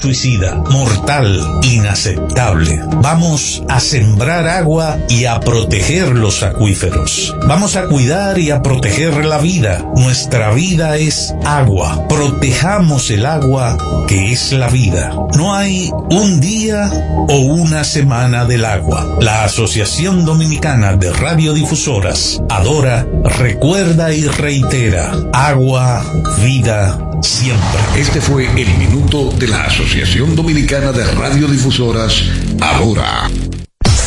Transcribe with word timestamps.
Suicida, 0.00 0.54
mortal, 0.54 1.58
inaceptable. 1.64 2.80
Vamos 3.02 3.64
a 3.68 3.80
sembrar 3.80 4.46
agua 4.46 4.96
y 5.08 5.24
a 5.24 5.40
proteger 5.40 6.10
los 6.10 6.44
acuíferos. 6.44 7.34
Vamos 7.48 7.74
a 7.74 7.86
cuidar 7.86 8.38
y 8.38 8.52
a 8.52 8.62
proteger 8.62 9.24
la 9.24 9.38
vida. 9.38 9.84
Nuestra 9.96 10.52
vida 10.52 10.96
es 10.98 11.34
agua. 11.44 12.06
Protejamos 12.06 13.10
el 13.10 13.26
agua 13.26 13.76
que 14.06 14.30
es 14.30 14.52
la 14.52 14.68
vida. 14.68 15.12
No 15.36 15.56
hay 15.56 15.90
un 16.10 16.40
día 16.40 16.88
o 17.28 17.36
una 17.38 17.82
semana 17.82 18.44
del 18.44 18.66
agua. 18.66 19.16
La 19.20 19.42
Asociación 19.42 20.24
Dominicana 20.24 20.96
de 20.96 21.12
Radiodifusoras, 21.12 22.40
Adora, 22.48 23.04
recuerda 23.24 24.12
y 24.12 24.28
reitera. 24.28 25.10
Agua, 25.32 26.04
vida, 26.44 27.07
siempre. 27.22 27.80
Este 27.96 28.20
fue 28.20 28.46
el 28.46 28.78
minuto 28.78 29.30
de 29.32 29.48
la 29.48 29.64
Asociación 29.64 30.36
Dominicana 30.36 30.92
de 30.92 31.04
Radiodifusoras, 31.04 32.24
ahora. 32.60 33.28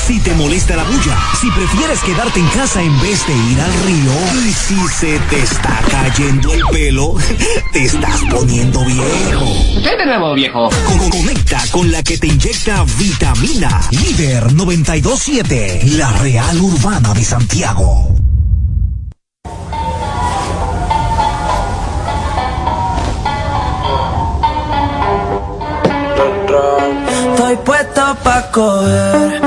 Si 0.08 0.20
te 0.20 0.34
molesta 0.34 0.76
la 0.76 0.84
bulla, 0.84 1.18
si 1.40 1.50
prefieres 1.52 2.00
quedarte 2.02 2.40
en 2.40 2.48
casa 2.48 2.82
en 2.82 3.00
vez 3.02 3.26
de 3.28 3.34
ir 3.34 3.62
al 3.62 3.74
río, 3.86 4.12
y 4.46 4.52
si 4.52 4.88
se 4.90 5.20
te 5.30 5.40
está 5.42 5.80
cayendo 5.90 6.54
el 6.54 6.62
pelo, 6.72 7.16
te 7.74 7.86
estás 7.86 8.22
poniendo 8.30 8.84
viejo. 8.84 9.82
¿Qué 9.82 9.96
de 9.96 10.06
nuevo, 10.06 10.34
viejo? 10.34 10.70
Con 10.88 11.10
conecta 11.10 11.62
con 11.72 11.92
la 11.92 12.04
que 12.04 12.18
te 12.18 12.28
inyecta 12.28 12.84
vitamina. 12.98 13.82
Líder 13.92 14.54
927, 14.54 15.82
la 15.98 16.12
Real 16.14 16.60
Urbana 16.60 17.14
de 17.14 17.24
Santiago. 17.24 18.21
hay 27.52 27.58
puesto 27.66 28.16
pa' 28.24 28.50
coger. 28.52 29.41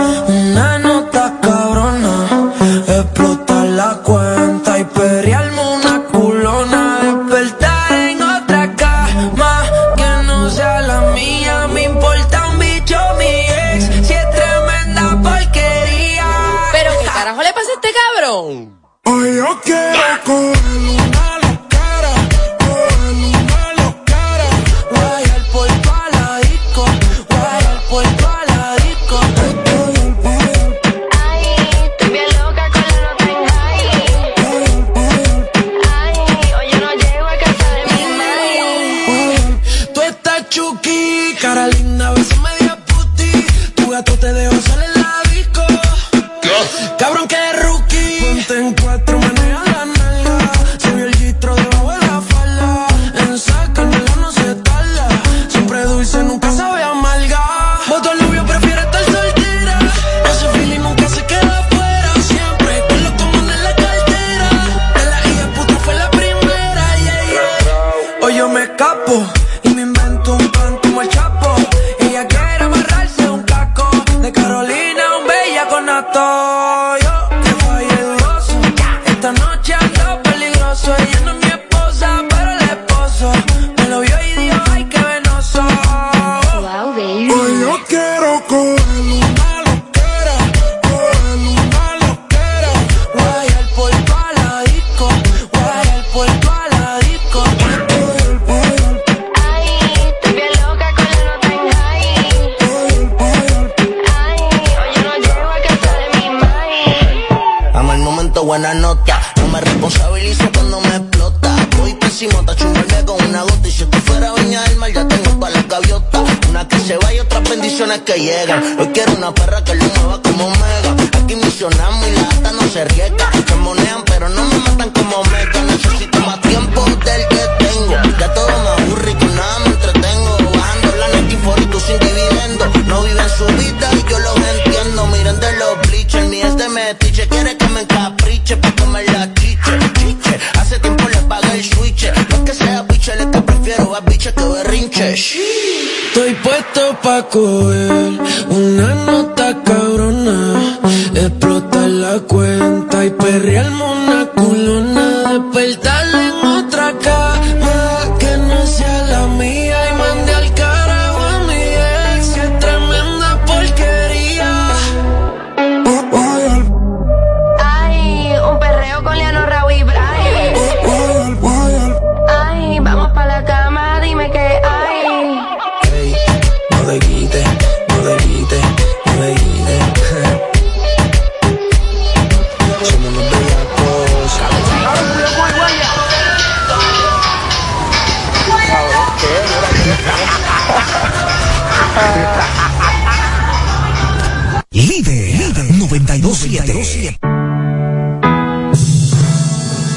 Líder, 194.70 195.36
líder 195.38 195.74
927. 195.74 197.18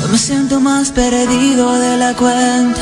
Hoy 0.03 0.11
me 0.11 0.17
siento 0.17 0.59
más 0.59 0.91
perdido 0.91 1.73
de 1.79 1.97
la 1.97 2.13
cuenta. 2.13 2.79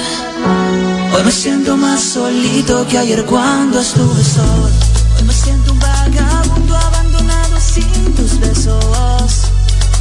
Hoy 1.14 1.24
me 1.24 1.32
siento 1.32 1.78
más 1.78 2.02
solito 2.02 2.86
que 2.88 2.98
ayer 2.98 3.26
cuando 3.26 3.80
estuve 3.80 4.24
solo. 4.24 4.70
Hoy 5.18 5.24
me 5.24 5.34
siento 5.34 5.72
un 5.72 5.80
vagabundo 5.80 6.76
abandonado 6.76 7.60
sin 7.60 8.14
tus 8.16 8.40
besos. 8.40 9.52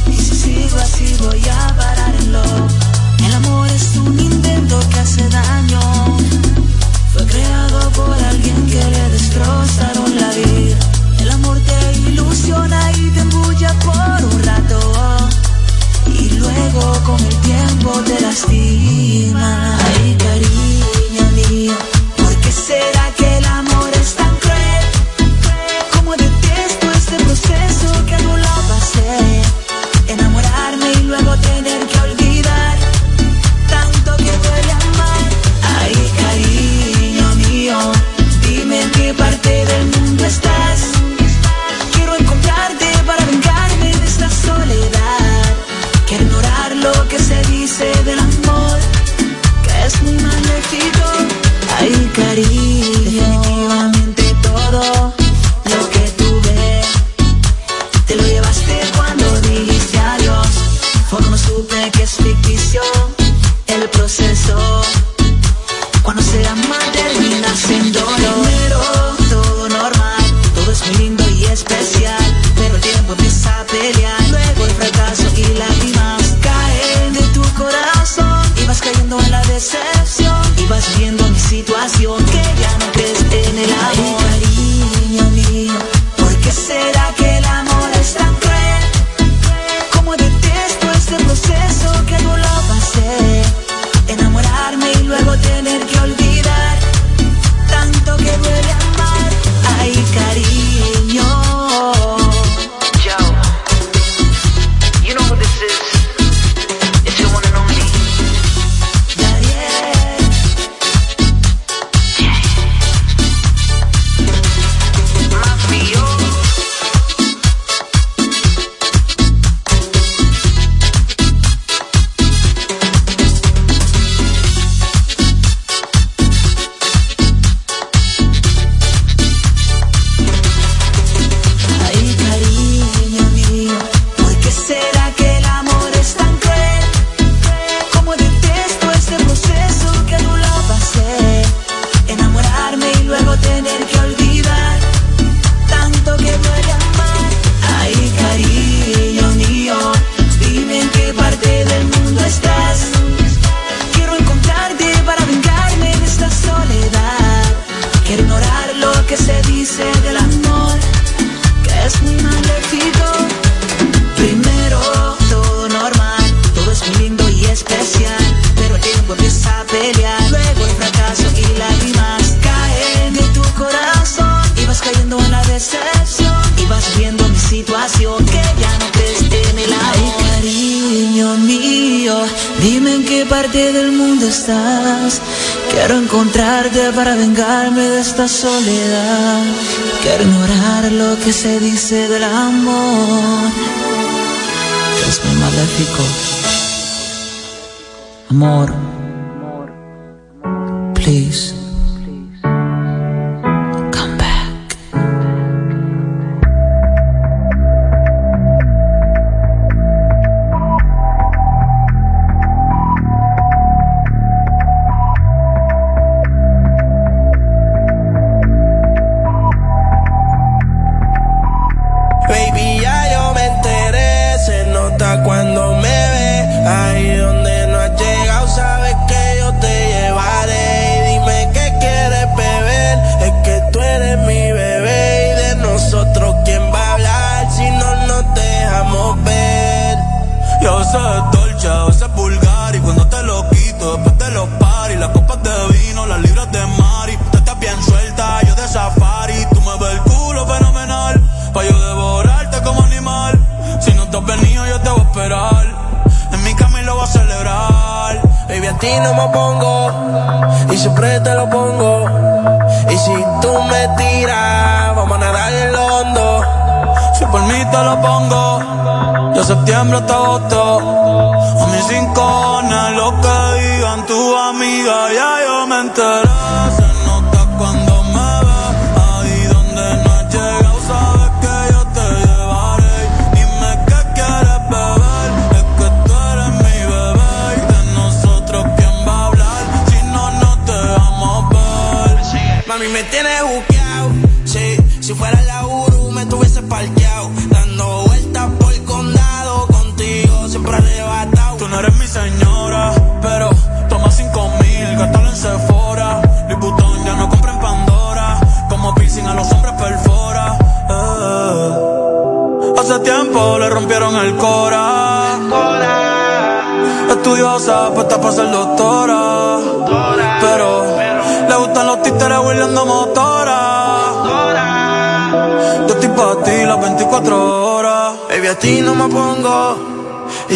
Y 0.07 0.15
si 0.15 0.35
sigo 0.35 0.77
así 0.77 1.15
voy 1.21 1.41
a 1.49 1.75
parar 1.75 2.13
en 2.19 2.31
lo. 2.31 2.43
El 3.25 3.33
amor 3.33 3.67
es 3.69 3.95
un 3.95 4.19
intento 4.19 4.79
que 4.89 4.99
hace 4.99 5.27
daño 5.29 5.94
por 7.95 8.13
alguien 8.23 8.65
que 8.67 8.83
le 8.83 9.09
destrozaron 9.09 10.15
la 10.15 10.29
vida. 10.31 10.77
El 11.19 11.29
amor 11.31 11.59
te 11.59 11.97
ilusiona 12.09 12.91
y 12.91 13.09
te 13.11 13.21
embulla 13.21 13.73
por 13.79 14.33
un 14.33 14.43
rato. 14.43 14.79
Y 16.07 16.29
luego 16.31 16.93
con 17.05 17.19
el 17.19 17.35
tiempo 17.41 17.91
te 18.05 18.19
lastima. 18.21 19.77
Ay, 19.77 20.17
cariño 20.17 21.31
mío, 21.31 21.73
¿por 22.17 22.35
qué 22.41 22.51
será? 22.51 23.04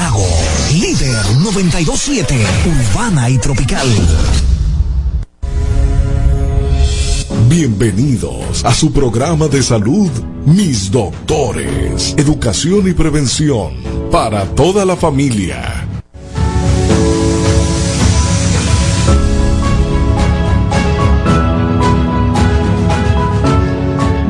Santiago, 0.00 0.26
líder 0.72 1.24
927, 1.42 2.34
urbana 2.66 3.28
y 3.28 3.36
tropical. 3.36 3.86
Bienvenidos 7.48 8.64
a 8.64 8.72
su 8.72 8.94
programa 8.94 9.46
de 9.48 9.62
salud, 9.62 10.10
mis 10.46 10.90
doctores, 10.90 12.14
educación 12.16 12.88
y 12.88 12.94
prevención 12.94 13.74
para 14.10 14.46
toda 14.46 14.86
la 14.86 14.96
familia. 14.96 15.86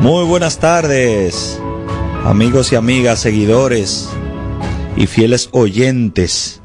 Muy 0.01 0.25
buenas 0.25 0.57
tardes, 0.57 1.57
amigos 2.25 2.73
y 2.73 2.75
amigas, 2.75 3.21
seguidores 3.21 4.09
y 4.95 5.07
fieles 5.07 5.49
oyentes 5.51 6.61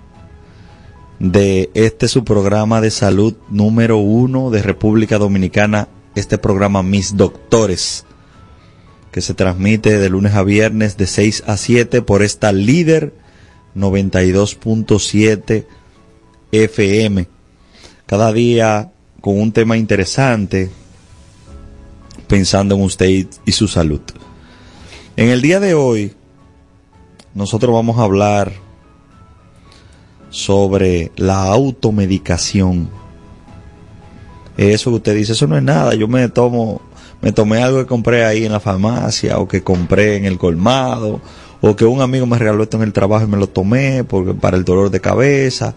de 1.18 1.70
este 1.74 2.08
su 2.08 2.24
programa 2.24 2.80
de 2.80 2.90
salud 2.90 3.34
número 3.48 3.98
uno 3.98 4.50
de 4.50 4.62
República 4.62 5.18
Dominicana, 5.18 5.88
este 6.14 6.38
programa 6.38 6.82
Mis 6.82 7.16
Doctores, 7.16 8.04
que 9.12 9.20
se 9.20 9.34
transmite 9.34 9.98
de 9.98 10.10
lunes 10.10 10.34
a 10.34 10.42
viernes 10.42 10.96
de 10.96 11.06
6 11.06 11.44
a 11.46 11.56
7 11.56 12.02
por 12.02 12.22
esta 12.22 12.52
líder 12.52 13.14
92.7 13.74 15.66
FM. 16.52 17.28
Cada 18.06 18.32
día 18.32 18.92
con 19.20 19.40
un 19.40 19.52
tema 19.52 19.76
interesante, 19.76 20.70
pensando 22.28 22.74
en 22.74 22.82
usted 22.82 23.26
y 23.44 23.52
su 23.52 23.68
salud. 23.68 24.00
En 25.16 25.30
el 25.30 25.40
día 25.40 25.60
de 25.60 25.74
hoy 25.74 26.12
nosotros 27.36 27.74
vamos 27.74 27.98
a 27.98 28.04
hablar 28.04 28.50
sobre 30.30 31.12
la 31.16 31.42
automedicación. 31.42 32.88
Eso 34.56 34.90
que 34.90 34.96
usted 34.96 35.14
dice, 35.14 35.32
eso 35.32 35.46
no 35.46 35.54
es 35.58 35.62
nada, 35.62 35.94
yo 35.94 36.08
me 36.08 36.30
tomo, 36.30 36.80
me 37.20 37.32
tomé 37.32 37.62
algo 37.62 37.78
que 37.78 37.84
compré 37.84 38.24
ahí 38.24 38.46
en 38.46 38.52
la 38.52 38.58
farmacia 38.58 39.38
o 39.38 39.46
que 39.46 39.62
compré 39.62 40.16
en 40.16 40.24
el 40.24 40.38
colmado 40.38 41.20
o 41.60 41.76
que 41.76 41.84
un 41.84 42.00
amigo 42.00 42.24
me 42.24 42.38
regaló 42.38 42.62
esto 42.62 42.78
en 42.78 42.84
el 42.84 42.94
trabajo 42.94 43.26
y 43.26 43.28
me 43.28 43.36
lo 43.36 43.50
tomé 43.50 44.02
porque, 44.02 44.32
para 44.32 44.56
el 44.56 44.64
dolor 44.64 44.88
de 44.88 45.02
cabeza 45.02 45.74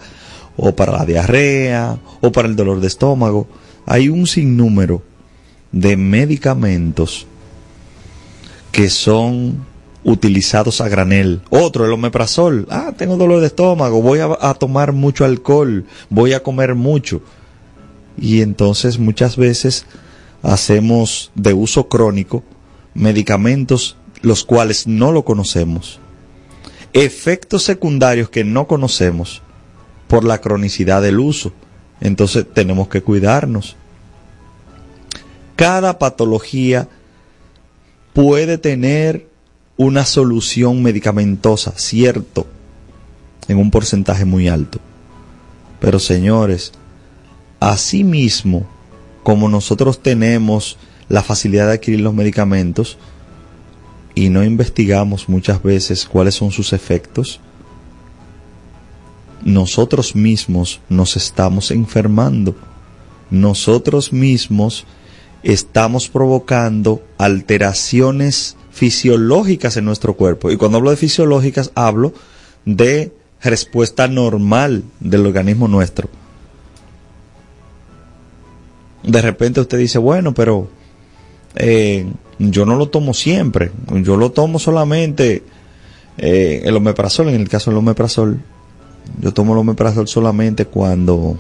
o 0.56 0.74
para 0.74 0.94
la 0.94 1.06
diarrea 1.06 2.00
o 2.22 2.32
para 2.32 2.48
el 2.48 2.56
dolor 2.56 2.80
de 2.80 2.88
estómago. 2.88 3.48
Hay 3.86 4.08
un 4.08 4.28
sinnúmero 4.28 5.02
de 5.74 5.98
medicamentos 5.98 7.28
que 8.72 8.90
son 8.90 9.68
utilizados 10.04 10.82
a 10.82 10.88
granel. 10.88 11.42
Otro, 11.50 11.86
el 11.86 11.92
omeprazol. 11.92 12.68
Ah, 12.70 12.94
tengo 12.98 13.18
dolor 13.18 13.42
de 13.42 13.48
estómago, 13.48 14.02
voy 14.02 14.20
a, 14.20 14.30
a 14.40 14.54
tomar 14.54 14.94
mucho 14.94 15.26
alcohol, 15.26 15.86
voy 16.10 16.34
a 16.34 16.44
comer 16.44 16.76
mucho. 16.76 17.22
Y 18.18 18.42
entonces 18.42 19.00
muchas 19.00 19.38
veces 19.38 19.86
hacemos 20.42 21.32
de 21.36 21.54
uso 21.54 21.88
crónico 21.88 22.44
medicamentos 22.94 23.98
los 24.22 24.44
cuales 24.44 24.88
no 24.88 25.12
lo 25.12 25.24
conocemos. 25.24 26.00
Efectos 26.94 27.64
secundarios 27.64 28.30
que 28.30 28.44
no 28.44 28.68
conocemos 28.68 29.42
por 30.08 30.24
la 30.24 30.42
cronicidad 30.42 31.02
del 31.02 31.20
uso. 31.20 31.54
Entonces 32.02 32.46
tenemos 32.54 32.88
que 32.88 33.02
cuidarnos. 33.02 33.76
Cada 35.56 36.00
patología 36.00 36.88
puede 38.14 38.58
tener 38.58 39.29
una 39.80 40.04
solución 40.04 40.84
medicamentosa, 40.84 41.72
cierto, 41.78 42.46
en 43.48 43.58
un 43.58 43.72
porcentaje 43.72 44.26
muy 44.26 44.50
alto. 44.50 44.78
Pero 45.80 46.00
señores, 46.00 46.74
asimismo, 47.62 48.68
como 49.24 49.48
nosotros 49.48 50.04
tenemos 50.04 50.78
la 51.08 51.24
facilidad 51.24 51.68
de 51.68 51.76
adquirir 51.76 52.02
los 52.02 52.14
medicamentos 52.14 52.98
y 54.16 54.28
no 54.28 54.44
investigamos 54.44 55.30
muchas 55.30 55.64
veces 55.64 56.06
cuáles 56.06 56.36
son 56.36 56.52
sus 56.52 56.74
efectos, 56.74 57.40
nosotros 59.46 60.14
mismos 60.14 60.82
nos 60.90 61.16
estamos 61.16 61.72
enfermando. 61.72 62.54
Nosotros 63.30 64.12
mismos 64.12 64.84
estamos 65.42 66.10
provocando 66.10 67.02
alteraciones 67.18 68.58
fisiológicas 68.72 69.78
en 69.78 69.86
nuestro 69.86 70.16
cuerpo. 70.16 70.52
Y 70.52 70.58
cuando 70.58 70.78
hablo 70.78 70.90
de 70.92 70.98
fisiológicas, 70.98 71.72
hablo 71.76 72.14
de 72.66 73.12
respuesta 73.42 74.08
normal 74.08 74.84
del 75.00 75.26
organismo 75.26 75.68
nuestro. 75.68 76.10
De 79.04 79.22
repente 79.22 79.62
usted 79.62 79.78
dice, 79.78 79.98
bueno, 79.98 80.34
pero 80.34 80.70
eh, 81.56 82.06
yo 82.38 82.66
no 82.66 82.76
lo 82.76 82.90
tomo 82.90 83.14
siempre, 83.14 83.72
yo 84.02 84.18
lo 84.18 84.32
tomo 84.32 84.60
solamente 84.60 85.44
eh, 86.18 86.62
el 86.66 86.76
omeprazol, 86.76 87.30
en 87.30 87.36
el 87.36 87.48
caso 87.50 87.72
del 87.72 87.78
omeprazol, 87.78 88.42
yo 89.22 89.34
tomo 89.34 89.54
el 89.54 89.60
omeprazol 89.60 90.08
solamente 90.08 90.66
cuando, 90.66 91.38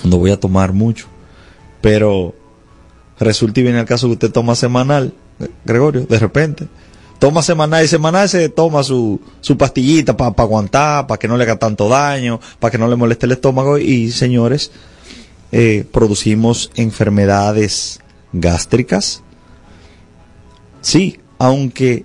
cuando 0.00 0.18
voy 0.18 0.30
a 0.30 0.40
tomar 0.40 0.72
mucho. 0.72 1.06
Pero 1.80 2.34
resulta 3.18 3.60
y 3.60 3.62
viene 3.62 3.80
el 3.80 3.86
caso 3.86 4.06
que 4.06 4.14
usted 4.14 4.32
toma 4.32 4.54
semanal, 4.54 5.12
Gregorio, 5.64 6.06
de 6.06 6.18
repente. 6.18 6.68
Toma 7.18 7.40
semanal 7.42 7.84
y 7.84 7.88
semanal 7.88 8.28
se 8.28 8.48
toma 8.48 8.82
su, 8.82 9.20
su 9.40 9.56
pastillita 9.56 10.16
para 10.16 10.34
aguantar, 10.36 11.06
para 11.06 11.18
que 11.18 11.28
no 11.28 11.36
le 11.36 11.44
haga 11.44 11.56
tanto 11.56 11.88
daño, 11.88 12.40
para 12.58 12.72
que 12.72 12.78
no 12.78 12.88
le 12.88 12.96
moleste 12.96 13.26
el 13.26 13.32
estómago. 13.32 13.78
Y 13.78 14.10
señores, 14.10 14.72
eh, 15.52 15.84
producimos 15.92 16.70
enfermedades 16.74 18.00
gástricas. 18.32 19.22
Sí, 20.80 21.20
aunque 21.38 22.04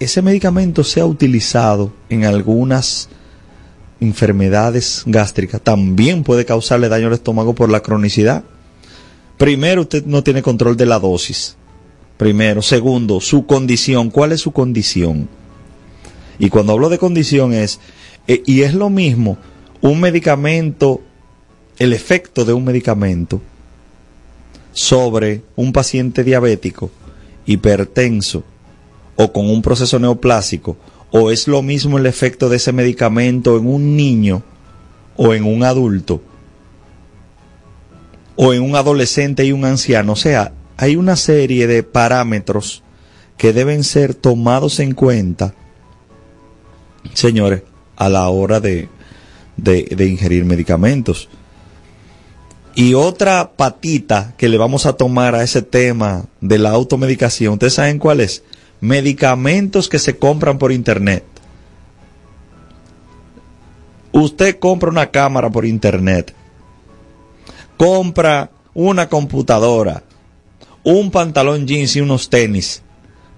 ese 0.00 0.20
medicamento 0.20 0.84
sea 0.84 1.06
utilizado 1.06 1.92
en 2.10 2.24
algunas 2.24 3.08
enfermedades 4.00 5.04
gástricas, 5.06 5.60
también 5.62 6.24
puede 6.24 6.44
causarle 6.44 6.88
daño 6.88 7.06
al 7.06 7.14
estómago 7.14 7.54
por 7.54 7.70
la 7.70 7.80
cronicidad. 7.80 8.44
Primero, 9.38 9.82
usted 9.82 10.04
no 10.04 10.22
tiene 10.22 10.42
control 10.42 10.76
de 10.76 10.86
la 10.86 10.98
dosis. 10.98 11.56
Primero. 12.22 12.62
Segundo, 12.62 13.20
su 13.20 13.46
condición. 13.46 14.08
¿Cuál 14.08 14.30
es 14.30 14.40
su 14.40 14.52
condición? 14.52 15.28
Y 16.38 16.50
cuando 16.50 16.72
hablo 16.72 16.88
de 16.88 16.96
condición 16.96 17.52
es, 17.52 17.80
eh, 18.28 18.44
y 18.46 18.62
es 18.62 18.74
lo 18.74 18.90
mismo, 18.90 19.38
un 19.80 20.00
medicamento, 20.00 21.00
el 21.80 21.92
efecto 21.92 22.44
de 22.44 22.52
un 22.52 22.62
medicamento 22.64 23.40
sobre 24.70 25.42
un 25.56 25.72
paciente 25.72 26.22
diabético, 26.22 26.92
hipertenso 27.44 28.44
o 29.16 29.32
con 29.32 29.50
un 29.50 29.60
proceso 29.60 29.98
neoplásico, 29.98 30.76
o 31.10 31.32
es 31.32 31.48
lo 31.48 31.60
mismo 31.60 31.98
el 31.98 32.06
efecto 32.06 32.48
de 32.48 32.58
ese 32.58 32.70
medicamento 32.72 33.58
en 33.58 33.66
un 33.66 33.96
niño 33.96 34.44
o 35.16 35.34
en 35.34 35.42
un 35.42 35.64
adulto, 35.64 36.22
o 38.36 38.54
en 38.54 38.62
un 38.62 38.76
adolescente 38.76 39.44
y 39.44 39.50
un 39.50 39.64
anciano. 39.64 40.12
O 40.12 40.16
sea, 40.16 40.52
hay 40.76 40.96
una 40.96 41.16
serie 41.16 41.66
de 41.66 41.82
parámetros 41.82 42.82
que 43.36 43.52
deben 43.52 43.84
ser 43.84 44.14
tomados 44.14 44.80
en 44.80 44.94
cuenta, 44.94 45.54
señores, 47.14 47.62
a 47.96 48.08
la 48.08 48.28
hora 48.28 48.60
de, 48.60 48.88
de, 49.56 49.84
de 49.84 50.06
ingerir 50.06 50.44
medicamentos. 50.44 51.28
Y 52.74 52.94
otra 52.94 53.52
patita 53.52 54.34
que 54.36 54.48
le 54.48 54.56
vamos 54.56 54.86
a 54.86 54.94
tomar 54.94 55.34
a 55.34 55.42
ese 55.42 55.62
tema 55.62 56.26
de 56.40 56.58
la 56.58 56.70
automedicación, 56.70 57.54
¿ustedes 57.54 57.74
saben 57.74 57.98
cuál 57.98 58.20
es? 58.20 58.42
Medicamentos 58.80 59.88
que 59.88 59.98
se 59.98 60.16
compran 60.16 60.58
por 60.58 60.72
internet. 60.72 61.24
Usted 64.12 64.58
compra 64.58 64.90
una 64.90 65.10
cámara 65.10 65.50
por 65.50 65.64
internet, 65.64 66.34
compra 67.76 68.50
una 68.74 69.08
computadora, 69.08 70.02
un 70.84 71.10
pantalón 71.10 71.66
jeans 71.66 71.96
y 71.96 72.00
unos 72.00 72.30
tenis. 72.30 72.82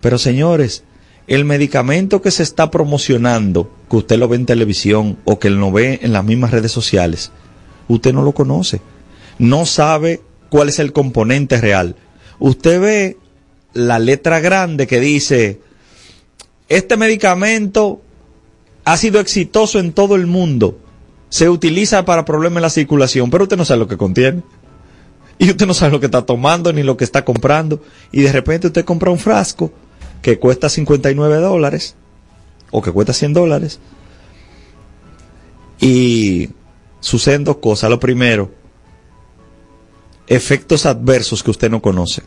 Pero 0.01 0.19
señores, 0.19 0.85
el 1.27 1.45
medicamento 1.45 2.21
que 2.21 2.31
se 2.31 2.43
está 2.43 2.71
promocionando, 2.71 3.71
que 3.89 3.97
usted 3.97 4.19
lo 4.19 4.29
ve 4.29 4.37
en 4.37 4.47
televisión 4.47 5.19
o 5.25 5.39
que 5.39 5.51
lo 5.51 5.73
ve 5.73 6.01
en 6.03 6.13
las 6.13 6.25
mismas 6.25 6.51
redes 6.51 6.73
sociales, 6.73 7.31
usted 7.89 8.13
no 8.13 8.23
lo 8.23 8.33
conoce. 8.33 8.81
No 9.39 9.67
sabe 9.67 10.21
cuál 10.51 10.69
es 10.69 10.79
el 10.79 10.93
componente 10.93 11.61
real. 11.61 11.97
Usted 12.39 12.81
ve 12.81 13.19
la 13.73 13.99
letra 13.99 14.41
grande 14.41 14.87
que 14.87 15.01
dice, 15.01 15.61
este 16.69 16.97
medicamento 16.97 18.01
ha 18.85 18.97
sido 18.97 19.21
exitoso 19.21 19.79
en 19.79 19.93
todo 19.93 20.15
el 20.15 20.27
mundo. 20.27 20.79
Se 21.29 21.49
utiliza 21.49 22.05
para 22.05 22.25
problemas 22.25 22.59
en 22.59 22.63
la 22.63 22.71
circulación, 22.71 23.31
pero 23.31 23.45
usted 23.45 23.57
no 23.57 23.65
sabe 23.65 23.81
lo 23.81 23.89
que 23.89 23.97
contiene. 23.97 24.43
Y 25.39 25.51
usted 25.51 25.67
no 25.67 25.75
sabe 25.75 25.93
lo 25.93 26.01
que 26.01 26.07
está 26.07 26.23
tomando 26.23 26.73
ni 26.73 26.83
lo 26.83 26.97
que 26.97 27.05
está 27.05 27.25
comprando. 27.25 27.83
Y 28.13 28.23
de 28.23 28.33
repente 28.33 28.69
usted 28.69 28.85
compra 28.85 29.11
un 29.11 29.19
frasco 29.19 29.73
que 30.23 30.39
cuesta 30.39 30.69
59 30.69 31.37
dólares 31.37 31.97
o 32.71 32.83
que 32.83 32.93
cuesta 32.93 33.13
100 33.13 33.33
dólares. 33.33 33.81
Y 35.81 36.51
suceden 37.01 37.45
dos 37.45 37.59
cosas. 37.59 37.91
Lo 37.91 38.01
primero, 38.01 38.53
efectos 40.27 40.87
adversos 40.87 41.43
que 41.43 41.51
usted 41.51 41.71
no 41.71 41.83
conoce. 41.83 42.23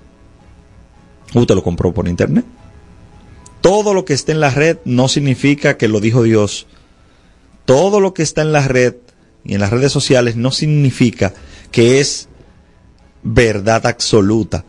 Usted 1.34 1.56
lo 1.56 1.64
compró 1.64 1.94
por 1.94 2.08
internet. 2.08 2.46
Todo 3.62 3.94
lo 3.94 4.06
que 4.06 4.14
esté 4.14 4.32
en 4.32 4.40
la 4.40 4.50
red 4.50 4.78
no 4.86 5.08
significa 5.08 5.78
que 5.78 5.88
lo 5.88 6.00
dijo 6.00 6.24
Dios. 6.24 6.68
Todo 7.66 8.00
lo 8.00 8.14
que 8.14 8.24
está 8.24 8.42
en 8.42 8.54
la 8.54 8.68
red 8.68 8.96
y 9.44 9.56
en 9.56 9.60
las 9.60 9.72
redes 9.72 9.92
sociales 9.92 10.36
no 10.36 10.52
significa 10.52 11.34
que 11.72 12.00
es 12.00 12.30
verdad 13.27 13.86
absoluta. 13.86 14.63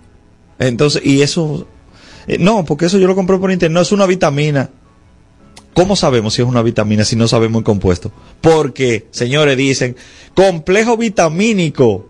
Entonces, 0.58 1.02
y 1.04 1.22
eso, 1.22 1.66
eh, 2.26 2.38
no, 2.38 2.64
porque 2.64 2.86
eso 2.86 2.98
yo 2.98 3.06
lo 3.06 3.14
compré 3.14 3.38
por 3.38 3.52
internet, 3.52 3.74
no 3.74 3.80
es 3.80 3.92
una 3.92 4.06
vitamina. 4.06 4.70
¿Cómo 5.74 5.94
sabemos 5.94 6.34
si 6.34 6.42
es 6.42 6.48
una 6.48 6.62
vitamina 6.62 7.04
si 7.04 7.14
no 7.14 7.28
sabemos 7.28 7.60
el 7.60 7.64
compuesto? 7.64 8.10
Porque, 8.40 9.06
señores, 9.12 9.56
dicen, 9.56 9.96
complejo 10.34 10.96
vitamínico. 10.96 12.08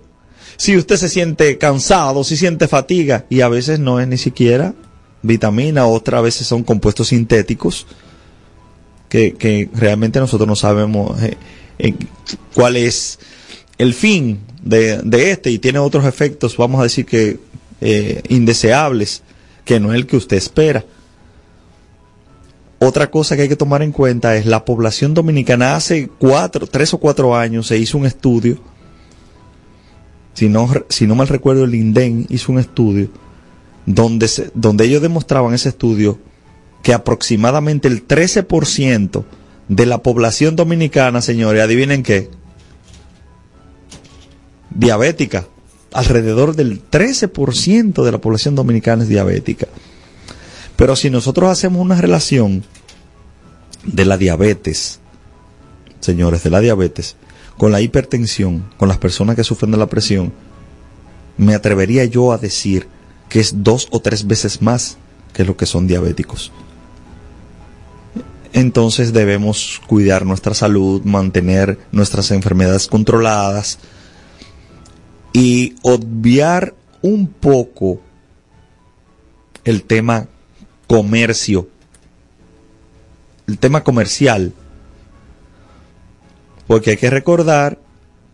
Si 0.56 0.76
usted 0.76 0.96
se 0.96 1.08
siente 1.08 1.58
cansado, 1.58 2.24
si 2.24 2.36
siente 2.36 2.66
fatiga, 2.66 3.26
y 3.28 3.42
a 3.42 3.48
veces 3.48 3.78
no 3.78 4.00
es 4.00 4.08
ni 4.08 4.16
siquiera 4.16 4.74
vitamina, 5.22 5.86
otras 5.86 6.22
veces 6.22 6.46
son 6.46 6.64
compuestos 6.64 7.08
sintéticos, 7.08 7.86
que, 9.08 9.34
que 9.34 9.68
realmente 9.74 10.18
nosotros 10.18 10.48
no 10.48 10.56
sabemos 10.56 11.20
eh, 11.22 11.94
cuál 12.54 12.76
es 12.76 13.18
el 13.78 13.94
fin 13.94 14.40
de, 14.62 15.30
este 15.30 15.50
y 15.50 15.58
tiene 15.58 15.78
otros 15.78 16.04
efectos, 16.04 16.56
vamos 16.56 16.80
a 16.80 16.84
decir 16.84 17.06
que 17.06 17.38
eh, 17.80 18.22
indeseables, 18.28 19.22
que 19.64 19.80
no 19.80 19.92
es 19.92 19.96
el 19.96 20.06
que 20.06 20.16
usted 20.16 20.36
espera. 20.36 20.84
Otra 22.80 23.10
cosa 23.10 23.34
que 23.34 23.42
hay 23.42 23.48
que 23.48 23.56
tomar 23.56 23.82
en 23.82 23.92
cuenta 23.92 24.36
es 24.36 24.46
la 24.46 24.64
población 24.64 25.14
dominicana. 25.14 25.74
Hace 25.74 26.08
cuatro, 26.08 26.66
tres 26.66 26.94
o 26.94 26.98
cuatro 26.98 27.34
años 27.34 27.66
se 27.66 27.78
hizo 27.78 27.98
un 27.98 28.06
estudio, 28.06 28.58
si 30.34 30.48
no, 30.48 30.68
si 30.88 31.06
no 31.06 31.14
mal 31.14 31.28
recuerdo 31.28 31.64
el 31.64 31.74
INDEN 31.74 32.26
hizo 32.28 32.52
un 32.52 32.58
estudio, 32.58 33.10
donde, 33.86 34.28
se, 34.28 34.50
donde 34.54 34.84
ellos 34.84 35.02
demostraban 35.02 35.54
ese 35.54 35.70
estudio 35.70 36.18
que 36.82 36.94
aproximadamente 36.94 37.88
el 37.88 38.06
13% 38.06 39.24
de 39.68 39.86
la 39.86 39.98
población 40.02 40.54
dominicana, 40.54 41.20
señores, 41.20 41.62
adivinen 41.62 42.04
qué, 42.04 42.30
diabética. 44.70 45.46
Alrededor 45.92 46.54
del 46.54 46.82
13% 46.90 48.04
de 48.04 48.12
la 48.12 48.18
población 48.18 48.54
dominicana 48.54 49.02
es 49.02 49.08
diabética. 49.08 49.66
Pero 50.76 50.94
si 50.96 51.10
nosotros 51.10 51.50
hacemos 51.50 51.80
una 51.82 52.00
relación 52.00 52.64
de 53.84 54.04
la 54.04 54.16
diabetes, 54.16 55.00
señores, 56.00 56.42
de 56.42 56.50
la 56.50 56.60
diabetes, 56.60 57.16
con 57.56 57.72
la 57.72 57.80
hipertensión, 57.80 58.70
con 58.76 58.88
las 58.88 58.98
personas 58.98 59.34
que 59.34 59.44
sufren 59.44 59.72
de 59.72 59.78
la 59.78 59.88
presión, 59.88 60.32
me 61.36 61.54
atrevería 61.54 62.04
yo 62.04 62.32
a 62.32 62.38
decir 62.38 62.86
que 63.28 63.40
es 63.40 63.64
dos 63.64 63.88
o 63.90 64.00
tres 64.00 64.26
veces 64.26 64.62
más 64.62 64.98
que 65.32 65.44
lo 65.44 65.56
que 65.56 65.66
son 65.66 65.86
diabéticos. 65.86 66.52
Entonces 68.52 69.12
debemos 69.12 69.80
cuidar 69.86 70.24
nuestra 70.24 70.54
salud, 70.54 71.02
mantener 71.04 71.78
nuestras 71.92 72.30
enfermedades 72.30 72.86
controladas, 72.86 73.78
y 75.38 75.76
obviar 75.82 76.74
un 77.00 77.28
poco 77.28 78.00
el 79.62 79.84
tema 79.84 80.26
comercio, 80.88 81.68
el 83.46 83.56
tema 83.56 83.84
comercial, 83.84 84.52
porque 86.66 86.90
hay 86.90 86.96
que 86.96 87.08
recordar 87.08 87.78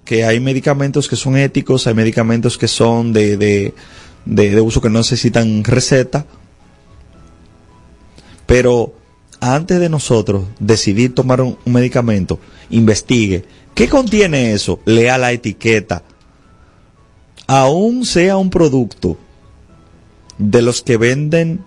que 0.07 0.25
hay 0.25 0.41
medicamentos 0.41 1.07
que 1.07 1.17
son 1.17 1.37
éticos, 1.37 1.87
hay 1.87 1.93
medicamentos 1.93 2.57
que 2.57 2.69
son 2.69 3.13
de, 3.13 3.37
de, 3.37 3.75
de, 4.25 4.61
uso 4.63 4.81
que 4.81 4.89
no 4.89 5.01
necesitan 5.01 5.63
receta, 5.63 6.25
pero 8.47 8.95
antes 9.41 9.79
de 9.79 9.91
nosotros 9.91 10.47
decidir 10.59 11.15
tomar 11.15 11.43
un 11.43 11.59
medicamento, 11.67 12.41
investigue 12.71 13.45
qué 13.75 13.91
contiene 13.91 14.55
eso, 14.55 14.81
lea 14.87 15.19
la 15.19 15.33
etiqueta, 15.33 16.03
aún 17.47 18.05
sea 18.05 18.37
un 18.37 18.51
producto 18.51 19.17
de 20.39 20.63
los 20.63 20.83
que 20.83 20.97
venden 20.97 21.65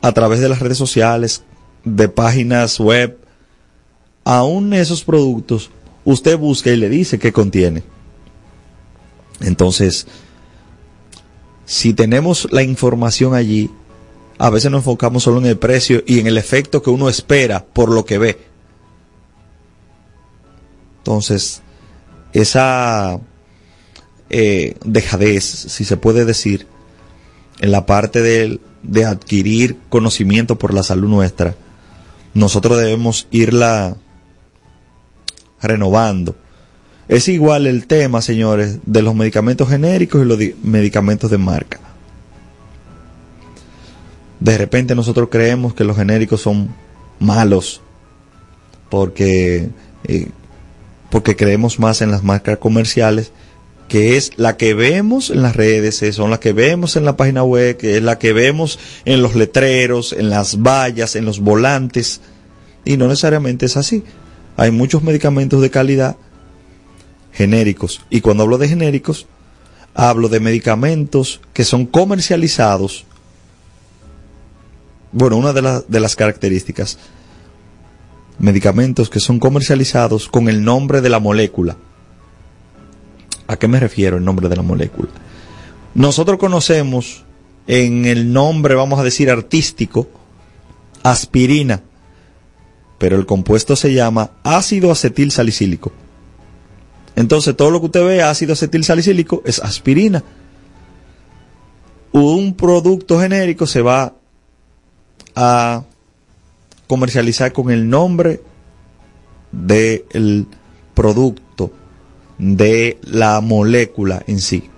a 0.00 0.12
través 0.12 0.40
de 0.40 0.48
las 0.48 0.60
redes 0.60 0.78
sociales, 0.78 1.44
de 1.84 2.08
páginas 2.08 2.78
web, 2.80 3.18
aún 4.24 4.72
esos 4.72 5.04
productos, 5.04 5.70
usted 6.04 6.36
busca 6.38 6.70
y 6.70 6.76
le 6.76 6.88
dice 6.88 7.18
qué 7.18 7.32
contiene. 7.32 7.82
Entonces, 9.40 10.06
si 11.64 11.94
tenemos 11.94 12.48
la 12.52 12.62
información 12.62 13.34
allí, 13.34 13.70
a 14.38 14.50
veces 14.50 14.70
nos 14.70 14.80
enfocamos 14.80 15.22
solo 15.22 15.38
en 15.38 15.46
el 15.46 15.58
precio 15.58 16.02
y 16.06 16.18
en 16.18 16.26
el 16.26 16.38
efecto 16.38 16.82
que 16.82 16.90
uno 16.90 17.08
espera 17.08 17.64
por 17.64 17.90
lo 17.90 18.04
que 18.04 18.18
ve. 18.18 18.38
Entonces, 20.98 21.62
esa 22.32 23.20
eh, 24.32 24.76
dejadez, 24.84 25.44
si 25.44 25.84
se 25.84 25.96
puede 25.96 26.24
decir, 26.24 26.66
en 27.60 27.70
la 27.70 27.86
parte 27.86 28.22
de, 28.22 28.60
de 28.82 29.04
adquirir 29.04 29.76
conocimiento 29.88 30.58
por 30.58 30.74
la 30.74 30.82
salud 30.82 31.08
nuestra, 31.08 31.54
nosotros 32.34 32.78
debemos 32.78 33.28
irla 33.30 33.96
renovando. 35.60 36.34
Es 37.08 37.28
igual 37.28 37.66
el 37.66 37.86
tema, 37.86 38.22
señores, 38.22 38.78
de 38.86 39.02
los 39.02 39.14
medicamentos 39.14 39.68
genéricos 39.68 40.22
y 40.22 40.24
los 40.24 40.38
medicamentos 40.62 41.30
de 41.30 41.38
marca. 41.38 41.78
De 44.40 44.58
repente 44.58 44.94
nosotros 44.94 45.28
creemos 45.30 45.74
que 45.74 45.84
los 45.84 45.96
genéricos 45.96 46.40
son 46.40 46.74
malos 47.20 47.80
porque, 48.88 49.68
eh, 50.04 50.28
porque 51.10 51.36
creemos 51.36 51.78
más 51.78 52.02
en 52.02 52.10
las 52.10 52.24
marcas 52.24 52.58
comerciales 52.58 53.30
que 53.88 54.16
es 54.16 54.32
la 54.36 54.56
que 54.56 54.74
vemos 54.74 55.30
en 55.30 55.42
las 55.42 55.54
redes, 55.54 56.02
eh, 56.02 56.12
son 56.12 56.30
las 56.30 56.38
que 56.38 56.52
vemos 56.52 56.96
en 56.96 57.04
la 57.04 57.16
página 57.16 57.42
web, 57.42 57.76
que 57.76 57.98
es 57.98 58.02
la 58.02 58.18
que 58.18 58.32
vemos 58.32 58.78
en 59.04 59.22
los 59.22 59.34
letreros, 59.34 60.12
en 60.12 60.30
las 60.30 60.62
vallas, 60.62 61.14
en 61.16 61.24
los 61.24 61.40
volantes, 61.40 62.20
y 62.84 62.96
no 62.96 63.06
necesariamente 63.06 63.66
es 63.66 63.76
así. 63.76 64.02
Hay 64.56 64.70
muchos 64.70 65.02
medicamentos 65.02 65.60
de 65.60 65.70
calidad 65.70 66.16
genéricos, 67.32 68.00
y 68.08 68.20
cuando 68.20 68.44
hablo 68.44 68.58
de 68.58 68.68
genéricos, 68.68 69.26
hablo 69.94 70.28
de 70.28 70.40
medicamentos 70.40 71.40
que 71.52 71.64
son 71.64 71.86
comercializados. 71.86 73.04
Bueno, 75.12 75.36
una 75.36 75.52
de, 75.52 75.82
de 75.86 76.00
las 76.00 76.16
características, 76.16 76.98
medicamentos 78.38 79.10
que 79.10 79.20
son 79.20 79.38
comercializados 79.38 80.28
con 80.28 80.48
el 80.48 80.64
nombre 80.64 81.02
de 81.02 81.10
la 81.10 81.20
molécula 81.20 81.76
¿A 83.46 83.56
qué 83.56 83.68
me 83.68 83.80
refiero 83.80 84.16
el 84.16 84.24
nombre 84.24 84.48
de 84.48 84.56
la 84.56 84.62
molécula? 84.62 85.08
Nosotros 85.94 86.38
conocemos 86.38 87.24
en 87.66 88.06
el 88.06 88.32
nombre, 88.32 88.74
vamos 88.74 88.98
a 88.98 89.04
decir, 89.04 89.30
artístico, 89.30 90.08
aspirina, 91.02 91.82
pero 92.98 93.16
el 93.16 93.26
compuesto 93.26 93.76
se 93.76 93.92
llama 93.92 94.30
ácido 94.42 94.90
acetil 94.90 95.30
salicílico. 95.30 95.92
Entonces 97.14 97.56
todo 97.56 97.70
lo 97.70 97.80
que 97.80 97.86
usted 97.86 98.06
ve 98.06 98.22
ácido 98.22 98.54
acetil 98.54 98.84
salicílico 98.84 99.42
es 99.44 99.58
aspirina. 99.58 100.22
Un 102.12 102.54
producto 102.54 103.20
genérico 103.20 103.66
se 103.66 103.82
va 103.82 104.14
a 105.34 105.84
comercializar 106.86 107.52
con 107.52 107.70
el 107.70 107.88
nombre 107.88 108.40
del 109.50 110.46
producto 110.94 111.41
de 112.38 112.98
la 113.02 113.40
molécula 113.40 114.22
en 114.26 114.40
sí. 114.40 114.70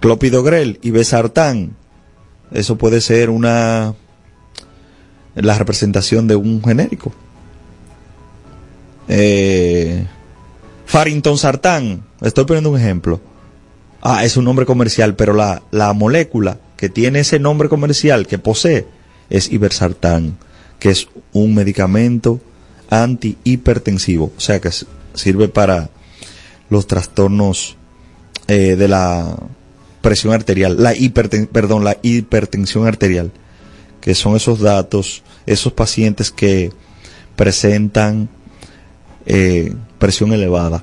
Clopidogrel 0.00 0.78
y 0.82 0.90
Besartán, 0.90 1.76
eso 2.52 2.76
puede 2.76 3.00
ser 3.00 3.30
una 3.30 3.94
la 5.34 5.58
representación 5.58 6.26
de 6.26 6.36
un 6.36 6.62
genérico. 6.62 7.12
Eh, 9.08 10.06
Farrington 10.86 11.38
Sartán, 11.38 12.04
estoy 12.20 12.44
poniendo 12.44 12.70
un 12.70 12.78
ejemplo. 12.78 13.20
Ah, 14.02 14.24
es 14.24 14.36
un 14.36 14.44
nombre 14.44 14.66
comercial, 14.66 15.14
pero 15.14 15.34
la, 15.34 15.62
la 15.70 15.92
molécula 15.92 16.58
que 16.76 16.88
tiene 16.88 17.20
ese 17.20 17.38
nombre 17.38 17.68
comercial 17.68 18.26
que 18.26 18.38
posee 18.38 18.86
es 19.28 19.52
Ibersartán, 19.52 20.38
que 20.78 20.90
es 20.90 21.08
un 21.32 21.54
medicamento 21.54 22.40
antihipertensivo, 22.88 24.32
o 24.36 24.40
sea 24.40 24.60
que 24.60 24.70
sirve 25.14 25.48
para 25.48 25.90
los 26.70 26.86
trastornos 26.86 27.76
eh, 28.48 28.76
de 28.76 28.88
la 28.88 29.36
presión 30.00 30.32
arterial, 30.32 30.76
la 30.82 30.94
perdón, 31.52 31.84
la 31.84 31.98
hipertensión 32.02 32.86
arterial, 32.86 33.32
que 34.00 34.14
son 34.14 34.36
esos 34.36 34.60
datos, 34.60 35.22
esos 35.46 35.72
pacientes 35.72 36.30
que 36.30 36.72
presentan 37.36 38.28
eh, 39.26 39.74
presión 39.98 40.32
elevada. 40.32 40.82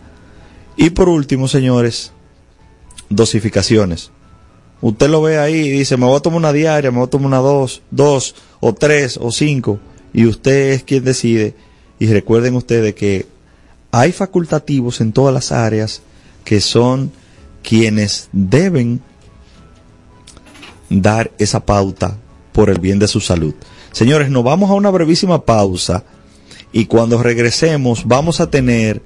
Y 0.76 0.92
por 0.92 1.10
último, 1.10 1.48
señores, 1.48 2.12
dosificaciones. 3.10 4.12
Usted 4.80 5.10
lo 5.10 5.24
ve 5.24 5.40
ahí 5.40 5.56
y 5.56 5.70
dice, 5.72 5.98
me 5.98 6.06
voy 6.06 6.18
a 6.18 6.20
tomar 6.20 6.38
una 6.38 6.54
diaria, 6.54 6.92
me 6.92 6.98
voy 6.98 7.08
a 7.08 7.10
tomar 7.10 7.28
una 7.28 7.38
dos, 7.38 7.82
dos 7.90 8.36
o 8.60 8.74
tres 8.74 9.18
o 9.20 9.32
cinco. 9.32 9.80
Y 10.14 10.28
usted 10.28 10.74
es 10.74 10.84
quien 10.84 11.04
decide. 11.04 11.56
Y 12.00 12.08
recuerden 12.08 12.56
ustedes 12.56 12.94
que 12.94 13.26
hay 14.00 14.12
facultativos 14.12 15.02
en 15.02 15.12
todas 15.12 15.34
las 15.34 15.52
áreas 15.52 16.04
que 16.44 16.62
son 16.62 17.12
quienes 17.64 18.30
deben 18.32 19.02
dar 20.88 21.32
esa 21.40 21.66
pauta 21.66 22.16
por 22.52 22.70
el 22.70 22.80
bien 22.80 23.00
de 23.00 23.08
su 23.08 23.20
salud. 23.20 23.56
Señores, 23.92 24.30
nos 24.30 24.44
vamos 24.44 24.70
a 24.70 24.76
una 24.76 24.92
brevísima 24.92 25.44
pausa 25.44 26.04
y 26.72 26.86
cuando 26.86 27.24
regresemos 27.24 28.04
vamos 28.06 28.40
a 28.40 28.52
tener 28.52 29.02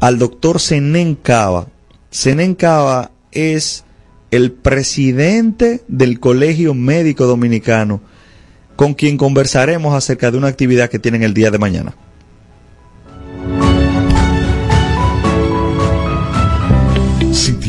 al 0.00 0.18
doctor 0.18 0.58
Senén 0.58 1.14
Cava. 1.14 1.68
Senén 2.10 2.56
Cava 2.56 3.12
es 3.30 3.84
el 4.32 4.50
presidente 4.50 5.84
del 5.86 6.18
Colegio 6.18 6.74
Médico 6.74 7.26
Dominicano, 7.26 8.00
con 8.74 8.94
quien 8.94 9.16
conversaremos 9.16 9.94
acerca 9.94 10.32
de 10.32 10.38
una 10.38 10.48
actividad 10.48 10.90
que 10.90 10.98
tienen 10.98 11.22
el 11.22 11.34
día 11.34 11.52
de 11.52 11.58
mañana. 11.58 11.94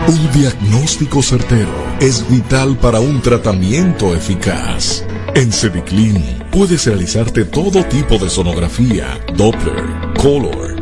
Un 0.09 0.33
diagnóstico 0.33 1.23
certero 1.23 1.75
es 2.01 2.27
vital 2.31 2.79
para 2.79 3.01
un 3.01 3.21
tratamiento 3.21 4.15
eficaz. 4.15 5.05
En 5.35 5.53
Cediclin 5.53 6.25
puedes 6.51 6.87
realizarte 6.87 7.45
todo 7.45 7.85
tipo 7.85 8.17
de 8.17 8.31
sonografía, 8.31 9.21
Doppler, 9.37 10.15
Color 10.17 10.74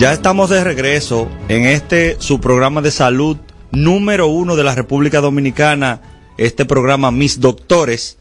Ya 0.00 0.14
estamos 0.14 0.48
de 0.48 0.64
regreso 0.64 1.28
en 1.50 1.66
este 1.66 2.16
su 2.20 2.40
programa 2.40 2.80
de 2.80 2.90
salud 2.90 3.36
número 3.70 4.28
uno 4.28 4.56
de 4.56 4.64
la 4.64 4.74
República 4.74 5.20
Dominicana, 5.20 6.00
este 6.38 6.64
programa 6.64 7.10
Mis 7.10 7.38
Doctores. 7.38 8.16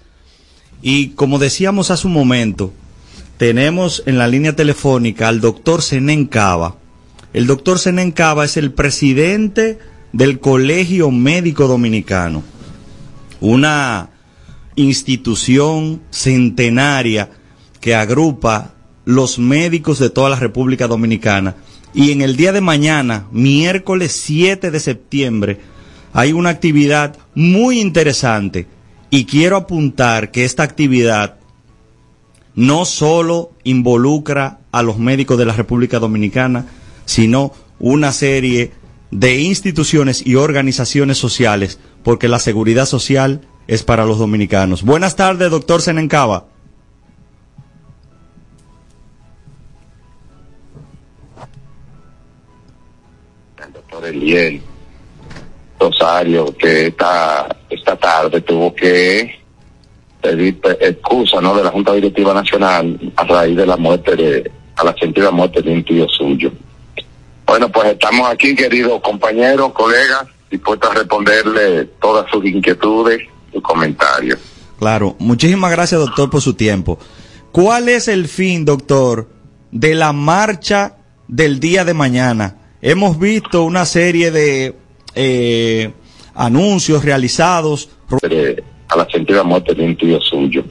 Y 0.82 1.12
como 1.12 1.40
decíamos 1.40 1.90
hace 1.90 2.08
un 2.08 2.12
momento, 2.12 2.74
tenemos 3.38 4.04
en 4.06 4.18
la 4.18 4.28
línea 4.28 4.58
telefónica 4.58 5.30
al 5.30 5.40
doctor 5.40 5.82
Zenén 5.82 6.26
Cava. 6.26 6.76
El 7.32 7.48
doctor 7.48 7.80
Zenén 7.80 8.12
Cava 8.12 8.44
es 8.44 8.58
el 8.58 8.74
presidente 8.74 9.80
del 10.12 10.42
Colegio 10.42 11.12
Médico 11.12 11.66
Dominicano, 11.70 12.44
una 13.40 14.10
institución 14.76 16.02
centenaria 16.10 17.30
que 17.80 17.96
agrupa 17.96 18.74
los 19.06 19.40
médicos 19.40 19.98
de 19.98 20.10
toda 20.10 20.30
la 20.30 20.36
República 20.36 20.86
Dominicana. 20.86 21.56
Y 21.94 22.12
en 22.12 22.22
el 22.22 22.36
día 22.36 22.52
de 22.52 22.62
mañana, 22.62 23.28
miércoles 23.32 24.12
7 24.14 24.72
de 24.72 24.80
septiembre, 24.80 25.60
hay 26.14 26.34
una 26.34 26.50
actividad 26.50 27.18
muy 27.36 27.80
interesante. 27.80 28.68
Y 29.10 29.26
quiero 29.26 29.58
apuntar 29.58 30.32
que 30.32 30.46
esta 30.46 30.64
actividad 30.64 31.38
no 32.54 32.86
solo 32.86 33.52
involucra 33.64 34.60
a 34.72 34.84
los 34.84 35.00
médicos 35.00 35.38
de 35.38 35.46
la 35.46 35.54
República 35.54 36.00
Dominicana, 36.00 36.66
sino 37.06 37.54
una 37.80 38.12
serie 38.12 38.72
de 39.12 39.40
instituciones 39.40 40.26
y 40.26 40.36
organizaciones 40.36 41.18
sociales, 41.18 41.80
porque 42.04 42.28
la 42.28 42.40
seguridad 42.40 42.86
social 42.86 43.42
es 43.68 43.84
para 43.84 44.06
los 44.06 44.20
dominicanos. 44.20 44.84
Buenas 44.84 45.16
tardes, 45.16 45.50
doctor 45.50 45.82
Senencaba. 45.82 46.48
Eliel 54.08 54.62
Rosario, 55.80 56.56
que 56.58 56.88
esta, 56.88 57.48
esta 57.70 57.96
tarde 57.96 58.42
tuvo 58.42 58.74
que 58.76 59.40
pedir 60.22 60.60
pe- 60.60 60.78
excusa 60.82 61.40
¿no? 61.40 61.56
de 61.56 61.64
la 61.64 61.70
Junta 61.72 61.94
Directiva 61.94 62.34
Nacional 62.34 63.00
a 63.16 63.24
raíz 63.24 63.56
de 63.56 63.66
la 63.66 63.78
muerte 63.78 64.16
de, 64.16 64.52
a 64.76 64.84
la 64.84 64.94
sentida 65.00 65.32
muerte 65.32 65.62
de 65.62 65.72
un 65.72 65.84
tío 65.86 66.08
suyo. 66.10 66.52
Bueno, 67.46 67.70
pues 67.70 67.88
estamos 67.94 68.30
aquí, 68.30 68.56
queridos 68.56 69.02
compañeros, 69.02 69.72
colegas, 69.74 70.26
dispuestos 70.52 70.92
a 70.92 70.94
responderle 70.96 71.86
todas 72.02 72.30
sus 72.30 72.46
inquietudes 72.46 73.22
y 73.54 73.62
comentarios. 73.62 74.38
Claro, 74.78 75.16
muchísimas 75.20 75.72
gracias 75.72 76.00
doctor 76.02 76.30
por 76.30 76.42
su 76.42 76.54
tiempo. 76.54 77.00
¿Cuál 77.52 77.90
es 77.90 78.08
el 78.08 78.28
fin, 78.28 78.66
doctor, 78.66 79.28
de 79.72 79.96
la 79.96 80.14
marcha 80.14 80.98
del 81.28 81.60
día 81.60 81.84
de 81.86 81.94
mañana? 81.94 82.58
Hemos 82.82 83.20
visto 83.20 83.64
una 83.64 83.86
serie 83.86 84.32
de 84.32 84.74
eh, 85.16 85.92
anuncios 86.36 87.04
realizados. 87.04 87.90
de- 88.22 88.64
a 88.88 88.96
la 88.98 89.08
sentida 89.10 89.44
muerte 89.44 89.76
de 89.76 89.84
un 89.84 89.96
tío 89.96 90.20
suyo. 90.22 90.64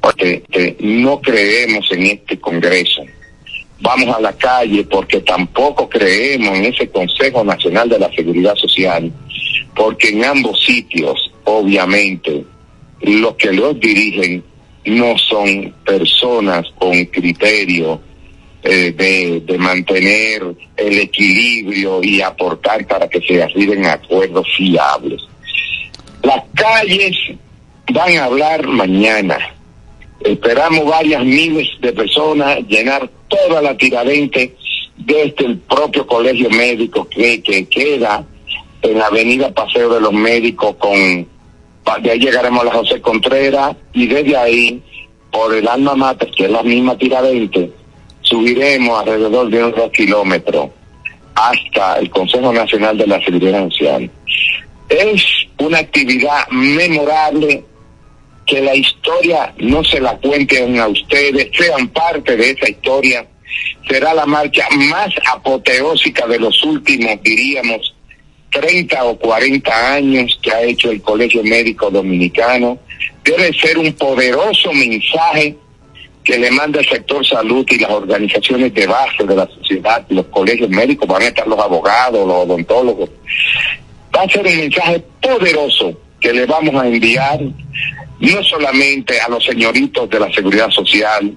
Porque 0.00 0.42
que 0.50 0.76
no 0.80 1.20
creemos 1.20 1.90
en 1.92 2.02
este 2.06 2.38
Congreso. 2.38 3.02
Vamos 3.80 4.14
a 4.14 4.20
la 4.20 4.32
calle 4.34 4.84
porque 4.84 5.20
tampoco 5.20 5.88
creemos 5.88 6.58
en 6.58 6.66
ese 6.66 6.88
Consejo 6.90 7.42
Nacional 7.44 7.88
de 7.88 7.98
la 7.98 8.12
Seguridad 8.12 8.54
Social, 8.56 9.10
porque 9.74 10.08
en 10.10 10.24
ambos 10.24 10.62
sitios, 10.64 11.32
obviamente, 11.44 12.44
los 13.00 13.34
que 13.36 13.52
los 13.52 13.80
dirigen 13.80 14.44
no 14.84 15.16
son 15.18 15.72
personas 15.86 16.66
con 16.78 17.04
criterio 17.06 18.00
eh, 18.64 19.42
de, 19.44 19.58
mantener 19.58 20.54
el 20.76 20.98
equilibrio 21.00 22.00
y 22.02 22.20
aportar 22.20 22.86
para 22.86 23.08
que 23.08 23.20
se 23.20 23.42
arriben 23.42 23.84
acuerdos 23.86 24.46
fiables. 24.56 25.20
Las 26.22 26.44
calles 26.54 27.16
van 27.92 28.16
a 28.18 28.24
hablar 28.24 28.66
mañana. 28.68 29.38
Esperamos 30.20 30.84
varias 30.86 31.24
miles 31.24 31.68
de 31.80 31.92
personas 31.92 32.60
llenar 32.68 33.10
toda 33.28 33.60
la 33.62 33.76
tiradente 33.76 34.54
desde 34.96 35.44
el 35.44 35.58
propio 35.58 36.06
colegio 36.06 36.48
médico 36.50 37.08
que, 37.08 37.42
que 37.42 37.66
queda 37.66 38.24
en 38.82 38.98
la 38.98 39.06
avenida 39.06 39.52
Paseo 39.52 39.92
de 39.92 40.00
los 40.00 40.12
Médicos 40.12 40.76
con 40.76 41.26
de 42.00 42.10
ahí 42.12 42.20
llegaremos 42.20 42.60
a 42.62 42.66
la 42.66 42.72
José 42.72 43.00
Contreras 43.00 43.74
y 43.92 44.06
desde 44.06 44.36
ahí 44.36 44.82
por 45.32 45.52
el 45.52 45.66
alma 45.66 45.96
mater 45.96 46.30
que 46.30 46.44
es 46.44 46.50
la 46.50 46.62
misma 46.62 46.96
tiradente 46.96 47.72
subiremos 48.32 48.98
alrededor 49.00 49.50
de 49.50 49.58
unos 49.58 49.76
dos 49.76 50.70
hasta 51.34 51.98
el 51.98 52.10
Consejo 52.10 52.52
Nacional 52.52 52.96
de 52.98 53.06
la 53.06 53.22
Seguridad 53.24 53.68
Social 53.70 54.10
es 54.92 55.24
una 55.58 55.78
actividad 55.78 56.46
memorable 56.48 57.64
que 58.46 58.60
la 58.60 58.74
historia 58.74 59.54
no 59.58 59.82
se 59.84 60.00
la 60.00 60.16
cuenten 60.18 60.78
a 60.78 60.88
ustedes, 60.88 61.48
sean 61.56 61.88
parte 61.88 62.36
de 62.36 62.50
esa 62.50 62.68
historia. 62.68 63.26
Será 63.88 64.14
la 64.14 64.26
marcha 64.26 64.66
más 64.70 65.10
apoteósica 65.32 66.26
de 66.26 66.38
los 66.38 66.62
últimos, 66.64 67.22
diríamos, 67.22 67.94
30 68.50 69.04
o 69.04 69.18
40 69.18 69.94
años 69.94 70.38
que 70.42 70.52
ha 70.52 70.62
hecho 70.62 70.90
el 70.90 71.00
Colegio 71.00 71.42
Médico 71.42 71.90
Dominicano. 71.90 72.78
Debe 73.24 73.52
ser 73.54 73.78
un 73.78 73.92
poderoso 73.94 74.72
mensaje 74.72 75.56
que 76.24 76.38
le 76.38 76.50
manda 76.50 76.80
el 76.80 76.88
sector 76.88 77.26
salud 77.26 77.66
y 77.68 77.78
las 77.78 77.90
organizaciones 77.90 78.72
de 78.74 78.86
base 78.86 79.24
de 79.24 79.34
la 79.34 79.46
sociedad, 79.48 80.04
los 80.08 80.26
colegios 80.26 80.70
médicos, 80.70 81.08
van 81.08 81.22
a 81.22 81.26
estar 81.26 81.46
los 81.46 81.58
abogados, 81.58 82.26
los 82.26 82.36
odontólogos, 82.44 83.10
va 84.14 84.22
a 84.22 84.28
ser 84.28 84.46
un 84.46 84.56
mensaje 84.56 85.02
poderoso 85.20 85.98
que 86.20 86.32
le 86.32 86.46
vamos 86.46 86.74
a 86.80 86.86
enviar 86.86 87.40
no 88.20 88.42
solamente 88.44 89.20
a 89.20 89.28
los 89.28 89.44
señoritos 89.44 90.08
de 90.08 90.20
la 90.20 90.32
seguridad 90.32 90.70
social, 90.70 91.34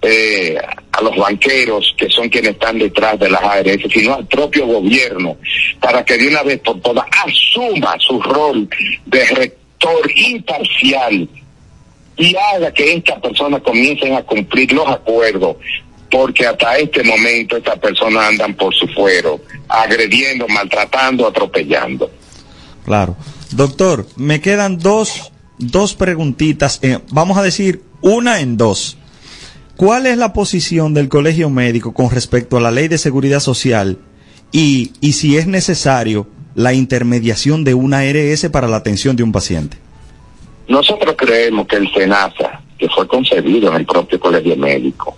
eh, 0.00 0.56
a 0.92 1.02
los 1.02 1.16
banqueros 1.16 1.94
que 1.98 2.08
son 2.08 2.28
quienes 2.28 2.52
están 2.52 2.78
detrás 2.78 3.18
de 3.18 3.28
las 3.28 3.42
ARS, 3.42 3.78
sino 3.92 4.14
al 4.14 4.26
propio 4.26 4.66
gobierno, 4.66 5.36
para 5.80 6.04
que 6.04 6.16
de 6.16 6.28
una 6.28 6.42
vez 6.42 6.60
por 6.60 6.80
todas 6.80 7.04
asuma 7.26 7.96
su 7.98 8.20
rol 8.22 8.68
de 9.04 9.24
rector 9.26 10.10
imparcial 10.14 11.28
y 12.18 12.34
haga 12.36 12.72
que 12.72 12.94
estas 12.94 13.20
personas 13.20 13.62
comiencen 13.62 14.14
a 14.14 14.22
cumplir 14.22 14.72
los 14.72 14.86
acuerdos, 14.88 15.56
porque 16.10 16.46
hasta 16.46 16.76
este 16.76 17.04
momento 17.04 17.56
estas 17.56 17.78
personas 17.78 18.28
andan 18.28 18.54
por 18.54 18.74
su 18.74 18.88
fuero, 18.88 19.40
agrediendo, 19.68 20.46
maltratando, 20.48 21.26
atropellando. 21.26 22.10
Claro. 22.84 23.16
Doctor, 23.52 24.06
me 24.16 24.40
quedan 24.40 24.78
dos, 24.78 25.32
dos 25.58 25.94
preguntitas. 25.94 26.80
eh, 26.82 26.98
vamos 27.10 27.38
a 27.38 27.42
decir 27.42 27.82
una 28.00 28.40
en 28.40 28.56
dos. 28.56 28.98
¿Cuál 29.76 30.06
es 30.06 30.18
la 30.18 30.32
posición 30.32 30.92
del 30.92 31.08
Colegio 31.08 31.50
Médico 31.50 31.94
con 31.94 32.10
respecto 32.10 32.56
a 32.56 32.60
la 32.60 32.72
ley 32.72 32.88
de 32.88 32.98
seguridad 32.98 33.38
social 33.38 33.98
y, 34.50 34.92
y 35.00 35.12
si 35.12 35.36
es 35.36 35.46
necesario 35.46 36.26
la 36.56 36.74
intermediación 36.74 37.62
de 37.62 37.74
una 37.74 38.00
ARS 38.00 38.48
para 38.50 38.66
la 38.66 38.78
atención 38.78 39.14
de 39.14 39.22
un 39.22 39.30
paciente? 39.30 39.78
Nosotros 40.68 41.14
creemos 41.16 41.66
que 41.66 41.76
el 41.76 41.90
SENASA, 41.92 42.60
que 42.78 42.88
fue 42.90 43.08
concebido 43.08 43.70
en 43.70 43.76
el 43.76 43.86
propio 43.86 44.20
colegio 44.20 44.54
médico, 44.54 45.16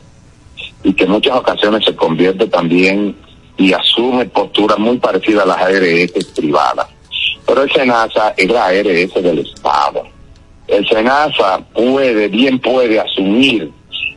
y 0.84 0.92
que 0.92 1.04
en 1.04 1.10
muchas 1.10 1.36
ocasiones 1.36 1.84
se 1.84 1.94
convierte 1.96 2.46
también 2.46 3.16
y 3.56 3.72
asume 3.72 4.26
posturas 4.26 4.78
muy 4.78 4.98
parecidas 4.98 5.42
a 5.42 5.48
las 5.48 5.58
ARS 5.58 6.24
privadas. 6.36 6.86
Pero 7.44 7.62
el 7.62 7.72
SENASA 7.72 8.34
es 8.36 8.48
la 8.48 8.66
ARS 8.66 9.14
del 9.14 9.38
Estado. 9.40 10.04
El 10.68 10.88
SENASA 10.88 11.58
puede, 11.74 12.28
bien 12.28 12.60
puede 12.60 13.00
asumir 13.00 13.72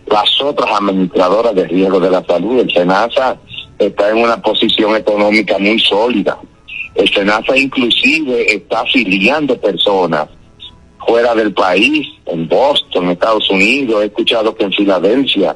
las 0.05 0.39
otras 0.39 0.69
administradoras 0.79 1.55
de 1.55 1.67
riesgo 1.67 1.99
de 1.99 2.11
la 2.11 2.23
salud. 2.23 2.59
El 2.59 2.71
SENASA 2.71 3.37
está 3.79 4.11
en 4.11 4.17
una 4.17 4.39
posición 4.39 4.95
económica 4.95 5.57
muy 5.57 5.79
sólida. 5.79 6.37
El 6.93 7.11
SENASA 7.11 7.57
inclusive 7.57 8.53
está 8.53 8.81
afiliando 8.81 9.59
personas 9.59 10.29
fuera 11.05 11.35
del 11.35 11.53
país, 11.53 12.07
en 12.25 12.47
Boston, 12.47 13.09
Estados 13.09 13.49
Unidos, 13.49 14.03
he 14.03 14.05
escuchado 14.05 14.55
que 14.55 14.63
en 14.63 14.73
Filadelfia 14.73 15.55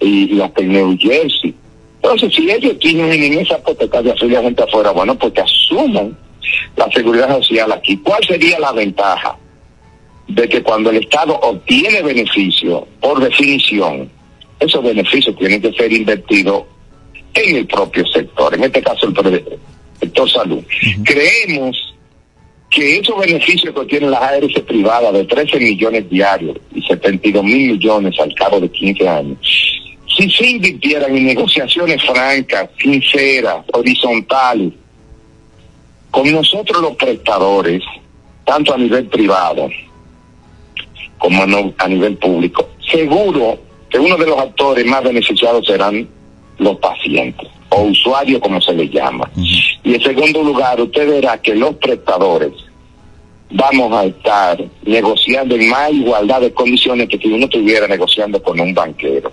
y, 0.00 0.34
y 0.36 0.40
hasta 0.40 0.62
en 0.62 0.72
New 0.72 0.96
Jersey. 0.98 1.54
Entonces, 2.02 2.34
si 2.34 2.50
ellos 2.50 2.78
tienen 2.78 3.12
en 3.12 3.40
esa 3.40 3.58
potestad 3.58 4.04
de 4.04 4.12
afiliar 4.12 4.42
gente 4.42 4.62
afuera, 4.62 4.92
bueno, 4.92 5.16
pues 5.18 5.32
que 5.32 5.40
asuman 5.40 6.16
la 6.76 6.90
seguridad 6.90 7.36
social 7.38 7.72
aquí. 7.72 7.96
¿Cuál 7.98 8.24
sería 8.24 8.58
la 8.58 8.72
ventaja 8.72 9.36
de 10.28 10.48
que 10.48 10.62
cuando 10.62 10.90
el 10.90 10.98
Estado 10.98 11.38
obtiene 11.40 12.02
beneficio, 12.02 12.86
por 13.00 13.20
definición, 13.20 14.10
esos 14.60 14.82
beneficios 14.82 15.36
tienen 15.36 15.60
que 15.60 15.72
ser 15.72 15.92
invertidos 15.92 16.64
en 17.34 17.56
el 17.56 17.66
propio 17.66 18.06
sector, 18.06 18.54
en 18.54 18.64
este 18.64 18.82
caso 18.82 19.08
el 19.08 19.44
sector 20.00 20.30
salud? 20.30 20.62
Creemos 21.04 21.94
que 22.70 22.98
esos 22.98 23.18
beneficios 23.18 23.74
que 23.74 23.84
tienen 23.86 24.10
las 24.10 24.22
ARS 24.22 24.60
privadas 24.66 25.12
de 25.12 25.24
13 25.24 25.58
millones 25.58 26.08
diarios 26.10 26.56
y 26.74 26.82
72 26.82 27.42
mil 27.42 27.72
millones 27.72 28.18
al 28.20 28.34
cabo 28.34 28.60
de 28.60 28.70
15 28.70 29.08
años, 29.08 29.38
si 30.16 30.30
se 30.30 30.46
invirtieran 30.46 31.16
en 31.16 31.26
negociaciones 31.26 32.02
francas, 32.04 32.68
sinceras, 32.78 33.64
horizontales, 33.72 34.72
con 36.10 36.30
nosotros 36.30 36.82
los 36.82 36.96
prestadores, 36.96 37.82
tanto 38.44 38.74
a 38.74 38.78
nivel 38.78 39.06
privado 39.06 39.68
como 41.18 41.42
a, 41.42 41.88
nivel 41.88 42.16
público, 42.16 42.68
seguro 42.90 43.58
que 43.90 43.98
uno 43.98 44.16
de 44.16 44.26
los 44.26 44.38
actores 44.38 44.86
más 44.86 45.02
beneficiados 45.02 45.66
serán 45.66 46.08
los 46.58 46.76
pacientes 46.78 47.48
o 47.70 47.82
usuarios 47.82 48.40
como 48.40 48.60
se 48.60 48.72
les 48.72 48.90
llama. 48.90 49.30
Y 49.84 49.94
en 49.94 50.02
segundo 50.02 50.42
lugar, 50.42 50.80
usted 50.80 51.08
verá 51.08 51.40
que 51.40 51.54
los 51.54 51.74
prestadores 51.76 52.52
vamos 53.50 53.92
a 53.92 54.04
estar 54.04 54.62
negociando 54.84 55.54
en 55.54 55.70
más 55.70 55.92
igualdad 55.92 56.40
de 56.40 56.52
condiciones 56.52 57.08
que 57.08 57.18
si 57.18 57.28
uno 57.28 57.46
estuviera 57.46 57.86
negociando 57.86 58.42
con 58.42 58.60
un 58.60 58.74
banquero. 58.74 59.32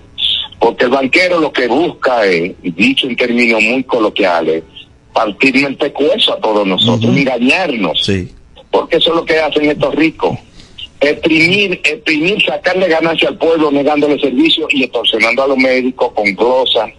Porque 0.60 0.86
el 0.86 0.92
banquero 0.92 1.40
lo 1.40 1.52
que 1.52 1.68
busca 1.68 2.26
es, 2.26 2.54
dicho 2.62 3.08
en 3.08 3.16
términos 3.16 3.62
muy 3.62 3.84
coloquiales, 3.84 4.64
partirme 5.14 5.68
el 5.68 5.78
pecueso 5.78 6.34
a 6.34 6.40
todos 6.40 6.66
nosotros, 6.66 7.16
engañarnos. 7.16 8.04
Sí. 8.04 8.30
Porque 8.72 8.98
eso 8.98 9.12
es 9.12 9.16
lo 9.16 9.26
que 9.26 9.40
hacen 9.40 9.70
estos 9.70 9.94
ricos. 9.96 10.38
Exprimir, 11.00 11.74
exprimir, 11.84 12.44
sacarle 12.44 12.88
ganancia 12.88 13.30
al 13.30 13.38
pueblo 13.38 13.70
negándole 13.70 14.20
servicios 14.20 14.68
y 14.72 14.84
extorsionando 14.84 15.44
a 15.44 15.48
los 15.48 15.58
médicos 15.58 16.12
con 16.14 16.26
glosas, 16.34 16.90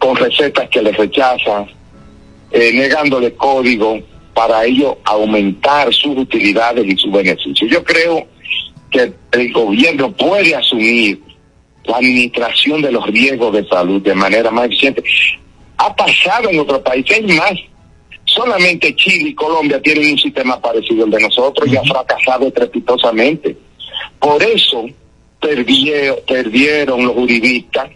con 0.00 0.16
recetas 0.16 0.68
que 0.70 0.82
les 0.82 0.96
rechazan, 0.96 1.66
eh, 2.50 2.72
negándole 2.72 3.34
código 3.34 4.00
para 4.34 4.64
ello 4.64 4.98
aumentar 5.04 5.92
sus 5.92 6.16
utilidades 6.16 6.86
y 6.86 6.96
sus 6.96 7.12
beneficios. 7.12 7.70
Yo 7.70 7.84
creo 7.84 8.26
que 8.90 9.12
el 9.32 9.52
gobierno 9.52 10.10
puede 10.10 10.56
asumir 10.56 11.20
la 11.84 11.98
administración 11.98 12.80
de 12.80 12.92
los 12.92 13.06
riesgos 13.06 13.52
de 13.52 13.68
salud 13.68 14.00
de 14.00 14.14
manera 14.14 14.50
más 14.50 14.66
eficiente. 14.66 15.04
Ha 15.76 15.94
pasado 15.94 16.48
en 16.48 16.60
otros 16.60 16.80
países. 16.80 17.18
Es 17.18 17.36
más, 17.36 17.52
solamente 18.24 18.96
Chile 18.96 19.30
y 19.30 19.34
Colombia 19.34 19.80
tienen 19.82 20.12
un 20.12 20.18
sistema 20.18 20.58
parecido 20.58 21.04
al 21.04 21.10
de 21.10 21.20
nosotros 21.20 21.68
y 21.68 21.76
ha 21.76 21.82
fracasado 21.82 22.46
estrepitosamente. 22.46 23.54
Por 24.18 24.42
eso 24.42 24.86
perdieron, 25.38 26.16
perdieron 26.26 27.04
los 27.04 27.12
juristas 27.12 27.90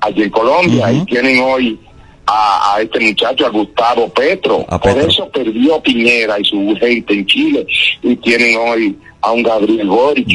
allí 0.00 0.22
en 0.22 0.30
Colombia 0.30 0.92
y 0.92 1.04
tienen 1.04 1.40
hoy 1.40 1.78
a, 2.26 2.74
a 2.74 2.82
este 2.82 3.00
muchacho, 3.00 3.46
a 3.46 3.50
Gustavo 3.50 4.08
Petro. 4.08 4.64
A 4.68 4.80
Por 4.80 4.94
Petro. 4.94 5.08
eso 5.08 5.28
perdió 5.30 5.80
Piñera 5.82 6.38
y 6.38 6.44
su 6.44 6.74
gente 6.78 7.14
en 7.14 7.26
Chile 7.26 7.66
y 8.02 8.16
tienen 8.16 8.56
hoy 8.58 8.98
a 9.20 9.32
un 9.32 9.42
Gabriel 9.42 9.88
Boric. 9.88 10.28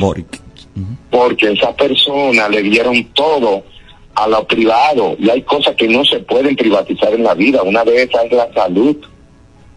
Porque 1.09 1.51
esa 1.51 1.73
persona 1.75 2.49
le 2.49 2.61
dieron 2.61 3.03
todo 3.13 3.63
a 4.15 4.27
lo 4.27 4.45
privado 4.47 5.15
y 5.19 5.29
hay 5.29 5.41
cosas 5.43 5.75
que 5.75 5.87
no 5.87 6.03
se 6.03 6.19
pueden 6.19 6.55
privatizar 6.55 7.13
en 7.13 7.23
la 7.23 7.33
vida. 7.33 7.63
Una 7.63 7.83
de 7.83 8.03
esas 8.03 8.25
es 8.25 8.31
la 8.31 8.53
salud. 8.53 8.97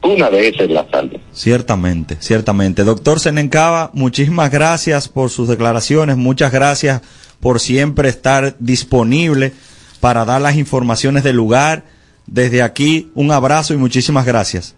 Una 0.03 0.31
de 0.31 0.49
esas 0.49 0.63
es 0.63 0.71
la 0.71 0.89
salud. 0.91 1.17
Ciertamente, 1.33 2.17
ciertamente. 2.21 2.85
Doctor 2.85 3.21
Senencaba, 3.21 3.91
muchísimas 3.95 4.51
gracias 4.51 5.09
por 5.09 5.31
sus 5.31 5.49
declaraciones, 5.49 6.17
muchas 6.17 6.53
gracias 6.53 7.03
por 7.41 7.61
siempre 7.61 8.09
estar 8.09 8.57
disponible 8.59 9.53
para 10.01 10.25
dar 10.25 10.41
las 10.41 10.57
informaciones 10.57 11.25
del 11.25 11.37
lugar. 11.37 11.85
Desde 12.27 12.63
aquí, 12.63 13.11
un 13.15 13.33
abrazo 13.33 13.75
y 13.75 13.77
muchísimas 13.77 14.27
gracias. 14.27 14.75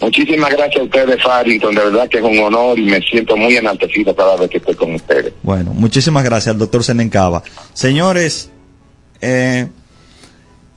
Muchísimas 0.00 0.50
gracias 0.50 0.80
a 0.80 0.84
ustedes, 0.84 1.22
Farrington. 1.22 1.74
De 1.74 1.84
verdad 1.84 2.08
que 2.08 2.18
es 2.18 2.24
un 2.24 2.38
honor 2.38 2.78
y 2.78 2.84
me 2.84 3.00
siento 3.02 3.36
muy 3.36 3.56
enaltecido 3.56 4.14
cada 4.16 4.36
vez 4.36 4.48
que 4.48 4.56
estoy 4.56 4.74
con 4.74 4.94
ustedes. 4.94 5.32
Bueno, 5.42 5.74
muchísimas 5.74 6.24
gracias 6.24 6.54
al 6.54 6.58
doctor 6.58 6.82
Senencaba. 6.82 7.42
Señores, 7.74 8.50
eh, 9.20 9.68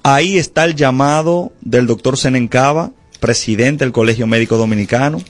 ahí 0.03 0.37
está 0.37 0.65
el 0.65 0.75
llamado 0.75 1.53
del 1.61 1.87
doctor 1.87 2.17
Senencaba, 2.17 2.91
presidente 3.21 3.85
del 3.85 3.93
Colegio 3.93 4.27
Médico 4.27 4.57
Dominicano, 4.57 5.21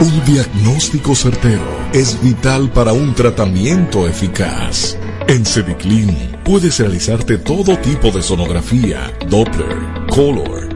Un 0.00 0.24
diagnóstico 0.24 1.16
certero 1.16 1.64
es 1.92 2.16
vital 2.22 2.70
para 2.70 2.92
un 2.92 3.16
tratamiento 3.16 4.06
eficaz. 4.06 4.96
En 5.26 5.44
Cediclin 5.44 6.16
puedes 6.44 6.78
realizarte 6.78 7.38
todo 7.38 7.76
tipo 7.78 8.12
de 8.12 8.22
sonografía, 8.22 9.12
Doppler, 9.28 9.76
Color, 10.08 10.75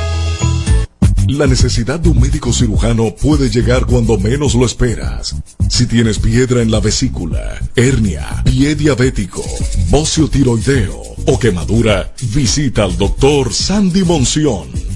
La 1.27 1.47
necesidad 1.47 1.99
de 1.99 2.09
un 2.09 2.19
médico 2.19 2.51
cirujano 2.51 3.15
puede 3.15 3.49
llegar 3.49 3.85
cuando 3.85 4.17
menos 4.17 4.55
lo 4.55 4.65
esperas. 4.65 5.35
Si 5.69 5.85
tienes 5.85 6.19
piedra 6.19 6.61
en 6.61 6.71
la 6.71 6.79
vesícula, 6.79 7.59
hernia, 7.75 8.41
pie 8.43 8.75
diabético, 8.75 9.43
bocio 9.89 10.27
tiroideo 10.27 11.01
o 11.25 11.39
quemadura, 11.39 12.13
visita 12.33 12.83
al 12.83 12.97
doctor 12.97 13.53
Sandy 13.53 14.03
Monción, 14.03 14.67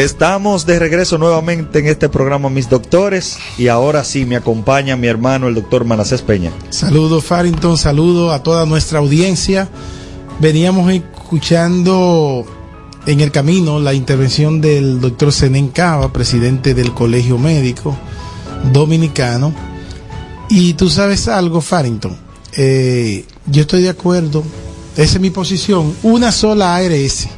Estamos 0.00 0.64
de 0.64 0.78
regreso 0.78 1.18
nuevamente 1.18 1.80
en 1.80 1.86
este 1.86 2.08
programa 2.08 2.48
Mis 2.48 2.70
Doctores 2.70 3.36
y 3.58 3.68
ahora 3.68 4.02
sí 4.02 4.24
me 4.24 4.34
acompaña 4.34 4.96
mi 4.96 5.08
hermano 5.08 5.46
el 5.46 5.54
doctor 5.54 5.84
Manacés 5.84 6.22
Peña. 6.22 6.50
Saludos 6.70 7.22
Farrington, 7.22 7.76
saludo 7.76 8.32
a 8.32 8.42
toda 8.42 8.64
nuestra 8.64 9.00
audiencia. 9.00 9.68
Veníamos 10.38 10.90
escuchando 10.90 12.46
en 13.04 13.20
el 13.20 13.30
camino 13.30 13.78
la 13.78 13.92
intervención 13.92 14.62
del 14.62 15.02
doctor 15.02 15.34
Zenén 15.34 15.68
Cava, 15.68 16.10
presidente 16.10 16.72
del 16.72 16.94
Colegio 16.94 17.36
Médico 17.36 17.94
Dominicano. 18.72 19.52
Y 20.48 20.72
tú 20.74 20.88
sabes 20.88 21.28
algo, 21.28 21.60
Farrington, 21.60 22.16
eh, 22.56 23.26
yo 23.44 23.60
estoy 23.60 23.82
de 23.82 23.90
acuerdo, 23.90 24.44
esa 24.96 25.16
es 25.16 25.20
mi 25.20 25.28
posición, 25.28 25.94
una 26.02 26.32
sola 26.32 26.74
ARS 26.74 27.28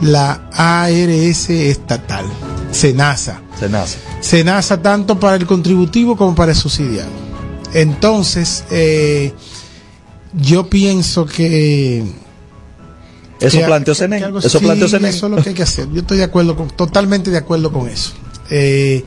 la 0.00 0.48
ARS 0.52 1.50
estatal, 1.50 2.24
SENASA. 2.72 3.42
SENASA. 3.58 3.98
SENASA 4.20 4.80
tanto 4.82 5.18
para 5.20 5.36
el 5.36 5.46
contributivo 5.46 6.16
como 6.16 6.34
para 6.34 6.52
el 6.52 6.56
subsidiario. 6.58 7.12
Entonces, 7.74 8.64
eh, 8.70 9.32
yo 10.34 10.68
pienso 10.68 11.26
que... 11.26 12.04
Eso 13.40 13.58
que- 13.58 13.64
planteó 13.64 13.94
algo- 13.94 14.38
Eso 14.40 14.58
sí, 14.58 14.64
planteó 14.64 14.88
Senen. 14.88 15.10
Eso 15.10 15.26
es 15.26 15.32
lo 15.32 15.42
que 15.42 15.48
hay 15.50 15.54
que 15.54 15.62
hacer. 15.62 15.88
Yo 15.92 16.00
estoy 16.00 16.18
de 16.18 16.24
acuerdo 16.24 16.56
con, 16.56 16.68
totalmente 16.70 17.30
de 17.30 17.38
acuerdo 17.38 17.72
con 17.72 17.88
eso. 17.88 18.12
Eh, 18.50 19.04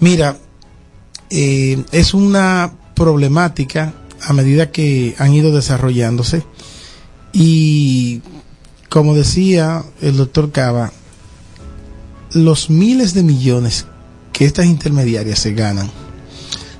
mira, 0.00 0.36
eh, 1.30 1.82
es 1.92 2.14
una 2.14 2.72
problemática 2.94 3.92
a 4.22 4.32
medida 4.32 4.70
que 4.70 5.14
han 5.18 5.32
ido 5.34 5.52
desarrollándose 5.52 6.42
y 7.32 8.20
como 8.90 9.14
decía 9.14 9.84
el 10.02 10.16
doctor 10.18 10.50
Cava, 10.50 10.92
los 12.32 12.68
miles 12.68 13.14
de 13.14 13.22
millones 13.22 13.86
que 14.32 14.44
estas 14.44 14.66
intermediarias 14.66 15.38
se 15.38 15.54
ganan, 15.54 15.90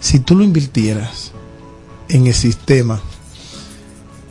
si 0.00 0.18
tú 0.18 0.34
lo 0.34 0.44
invirtieras 0.44 1.30
en 2.08 2.26
el 2.26 2.34
sistema, 2.34 3.00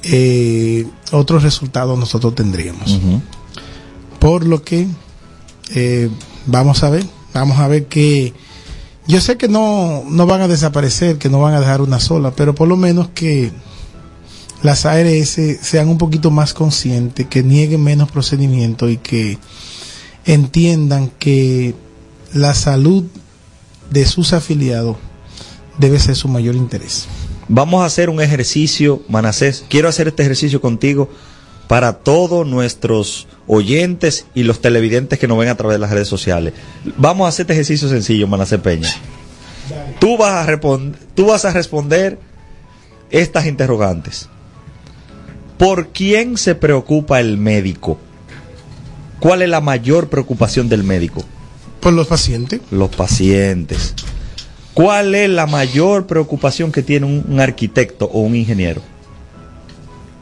eh, 0.03 0.86
otros 1.11 1.41
resultados 1.41 1.97
nosotros 1.97 2.36
tendríamos. 2.36 2.99
Por 4.19 4.45
lo 4.45 4.61
que 4.61 4.86
eh, 5.73 6.09
vamos 6.47 6.84
a 6.84 6.89
ver, 6.89 7.05
vamos 7.34 7.59
a 7.59 7.67
ver 7.69 7.88
que 7.88 8.34
yo 9.07 9.21
sé 9.21 9.38
que 9.38 9.47
no, 9.47 10.03
no 10.05 10.25
van 10.25 10.41
a 10.41 10.47
desaparecer, 10.49 11.17
que 11.17 11.30
no 11.30 11.39
van 11.39 11.53
a 11.53 11.61
dejar 11.61 11.82
una 11.82 12.01
sola, 12.01 12.32
pero 12.32 12.53
por 12.53 12.67
lo 12.67 12.75
menos 12.75 13.07
que 13.09 13.53
las 14.62 14.86
ARS 14.86 15.39
sean 15.62 15.88
un 15.88 15.97
poquito 15.97 16.32
más 16.32 16.53
conscientes, 16.53 17.28
que 17.28 17.43
nieguen 17.43 17.84
menos 17.84 18.12
procedimientos 18.12 18.91
y 18.91 18.97
que 18.97 19.38
entiendan 20.26 21.10
que 21.20 21.76
la 22.34 22.53
salud 22.53 23.05
de 23.89 24.05
sus 24.05 24.34
afiliados 24.34 24.97
debe 25.78 25.99
ser 25.99 26.16
su 26.16 26.28
mayor 26.28 26.55
interés. 26.55 27.07
Vamos 27.47 27.82
a 27.82 27.86
hacer 27.86 28.10
un 28.10 28.22
ejercicio, 28.22 29.01
Manacés. 29.07 29.66
Quiero 29.70 29.88
hacer 29.88 30.10
este 30.10 30.22
ejercicio 30.24 30.62
contigo 30.62 31.10
para 31.68 31.93
todos 31.93 32.45
nuestros 32.45 33.28
oyentes 33.47 34.26
y 34.36 34.43
los 34.43 34.62
televidentes 34.62 35.18
que 35.18 35.28
nos 35.28 35.38
ven 35.38 35.49
a 35.49 35.55
través 35.55 35.76
de 35.76 35.80
las 35.80 35.89
redes 35.89 36.07
sociales. 36.07 36.53
Vamos 36.97 37.26
a 37.26 37.30
hacer 37.30 37.43
este 37.43 37.53
ejercicio 37.53 37.89
sencillo, 37.89 38.28
Manacés 38.28 38.60
Peña. 38.60 38.89
Tú 39.99 40.18
vas 40.18 40.47
a, 40.47 40.60
tú 41.16 41.26
vas 41.28 41.45
a 41.45 41.51
responder 41.51 42.20
estas 43.10 43.45
interrogantes. 43.45 44.30
¿Por 45.60 45.89
quién 45.89 46.38
se 46.38 46.55
preocupa 46.55 47.20
el 47.20 47.38
médico? 47.38 47.99
¿Cuál 49.20 49.41
es 49.43 49.49
la 49.49 49.60
mayor 49.62 50.07
preocupación 50.10 50.70
del 50.70 50.84
médico? 50.84 51.24
Por 51.82 51.93
los 51.93 52.07
pacientes. 52.07 52.62
Los 52.72 52.89
pacientes. 52.89 53.93
¿Cuál 54.74 55.14
es 55.16 55.30
la 55.30 55.45
mayor 55.45 56.07
preocupación 56.07 56.72
que 56.72 56.82
tiene 56.82 57.05
un, 57.05 57.26
un 57.28 57.39
arquitecto 57.41 58.05
o 58.05 58.22
un 58.22 58.36
ingeniero? 58.36 58.82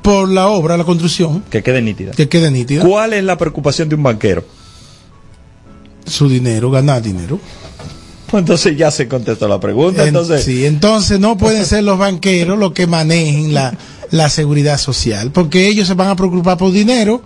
Por 0.01 0.27
la 0.29 0.47
obra, 0.47 0.75
la 0.77 0.83
construcción, 0.83 1.43
Que 1.51 1.61
quede 1.61 1.81
nítida. 1.81 2.11
que 2.13 2.27
quede 2.27 2.49
nítida. 2.49 2.83
¿Cuál 2.83 3.13
es 3.13 3.23
la 3.23 3.37
preocupación 3.37 3.87
de 3.89 3.95
un 3.95 4.03
banquero? 4.03 4.43
Su 6.05 6.27
dinero, 6.29 6.71
ganar 6.71 7.01
dinero. 7.01 7.39
Pues 8.29 8.41
entonces 8.41 8.77
ya 8.77 8.91
se 8.91 9.07
contestó 9.07 9.47
la 9.47 9.59
pregunta. 9.59 10.01
En- 10.03 10.09
Entonces, 10.09 10.43
sí, 10.43 10.65
entonces 10.65 11.19
no 11.19 11.37
pueden 11.37 11.65
ser 11.65 11.83
los 11.83 11.97
banqueros 11.97 12.57
los 12.59 12.73
que 12.73 12.87
manejen 12.87 13.53
la, 13.53 13.77
la 14.11 14.29
seguridad 14.29 14.77
social, 14.77 15.31
porque 15.31 15.67
ellos 15.67 15.87
se 15.87 15.93
van 15.93 16.09
a 16.09 16.15
preocupar 16.15 16.57
por 16.57 16.71
dinero, 16.71 17.21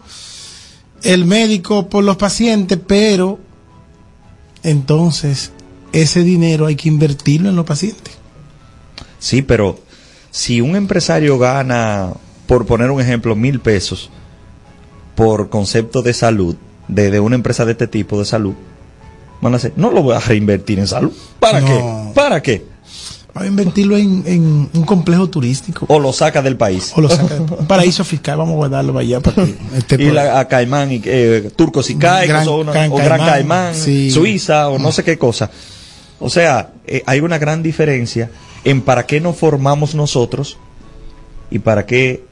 el 1.03 1.25
médico 1.25 1.89
por 1.89 2.03
los 2.03 2.17
pacientes, 2.17 2.77
pero 2.85 3.39
entonces 4.63 5.51
ese 5.91 6.23
dinero 6.23 6.67
hay 6.67 6.75
que 6.75 6.89
invertirlo 6.89 7.49
en 7.49 7.55
los 7.55 7.65
pacientes. 7.65 8.13
sí, 9.19 9.41
pero 9.41 9.79
si 10.33 10.61
un 10.61 10.75
empresario 10.77 11.37
gana, 11.37 12.13
por 12.47 12.65
poner 12.65 12.89
un 12.91 13.01
ejemplo, 13.01 13.35
mil 13.35 13.59
pesos 13.59 14.09
por 15.15 15.49
concepto 15.49 16.01
de 16.01 16.13
salud, 16.13 16.55
de, 16.87 17.11
de 17.11 17.19
una 17.19 17.35
empresa 17.35 17.65
de 17.65 17.73
este 17.73 17.87
tipo 17.87 18.17
de 18.17 18.23
salud, 18.25 18.53
van 19.41 19.53
a 19.53 19.57
decir, 19.57 19.73
no 19.75 19.91
lo 19.91 20.03
voy 20.03 20.15
a 20.15 20.19
reinvertir 20.19 20.79
en 20.79 20.87
salud. 20.87 21.11
¿Para 21.39 21.59
No. 21.61 21.67
qué? 21.67 22.13
¿Para 22.13 22.41
qué? 22.41 22.65
Va 23.35 23.43
a 23.43 23.47
invertirlo 23.47 23.97
en, 23.97 24.23
en 24.25 24.69
un 24.73 24.83
complejo 24.83 25.29
turístico. 25.29 25.85
O 25.87 25.99
lo 25.99 26.11
saca 26.11 26.41
del 26.41 26.57
país. 26.57 26.91
O 26.95 27.01
lo 27.01 27.07
saca 27.09 27.35
de- 27.35 27.39
un 27.39 27.65
paraíso 27.65 28.03
fiscal, 28.03 28.37
vamos 28.37 28.53
a 28.53 28.57
guardarlo 28.57 28.97
allá 28.99 29.21
para 29.21 29.45
que 29.45 29.55
esté 29.77 29.95
y 30.03 30.11
la, 30.11 30.39
a 30.39 30.47
Caimán, 30.49 30.91
y, 30.91 31.01
eh, 31.05 31.49
Turcos 31.55 31.89
y 31.89 31.95
Caicos, 31.95 32.27
Gran- 32.27 32.47
o, 32.49 32.57
una- 32.59 32.71
Gran 32.73 32.91
o 32.91 32.95
Gran 32.97 33.19
Caimán, 33.19 33.73
sí. 33.73 34.11
Suiza, 34.11 34.67
o 34.69 34.77
no 34.79 34.91
sé 34.91 35.03
qué 35.05 35.17
cosa. 35.17 35.49
O 36.19 36.29
sea, 36.29 36.71
eh, 36.85 37.03
hay 37.05 37.21
una 37.21 37.37
gran 37.37 37.63
diferencia 37.63 38.29
en 38.65 38.81
para 38.81 39.05
qué 39.07 39.21
nos 39.21 39.37
formamos 39.37 39.95
nosotros 39.95 40.57
y 41.49 41.59
para 41.59 41.85
qué, 41.85 42.25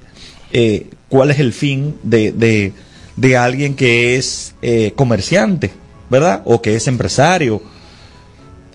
eh, 0.52 0.90
cuál 1.08 1.32
es 1.32 1.40
el 1.40 1.54
fin 1.54 1.96
de, 2.04 2.34
de, 2.34 2.74
de 3.16 3.38
alguien 3.38 3.74
que 3.74 4.18
es 4.18 4.54
eh, 4.62 4.92
comerciante, 4.98 5.72
¿verdad? 6.10 6.42
O 6.46 6.62
que 6.62 6.76
es 6.76 6.88
empresario, 6.88 7.62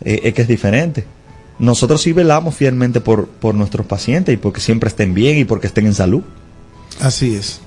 eh, 0.05 0.21
es 0.25 0.35
que 0.35 0.43
es 0.43 0.49
diferente. 0.49 1.05
Nosotros 1.59 2.03
sí 2.03 2.13
velamos 2.13 2.55
fielmente 2.55 3.01
por, 3.01 3.29
por 3.29 3.55
nuestros 3.55 3.87
pacientes 3.87 4.35
y 4.35 4.37
porque 4.37 4.61
siempre 4.61 4.89
estén 4.89 5.15
bien 5.15 5.39
y 5.39 5.45
porque 5.45 5.69
estén 5.69 5.87
en 5.87 5.95
salud. 5.95 6.23
Así 7.01 7.35
es. 7.35 7.61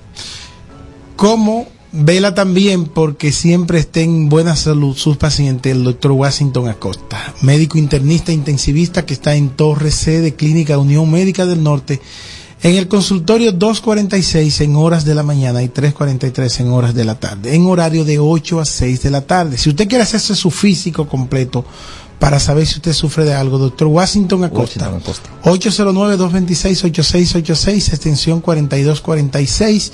Como 1.16 1.68
vela 1.92 2.36
también 2.36 2.86
porque 2.86 3.32
siempre 3.32 3.80
esté 3.80 4.04
en 4.04 4.30
buena 4.30 4.56
salud 4.56 4.96
sus 4.96 5.18
pacientes 5.18 5.72
el 5.72 5.84
doctor 5.84 6.12
Washington 6.12 6.68
Acosta, 6.68 7.34
médico 7.42 7.78
internista 7.78 8.32
intensivista 8.32 9.06
que 9.06 9.14
está 9.14 9.36
en 9.36 9.50
Torre 9.50 9.92
C 9.92 10.22
de 10.22 10.36
Clínica 10.36 10.78
Unión 10.78 11.10
Médica 11.10 11.46
del 11.46 11.64
Norte, 11.64 12.02
en 12.64 12.76
el 12.76 12.88
consultorio 12.88 13.52
246 13.52 14.62
en 14.62 14.76
horas 14.76 15.06
de 15.06 15.14
la 15.16 15.24
mañana 15.24 15.62
y 15.62 15.70
343 15.70 16.60
en 16.62 16.72
horas 16.72 16.96
de 16.96 17.06
la 17.06 17.16
tarde, 17.16 17.56
en 17.56 17.66
horario 17.68 18.04
de 18.04 18.20
8 18.20 18.60
a 18.60 18.66
6 18.66 19.04
de 19.04 19.12
la 19.12 19.22
tarde. 19.22 19.58
Si 19.58 19.70
usted 19.70 19.88
quiere 19.88 20.04
hacerse 20.04 20.36
su 20.36 20.50
físico 20.50 21.08
completo 21.08 21.64
para 22.20 22.40
saber 22.40 22.66
si 22.66 22.76
usted 22.76 22.94
sufre 22.94 23.26
de 23.26 23.36
algo, 23.36 23.60
doctor 23.60 23.88
Washington 23.88 24.44
Acosta. 24.44 24.88
Acosta. 24.88 25.30
809-226-8686, 25.44 27.90
extensión 27.90 28.42
4246. 28.42 29.92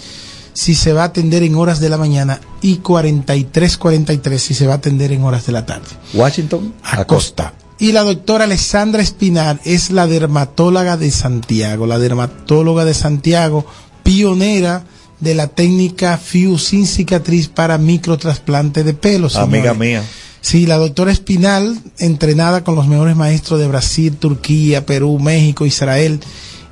si 0.54 0.76
se 0.76 0.94
va 0.94 1.02
a 1.02 1.06
atender 1.06 1.44
en 1.44 1.56
horas 1.56 1.82
de 1.82 1.90
la 1.90 1.98
mañana 1.98 2.40
y 2.62 2.78
4343 2.78 4.42
si 4.42 4.54
se 4.54 4.68
va 4.68 4.74
a 4.74 4.78
atender 4.78 5.12
en 5.12 5.24
horas 5.24 5.46
de 5.46 5.52
la 5.52 5.66
tarde. 5.66 5.88
Washington 6.14 6.74
Acosta. 6.84 7.54
Y 7.80 7.92
la 7.92 8.04
doctora 8.04 8.46
Alessandra 8.46 9.02
Espinar 9.02 9.60
es 9.66 9.92
la 9.92 10.08
dermatóloga 10.08 10.98
de 10.98 11.12
Santiago, 11.12 11.88
la 11.88 12.00
dermatóloga 12.00 12.86
de 12.86 12.94
Santiago, 12.94 13.66
pionera 14.04 14.86
de 15.20 15.36
la 15.36 15.48
técnica 15.48 16.18
FIU 16.18 16.58
sin 16.58 16.86
cicatriz 16.86 17.48
para 17.48 17.78
microtrasplante 17.78 18.84
de 18.84 18.94
pelo. 18.94 19.28
Amiga 19.36 19.72
señores. 19.72 19.78
mía. 19.78 20.04
Sí, 20.42 20.66
la 20.66 20.78
doctora 20.78 21.12
Espinal, 21.12 21.80
entrenada 22.00 22.66
con 22.66 22.76
los 22.76 22.88
mejores 22.88 23.16
maestros 23.16 23.60
de 23.62 23.68
Brasil, 23.68 24.18
Turquía, 24.18 24.86
Perú, 24.86 25.18
México, 25.18 25.66
Israel. 25.66 26.20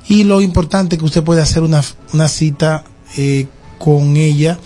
Y 0.08 0.24
lo 0.24 0.42
importante 0.42 0.98
que 0.98 1.04
usted 1.04 1.22
puede 1.22 1.40
hacer 1.40 1.62
una, 1.62 1.82
una 2.12 2.28
cita 2.28 2.84
eh, 3.16 3.46
con 3.78 4.16
ella 4.16 4.58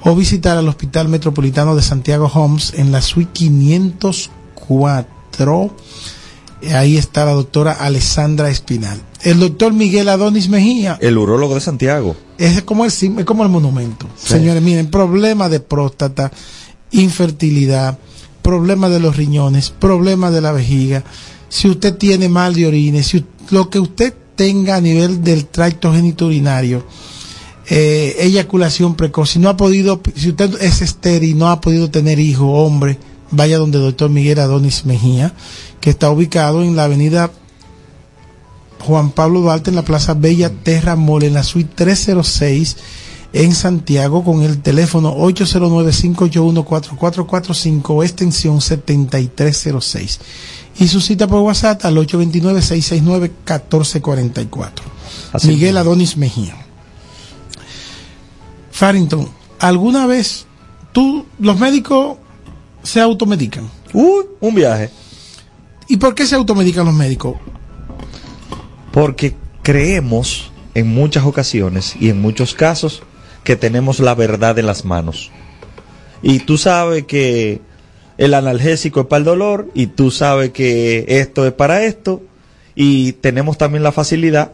o 0.04 0.14
visitar 0.14 0.56
al 0.56 0.68
Hospital 0.68 1.08
Metropolitano 1.08 1.74
de 1.74 1.82
Santiago 1.82 2.30
Homes 2.32 2.72
en 2.76 2.92
la 2.92 3.02
suite 3.02 3.32
504. 3.32 5.74
Ahí 6.74 6.96
está 6.96 7.24
la 7.24 7.32
doctora 7.32 7.72
Alessandra 7.72 8.50
Espinal. 8.50 9.00
El 9.22 9.38
doctor 9.40 9.72
Miguel 9.72 10.08
Adonis 10.08 10.48
Mejía 10.48 10.96
El 11.00 11.16
urólogo 11.18 11.54
de 11.54 11.60
Santiago. 11.60 12.16
es 12.36 12.62
como 12.62 12.84
el, 12.84 12.90
es 12.92 13.24
como 13.24 13.42
el 13.44 13.48
monumento. 13.48 14.06
Sí. 14.16 14.28
Señores, 14.34 14.62
miren, 14.62 14.88
problemas 14.90 15.50
de 15.50 15.60
próstata, 15.60 16.30
infertilidad, 16.90 17.98
problemas 18.42 18.90
de 18.90 19.00
los 19.00 19.16
riñones, 19.16 19.70
problemas 19.70 20.32
de 20.32 20.40
la 20.40 20.52
vejiga. 20.52 21.04
Si 21.48 21.68
usted 21.68 21.96
tiene 21.96 22.28
mal 22.28 22.54
de 22.54 22.66
orines, 22.66 23.06
si 23.06 23.18
u- 23.18 23.24
lo 23.50 23.70
que 23.70 23.80
usted 23.80 24.14
tenga 24.36 24.76
a 24.76 24.80
nivel 24.80 25.22
del 25.22 25.46
tracto 25.46 25.92
genitourinario, 25.92 26.84
eh, 27.68 28.16
eyaculación 28.20 28.94
precoz, 28.94 29.30
si 29.30 29.38
no 29.38 29.48
ha 29.48 29.56
podido, 29.56 30.00
si 30.14 30.30
usted 30.30 30.54
es 30.60 30.80
estéril 30.80 31.30
y 31.30 31.34
no 31.34 31.50
ha 31.50 31.60
podido 31.60 31.90
tener 31.90 32.18
hijo, 32.18 32.52
hombre, 32.52 32.98
vaya 33.30 33.58
donde 33.58 33.78
el 33.78 33.84
doctor 33.84 34.10
Miguel 34.10 34.38
Adonis 34.38 34.86
Mejía, 34.86 35.34
que 35.80 35.90
está 35.90 36.10
ubicado 36.10 36.62
en 36.62 36.76
la 36.76 36.84
avenida 36.84 37.30
Juan 38.80 39.10
Pablo 39.10 39.40
Duarte 39.40 39.70
en 39.70 39.76
la 39.76 39.82
Plaza 39.82 40.14
Bella 40.14 40.50
Terra 40.50 40.96
Mall 40.96 41.24
en 41.24 41.34
la 41.34 41.42
suite 41.42 41.72
306 41.74 42.76
en 43.32 43.54
Santiago 43.54 44.24
con 44.24 44.42
el 44.42 44.62
teléfono 44.62 45.14
809-581-4445 45.16 48.02
extensión 48.02 48.62
7306 48.62 50.20
y 50.78 50.88
su 50.88 51.00
cita 51.00 51.26
por 51.26 51.40
WhatsApp 51.40 51.84
al 51.84 51.96
829-669-1444 51.96 54.70
Así 55.32 55.48
Miguel. 55.48 55.76
Adonis 55.76 56.16
Mejía 56.16 56.54
Farrington 58.70 59.28
¿alguna 59.58 60.06
vez 60.06 60.46
tú 60.92 61.26
los 61.38 61.58
médicos 61.58 62.18
se 62.82 63.00
automedican? 63.00 63.70
Uy, 63.92 64.24
un 64.40 64.54
viaje. 64.54 64.90
¿y 65.88 65.96
por 65.96 66.14
qué 66.14 66.26
se 66.26 66.34
automedican 66.34 66.84
los 66.84 66.94
médicos? 66.94 67.36
Porque 68.92 69.34
creemos 69.62 70.50
en 70.74 70.94
muchas 70.94 71.24
ocasiones 71.24 71.96
y 71.98 72.10
en 72.10 72.20
muchos 72.20 72.54
casos 72.54 73.02
que 73.42 73.56
tenemos 73.56 74.00
la 74.00 74.14
verdad 74.14 74.58
en 74.58 74.66
las 74.66 74.84
manos. 74.84 75.30
Y 76.22 76.40
tú 76.40 76.58
sabes 76.58 77.04
que 77.04 77.62
el 78.18 78.34
analgésico 78.34 79.00
es 79.00 79.06
para 79.06 79.18
el 79.18 79.24
dolor 79.24 79.68
y 79.74 79.86
tú 79.86 80.10
sabes 80.10 80.50
que 80.50 81.04
esto 81.08 81.46
es 81.46 81.52
para 81.52 81.84
esto 81.84 82.20
y 82.74 83.12
tenemos 83.12 83.56
también 83.56 83.82
la 83.82 83.92
facilidad, 83.92 84.52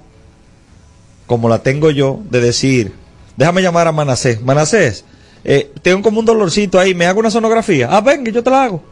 como 1.27 1.49
la 1.49 1.63
tengo 1.63 1.91
yo, 1.91 2.21
de 2.31 2.41
decir, 2.41 2.93
déjame 3.37 3.63
llamar 3.63 3.89
a 3.89 3.93
Manacés. 3.93 4.43
Manacés, 4.43 5.05
eh, 5.45 5.71
tengo 5.83 6.03
como 6.03 6.21
un 6.21 6.27
dolorcito 6.27 6.79
ahí, 6.79 6.95
me 6.95 7.07
hago 7.07 7.21
una 7.21 7.31
sonografía. 7.31 7.89
Ah, 7.91 8.01
venga, 8.01 8.31
yo 8.31 8.43
te 8.43 8.51
la 8.51 8.65
hago. 8.65 8.83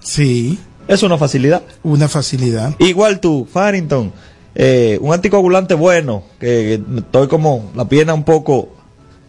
Sí. 0.00 0.58
Es 0.88 1.02
una 1.02 1.18
facilidad. 1.18 1.62
Una 1.82 2.08
facilidad. 2.08 2.74
Igual 2.78 3.18
tú, 3.18 3.46
Farrington, 3.50 4.12
eh, 4.54 4.98
un 5.00 5.12
anticoagulante 5.12 5.74
bueno, 5.74 6.22
que 6.38 6.80
que 6.86 6.98
estoy 6.98 7.28
como 7.28 7.72
la 7.74 7.86
pierna 7.86 8.14
un 8.14 8.24
poco... 8.24 8.74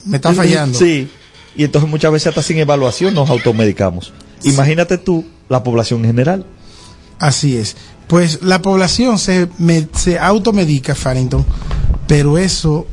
Me 0.05 0.18
está 0.18 0.34
fallando. 0.36 0.78
Sí, 0.78 1.09
y 1.55 1.63
entonces 1.63 1.89
muchas 1.89 2.11
veces 2.11 2.28
hasta 2.28 2.43
sin 2.43 2.59
evaluación 2.59 3.13
nos 3.13 3.30
automedicamos. 3.30 4.13
Imagínate 4.43 4.97
tú 4.97 5.25
la 5.49 5.63
población 5.63 6.01
en 6.01 6.05
general. 6.07 6.45
Así 7.19 7.57
es. 7.57 7.75
Pues 8.07 8.41
la 8.43 8.61
población 8.61 9.17
se, 9.19 9.49
me- 9.57 9.88
se 9.93 10.17
automedica, 10.19 10.95
Farrington, 10.95 11.45
pero 12.07 12.38
eso 12.38 12.85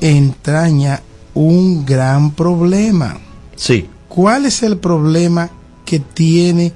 entraña 0.00 1.02
un 1.34 1.84
gran 1.86 2.32
problema. 2.32 3.18
Sí. 3.56 3.88
¿Cuál 4.08 4.46
es 4.46 4.62
el 4.62 4.78
problema 4.78 5.50
que 5.84 6.00
tiene 6.00 6.72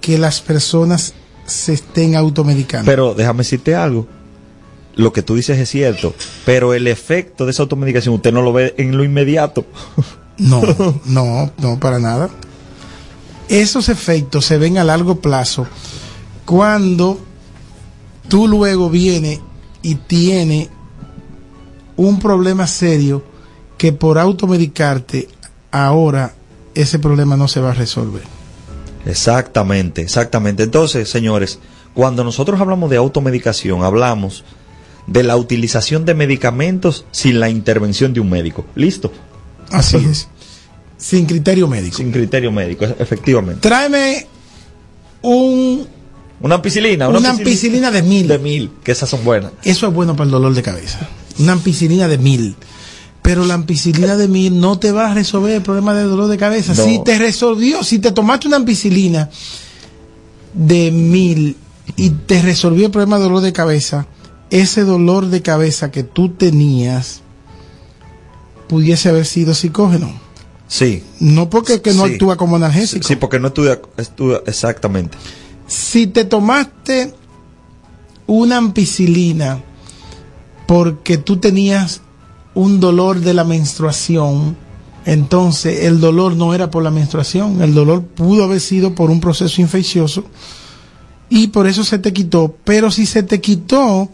que 0.00 0.18
las 0.18 0.40
personas 0.40 1.14
se 1.46 1.74
estén 1.74 2.16
automedicando? 2.16 2.86
Pero 2.86 3.14
déjame 3.14 3.38
decirte 3.38 3.74
algo. 3.74 4.06
Lo 4.96 5.12
que 5.12 5.22
tú 5.22 5.36
dices 5.36 5.58
es 5.58 5.68
cierto, 5.68 6.14
pero 6.44 6.74
el 6.74 6.86
efecto 6.86 7.44
de 7.44 7.52
esa 7.52 7.62
automedicación 7.62 8.14
usted 8.14 8.32
no 8.32 8.42
lo 8.42 8.52
ve 8.52 8.74
en 8.76 8.96
lo 8.96 9.04
inmediato. 9.04 9.64
No, 10.36 10.62
no, 11.06 11.50
no, 11.58 11.78
para 11.78 11.98
nada. 11.98 12.28
Esos 13.50 13.88
efectos 13.88 14.46
se 14.46 14.58
ven 14.58 14.78
a 14.78 14.84
largo 14.84 15.16
plazo 15.16 15.66
cuando 16.44 17.18
tú 18.28 18.46
luego 18.46 18.88
vienes 18.88 19.40
y 19.82 19.96
tienes 19.96 20.68
un 21.96 22.20
problema 22.20 22.68
serio 22.68 23.24
que 23.76 23.92
por 23.92 24.18
automedicarte 24.18 25.26
ahora 25.72 26.32
ese 26.76 27.00
problema 27.00 27.36
no 27.36 27.48
se 27.48 27.60
va 27.60 27.72
a 27.72 27.74
resolver. 27.74 28.22
Exactamente, 29.04 30.00
exactamente. 30.00 30.62
Entonces, 30.62 31.10
señores, 31.10 31.58
cuando 31.92 32.22
nosotros 32.22 32.60
hablamos 32.60 32.88
de 32.88 32.98
automedicación, 32.98 33.82
hablamos 33.82 34.44
de 35.08 35.24
la 35.24 35.36
utilización 35.36 36.04
de 36.04 36.14
medicamentos 36.14 37.04
sin 37.10 37.40
la 37.40 37.50
intervención 37.50 38.12
de 38.12 38.20
un 38.20 38.30
médico. 38.30 38.64
¿Listo? 38.76 39.10
Así 39.72 39.96
es. 39.96 40.28
Sin 41.00 41.26
criterio 41.26 41.66
médico. 41.66 41.96
Sin 41.96 42.12
criterio 42.12 42.52
médico, 42.52 42.84
e- 42.84 42.96
efectivamente. 42.98 43.60
Tráeme 43.62 44.26
un, 45.22 45.86
Una 46.40 46.56
ampicilina, 46.56 47.08
una 47.08 47.30
ampicilina 47.30 47.90
de 47.90 48.02
mil. 48.02 48.28
de 48.28 48.38
mil, 48.38 48.70
que 48.84 48.92
esas 48.92 49.08
son 49.08 49.24
buenas. 49.24 49.52
Eso 49.64 49.86
es 49.88 49.94
bueno 49.94 50.14
para 50.14 50.26
el 50.26 50.30
dolor 50.30 50.54
de 50.54 50.62
cabeza. 50.62 51.08
Una 51.38 51.52
ampicilina 51.52 52.06
de 52.06 52.18
mil. 52.18 52.54
Pero 53.22 53.44
la 53.44 53.54
ampicilina 53.54 54.16
de 54.16 54.28
mil 54.28 54.60
no 54.60 54.78
te 54.78 54.92
va 54.92 55.10
a 55.10 55.14
resolver 55.14 55.52
el 55.54 55.62
problema 55.62 55.94
del 55.94 56.08
dolor 56.08 56.28
de 56.28 56.38
cabeza. 56.38 56.72
No. 56.74 56.84
Si 56.84 57.02
te 57.04 57.18
resolvió, 57.18 57.82
si 57.84 57.98
te 57.98 58.12
tomaste 58.12 58.46
una 58.48 58.56
ampicilina 58.56 59.28
de 60.54 60.90
mil 60.90 61.56
y 61.96 62.10
te 62.10 62.40
resolvió 62.42 62.86
el 62.86 62.92
problema 62.92 63.18
del 63.18 63.28
dolor 63.28 63.42
de 63.42 63.52
cabeza, 63.52 64.06
ese 64.50 64.84
dolor 64.84 65.26
de 65.26 65.42
cabeza 65.42 65.90
que 65.90 66.02
tú 66.02 66.30
tenías 66.30 67.20
pudiese 68.68 69.08
haber 69.10 69.26
sido 69.26 69.52
psicógeno. 69.54 70.10
Sí. 70.70 71.02
No 71.18 71.50
porque 71.50 71.82
que 71.82 71.92
no 71.92 72.06
Sí. 72.06 72.12
actúa 72.12 72.36
como 72.36 72.54
analgésico. 72.54 73.06
Sí, 73.06 73.16
porque 73.16 73.40
no 73.40 73.48
estudia, 73.48 73.80
estudia 73.96 74.40
exactamente. 74.46 75.18
Si 75.66 76.06
te 76.06 76.24
tomaste 76.24 77.12
una 78.28 78.58
ampicilina 78.58 79.60
porque 80.68 81.18
tú 81.18 81.38
tenías 81.38 82.02
un 82.54 82.78
dolor 82.78 83.18
de 83.20 83.34
la 83.34 83.42
menstruación, 83.42 84.56
entonces 85.04 85.84
el 85.86 85.98
dolor 86.00 86.36
no 86.36 86.54
era 86.54 86.70
por 86.70 86.84
la 86.84 86.90
menstruación, 86.92 87.62
el 87.62 87.74
dolor 87.74 88.04
pudo 88.04 88.44
haber 88.44 88.60
sido 88.60 88.94
por 88.94 89.10
un 89.10 89.20
proceso 89.20 89.60
infeccioso 89.60 90.24
y 91.28 91.48
por 91.48 91.66
eso 91.66 91.82
se 91.82 91.98
te 91.98 92.12
quitó. 92.12 92.54
Pero 92.62 92.92
si 92.92 93.06
se 93.06 93.24
te 93.24 93.40
quitó 93.40 94.08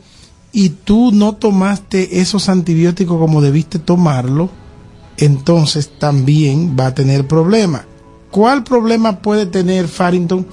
y 0.53 0.71
tú 0.71 1.13
no 1.13 1.35
tomaste 1.35 2.21
esos 2.23 2.49
antibióticos 2.49 3.19
como 3.19 3.43
debiste 3.43 3.79
tomarlo, 3.79 4.49
entonces 5.19 5.91
también 5.99 6.77
va 6.79 6.89
a 6.89 6.95
tener 6.95 7.27
problema. 7.27 7.85
¿Cuál 8.31 8.65
problema 8.65 9.21
puede 9.21 9.47
tener 9.47 9.89
Farrington 9.89 10.47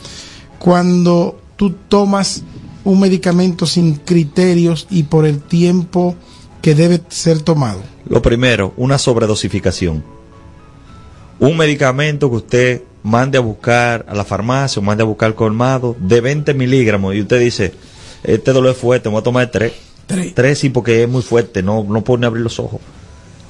cuando 0.59 1.39
tú 1.55 1.71
tomas 1.89 2.43
un 2.83 2.99
medicamento 2.99 3.65
sin 3.65 3.95
criterios 3.95 4.87
y 4.89 5.03
por 5.03 5.25
el 5.25 5.41
tiempo 5.41 6.15
que 6.61 6.75
debe 6.75 7.01
ser 7.09 7.41
tomado? 7.41 7.81
Lo 8.07 8.21
primero, 8.21 8.73
una 8.77 8.97
sobredosificación. 8.97 10.03
Un 11.39 11.57
medicamento 11.57 12.29
que 12.29 12.35
usted 12.35 12.81
mande 13.03 13.37
a 13.37 13.41
buscar 13.41 14.05
a 14.07 14.15
la 14.15 14.23
farmacia 14.23 14.79
o 14.79 14.83
mande 14.83 15.03
a 15.03 15.05
buscar 15.05 15.35
colmado 15.35 15.95
de 15.99 16.21
20 16.21 16.53
miligramos 16.53 17.15
y 17.15 17.21
usted 17.21 17.39
dice, 17.39 17.73
este 18.23 18.53
dolor 18.53 18.71
es 18.71 18.77
fuerte, 18.77 19.09
me 19.09 19.13
voy 19.13 19.21
a 19.21 19.23
tomar 19.23 19.51
tres. 19.51 19.73
Tres. 20.35 20.59
sí, 20.59 20.69
porque 20.69 21.03
es 21.03 21.09
muy 21.09 21.21
fuerte, 21.21 21.63
no, 21.63 21.83
no 21.83 22.03
puede 22.03 22.21
ni 22.21 22.25
abrir 22.27 22.43
los 22.43 22.59
ojos. 22.59 22.81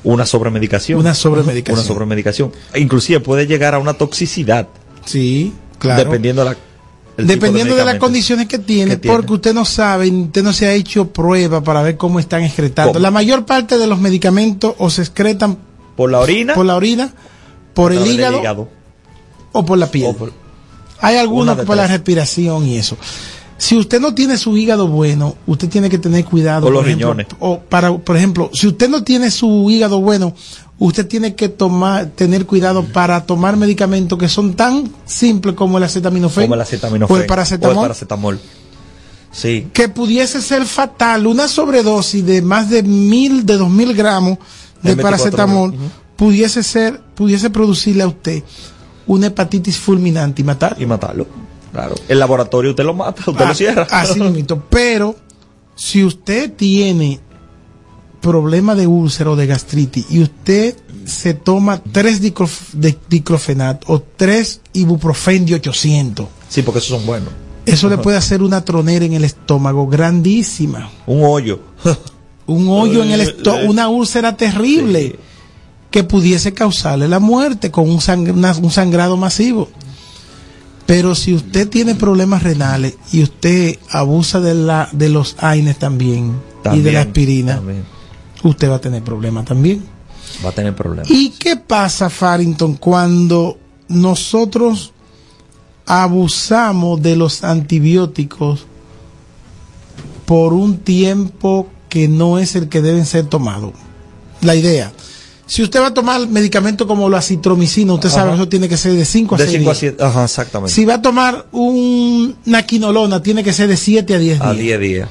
Una 0.04 0.26
sobremedicación. 0.26 1.00
Una 1.00 1.14
sobremedicación. 1.14 1.78
Una 1.78 1.88
sobremedicación. 1.88 2.52
Inclusive 2.76 3.20
puede 3.20 3.48
llegar 3.48 3.74
a 3.76 3.80
una 3.80 3.94
toxicidad. 3.94 4.68
Sí, 5.06 5.54
claro. 5.80 6.04
Dependiendo 6.04 6.44
de 6.44 6.52
la 6.52 6.58
Dependiendo 7.16 7.76
de, 7.76 7.86
las 7.86 7.98
condiciones 7.98 8.48
que 8.48 8.58
tiene, 8.58 8.92
que 8.92 8.98
tiene. 8.98 9.16
porque 9.16 9.34
usted 9.34 9.54
no 9.54 9.66
sabe, 9.66 10.10
usted 10.10 10.42
no 10.42 10.52
se 10.52 10.66
ha 10.66 10.74
hecho 10.74 11.10
prueba 11.10 11.62
para 11.62 11.84
ver 11.84 11.96
cómo 11.96 12.20
están 12.20 12.44
excretando. 12.44 12.94
¿Cómo? 12.94 13.04
La 13.04 13.12
mayor 13.12 13.46
parte 13.46 13.78
de 13.78 13.86
los 13.86 14.00
medicamentos 14.00 14.74
o 14.80 14.90
se 14.90 15.04
excretan 15.04 15.60
por 15.96 16.10
la 16.10 16.20
orina, 16.20 16.56
por 16.56 16.66
la 16.66 16.76
orina, 16.76 17.14
por 17.76 17.94
el 17.94 18.06
hígado, 18.08 18.68
o 19.52 19.64
por 19.64 19.78
la 19.78 19.92
piel. 19.92 20.16
Hay 21.02 21.18
algunos 21.18 21.58
por 21.66 21.78
la 21.78 21.86
respiración 21.86 22.66
y 22.66 22.78
eso. 22.78 22.98
Si 23.64 23.78
usted 23.78 24.02
no 24.02 24.14
tiene 24.14 24.38
su 24.38 24.58
hígado 24.58 24.90
bueno, 24.90 25.38
usted 25.48 25.70
tiene 25.70 25.90
que 25.90 25.98
tener 25.98 26.26
cuidado. 26.26 26.68
O 26.68 26.70
los 26.70 26.86
ejemplo, 26.86 27.14
riñones. 27.14 27.28
O 27.40 27.62
para, 27.62 27.98
por 27.98 28.18
ejemplo, 28.18 28.50
si 28.52 28.68
usted 28.68 28.90
no 28.90 29.06
tiene 29.06 29.32
su 29.32 29.70
hígado 29.70 30.02
bueno, 30.02 30.36
usted 30.80 31.08
tiene 31.08 31.34
que 31.34 31.48
tomar, 31.48 32.08
tener 32.08 32.46
cuidado 32.46 32.84
para 32.84 33.26
tomar 33.26 33.56
medicamentos 33.56 34.20
que 34.20 34.28
son 34.28 34.56
tan 34.56 34.92
simples 35.06 35.56
como 35.56 35.78
el 35.78 35.86
acetaminofén, 35.86 36.44
como 36.44 36.56
el 36.56 36.62
acetaminofén 36.62 37.16
o 37.16 37.22
el 37.22 37.26
paracetamol, 37.26 37.78
o 37.78 37.80
el 37.80 37.84
paracetamol. 37.84 38.40
Sí, 39.32 39.70
que 39.72 39.88
pudiese 39.88 40.42
ser 40.42 40.66
fatal. 40.66 41.26
Una 41.26 41.48
sobredosis 41.48 42.26
de 42.26 42.42
más 42.42 42.70
de 42.70 42.84
mil, 42.84 43.46
de 43.46 43.56
dos 43.56 43.70
mil 43.70 43.94
gramos 43.94 44.40
de 44.82 44.92
En 44.92 44.98
24 44.98 45.04
paracetamol 45.04 45.74
pudiese 46.18 46.64
ser, 46.64 47.00
pudiese 47.16 47.50
producirle 47.50 48.04
a 48.04 48.08
usted 48.10 48.44
una 49.08 49.28
hepatitis 49.28 49.78
fulminante 49.78 50.42
y 50.42 50.46
matar. 50.46 50.76
y 50.78 50.86
matarlo. 50.86 51.53
Claro. 51.74 51.96
El 52.08 52.20
laboratorio 52.20 52.70
usted 52.72 52.86
lo 52.86 52.94
mata, 52.94 53.24
usted 53.28 53.44
Ah, 53.44 53.50
lo 53.50 53.56
cierra. 53.56 53.88
Así 53.92 54.20
mismo. 54.22 54.64
Pero 54.70 55.16
si 55.76 56.06
usted 56.06 56.54
tiene 56.54 57.20
problema 58.22 58.76
de 58.76 58.88
úlcera 58.88 59.32
o 59.32 59.36
de 59.36 59.48
gastritis 59.48 60.06
y 60.10 60.22
usted 60.22 60.78
se 61.06 61.34
toma 61.34 61.82
tres 61.92 62.22
diclof- 62.22 62.72
de 62.74 62.96
o 63.88 64.00
tres 64.16 64.62
ibuprofen 64.72 65.46
de 65.46 65.56
800, 65.56 66.28
Sí, 66.48 66.62
porque 66.62 66.80
esos 66.80 66.98
son 66.98 67.06
buenos. 67.06 67.30
eso 67.66 67.90
le 67.90 67.98
puede 67.98 68.16
hacer 68.18 68.42
una 68.42 68.64
tronera 68.64 69.04
en 69.04 69.14
el 69.14 69.24
estómago 69.26 69.88
grandísima. 69.88 70.90
Un 71.08 71.24
hoyo. 71.26 71.60
Un 72.46 72.68
hoyo 72.70 73.04
en 73.04 73.12
el 73.12 73.22
Eh, 73.22 73.24
estómago, 73.24 73.64
eh. 73.64 73.70
una 73.70 73.88
úlcera 73.90 74.36
terrible 74.38 75.18
que 75.92 76.04
pudiese 76.04 76.54
causarle 76.54 77.08
la 77.08 77.20
muerte 77.20 77.72
con 77.72 77.90
un, 77.90 78.00
sang- 78.00 78.62
un 78.62 78.72
sangrado 78.72 79.16
masivo. 79.18 79.70
Pero 80.86 81.16
si 81.16 81.34
usted 81.34 81.70
tiene 81.70 81.96
problemas 81.96 82.44
renales 82.44 82.96
y 83.12 83.24
usted 83.24 83.78
abusa 83.90 84.42
de, 84.42 84.54
la, 84.54 84.90
de 84.92 85.10
los 85.10 85.36
AINES 85.40 85.80
también, 85.80 86.34
y 86.72 86.80
de 86.80 86.92
la 86.92 87.02
aspirina, 87.02 87.56
también. 87.56 87.84
usted 88.44 88.70
va 88.70 88.76
a 88.76 88.82
tener 88.82 89.04
problemas 89.04 89.46
también. 89.46 89.84
Va 90.44 90.50
a 90.50 90.54
tener 90.54 90.76
problemas. 90.76 91.10
¿Y 91.10 91.30
qué 91.32 91.56
pasa, 91.58 92.10
Farrington, 92.10 92.76
cuando 92.76 93.58
nosotros 93.88 94.94
abusamos 95.86 97.02
de 97.02 97.16
los 97.16 97.44
antibióticos 97.44 98.66
por 100.26 100.54
un 100.54 100.78
tiempo 100.80 101.68
que 101.90 102.08
no 102.08 102.40
es 102.40 102.56
el 102.56 102.70
que 102.70 102.82
deben 102.82 103.06
ser 103.06 103.26
tomados? 103.26 103.74
La 104.42 104.56
idea. 104.56 104.92
Si 105.46 105.62
usted 105.62 105.82
va 105.82 105.88
a 105.88 105.94
tomar 105.94 106.26
medicamentos 106.28 106.88
como 106.88 107.10
la 107.10 107.22
citromicina, 107.22 107.94
usted 107.94 108.10
sabe 108.10 108.30
que 108.32 108.36
eso 108.36 108.48
tiene 108.48 108.70
que 108.70 108.78
ser 108.78 108.94
de 108.94 109.04
5 109.06 109.36
a 109.36 109.38
De 109.38 109.44
6 109.46 109.58
5 109.58 109.70
a 109.70 109.74
días. 109.74 109.80
7. 109.80 110.04
Ajá, 110.04 110.24
exactamente. 110.24 110.74
Si 110.74 110.86
va 110.86 110.96
a 110.96 111.02
tomar 111.02 111.48
un- 111.52 112.36
una 112.46 112.64
quinolona, 112.66 113.22
tiene 113.22 113.44
que 113.44 113.52
ser 113.54 113.68
de 113.68 113.76
7 113.78 114.16
a 114.16 114.20
10 114.20 114.40
días. 114.40 114.48
a 114.50 114.54
10 114.54 114.80
días. 114.80 115.10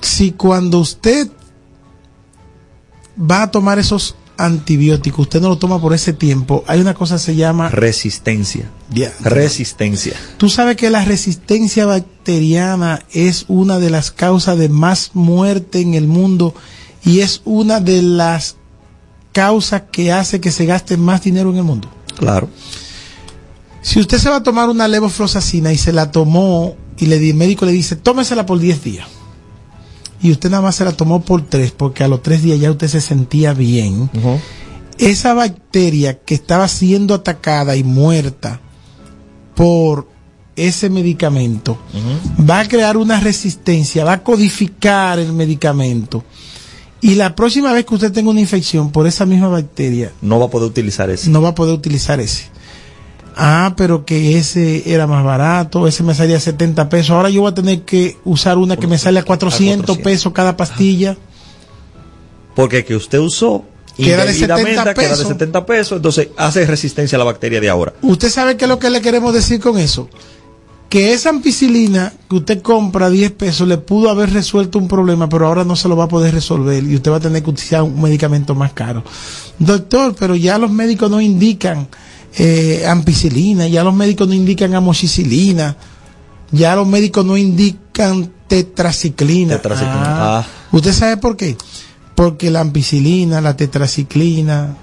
si 0.00 0.32
cuando 0.32 0.78
usted 0.78 1.28
va 3.18 3.42
a 3.42 3.50
tomar 3.50 3.78
esos 3.78 4.14
antibióticos, 4.36 5.20
usted 5.26 5.40
no 5.40 5.48
lo 5.48 5.58
toma 5.58 5.80
por 5.80 5.92
ese 5.92 6.12
tiempo, 6.12 6.62
hay 6.68 6.80
una 6.80 6.94
cosa 6.94 7.16
que 7.16 7.20
se 7.22 7.34
llama... 7.36 7.68
Resistencia. 7.68 8.70
Ya. 8.90 9.12
Resistencia. 9.20 10.14
Tú 10.36 10.48
sabes 10.48 10.76
que 10.76 10.90
la 10.90 11.04
resistencia 11.04 11.84
bacteriana 11.86 13.02
es 13.12 13.44
una 13.48 13.78
de 13.80 13.90
las 13.90 14.12
causas 14.12 14.56
de 14.56 14.68
más 14.68 15.10
muerte 15.14 15.80
en 15.80 15.94
el 15.94 16.06
mundo 16.06 16.54
y 17.04 17.20
es 17.20 17.42
una 17.44 17.80
de 17.80 18.02
las 18.02 18.56
causas 19.38 19.82
que 19.92 20.10
hace 20.12 20.40
que 20.40 20.50
se 20.50 20.66
gaste 20.66 20.96
más 20.96 21.22
dinero 21.22 21.50
en 21.50 21.56
el 21.58 21.62
mundo. 21.64 21.88
Claro. 22.18 22.48
Si 23.82 24.00
usted 24.00 24.18
se 24.18 24.28
va 24.28 24.36
a 24.36 24.42
tomar 24.42 24.68
una 24.68 24.88
levofloxacina 24.88 25.72
y 25.72 25.78
se 25.78 25.92
la 25.92 26.10
tomó 26.10 26.74
y 26.98 27.06
le 27.06 27.18
di- 27.20 27.30
el 27.30 27.36
médico 27.36 27.64
le 27.64 27.70
dice, 27.72 27.94
tómesela 27.94 28.44
por 28.46 28.58
10 28.58 28.82
días. 28.82 29.06
Y 30.20 30.32
usted 30.32 30.50
nada 30.50 30.62
más 30.64 30.74
se 30.74 30.84
la 30.84 30.92
tomó 30.92 31.20
por 31.20 31.42
3 31.42 31.70
porque 31.70 32.02
a 32.02 32.08
los 32.08 32.20
3 32.22 32.42
días 32.42 32.58
ya 32.58 32.70
usted 32.72 32.88
se 32.88 33.00
sentía 33.00 33.54
bien. 33.54 34.10
Esa 34.98 35.32
bacteria 35.34 36.18
que 36.24 36.34
estaba 36.34 36.66
siendo 36.66 37.14
atacada 37.14 37.76
y 37.76 37.84
muerta 37.84 38.60
por 39.54 40.08
ese 40.56 40.90
medicamento 40.90 41.78
va 42.50 42.58
a 42.60 42.68
crear 42.68 42.96
una 42.96 43.20
resistencia, 43.20 44.04
va 44.04 44.14
a 44.14 44.22
codificar 44.24 45.20
el 45.20 45.32
medicamento. 45.32 46.24
Y 47.00 47.14
la 47.14 47.34
próxima 47.36 47.72
vez 47.72 47.84
que 47.86 47.94
usted 47.94 48.12
tenga 48.12 48.30
una 48.30 48.40
infección 48.40 48.90
por 48.90 49.06
esa 49.06 49.24
misma 49.24 49.48
bacteria, 49.48 50.12
No 50.20 50.38
va 50.40 50.46
a 50.46 50.50
poder 50.50 50.68
utilizar 50.68 51.10
ese. 51.10 51.30
no 51.30 51.40
va 51.40 51.50
a 51.50 51.54
poder 51.54 51.74
utilizar 51.74 52.20
ese. 52.20 52.46
Ah, 53.36 53.74
pero 53.76 54.04
que 54.04 54.36
ese 54.36 54.92
era 54.92 55.06
más 55.06 55.22
barato, 55.24 55.86
ese 55.86 56.02
me 56.02 56.12
salía 56.12 56.38
a 56.38 56.40
70 56.40 56.88
pesos. 56.88 57.10
Ahora 57.10 57.30
yo 57.30 57.42
voy 57.42 57.52
a 57.52 57.54
tener 57.54 57.82
que 57.82 58.16
usar 58.24 58.58
una 58.58 58.76
que 58.76 58.88
me 58.88 58.98
sale 58.98 59.20
a 59.20 59.22
400 59.22 59.98
pesos 59.98 60.32
cada 60.32 60.56
pastilla. 60.56 61.16
Porque 62.56 62.84
que 62.84 62.96
usted 62.96 63.18
usó 63.18 63.64
Que 63.96 64.10
era 64.12 64.24
de 64.24 64.32
indebidamente, 64.32 64.70
70 64.72 64.94
que 64.94 65.00
era 65.02 65.10
de 65.10 65.16
pesos. 65.16 65.28
70 65.28 65.66
pesos, 65.66 65.96
entonces 65.98 66.28
hace 66.36 66.66
resistencia 66.66 67.14
a 67.14 67.20
la 67.20 67.24
bacteria 67.26 67.60
de 67.60 67.68
ahora. 67.68 67.92
¿Usted 68.02 68.28
sabe 68.28 68.56
qué 68.56 68.64
es 68.64 68.68
lo 68.68 68.80
que 68.80 68.90
le 68.90 69.00
queremos 69.00 69.32
decir 69.32 69.60
con 69.60 69.78
eso? 69.78 70.08
Que 70.88 71.12
esa 71.12 71.28
ampicilina 71.28 72.12
que 72.30 72.36
usted 72.36 72.62
compra 72.62 73.06
a 73.06 73.10
10 73.10 73.32
pesos 73.32 73.68
le 73.68 73.76
pudo 73.76 74.08
haber 74.08 74.32
resuelto 74.32 74.78
un 74.78 74.88
problema, 74.88 75.28
pero 75.28 75.46
ahora 75.46 75.64
no 75.64 75.76
se 75.76 75.88
lo 75.88 75.96
va 75.96 76.04
a 76.04 76.08
poder 76.08 76.32
resolver 76.32 76.82
y 76.82 76.94
usted 76.94 77.10
va 77.10 77.16
a 77.16 77.20
tener 77.20 77.42
que 77.42 77.50
utilizar 77.50 77.82
un 77.82 78.00
medicamento 78.00 78.54
más 78.54 78.72
caro. 78.72 79.04
Doctor, 79.58 80.14
pero 80.18 80.34
ya 80.34 80.56
los 80.56 80.70
médicos 80.70 81.10
no 81.10 81.20
indican 81.20 81.88
eh, 82.36 82.84
ampicilina, 82.86 83.66
ya 83.66 83.84
los 83.84 83.94
médicos 83.94 84.28
no 84.28 84.34
indican 84.34 84.74
amoxicilina, 84.74 85.76
ya 86.52 86.74
los 86.76 86.86
médicos 86.86 87.24
no 87.24 87.36
indican 87.36 88.30
tetraciclina. 88.46 89.56
Tetraciclina. 89.56 90.38
Ah, 90.38 90.46
¿Usted 90.72 90.92
sabe 90.92 91.16
por 91.18 91.36
qué? 91.36 91.56
Porque 92.14 92.50
la 92.50 92.60
ampicilina, 92.60 93.40
la 93.40 93.56
tetraciclina, 93.56 94.76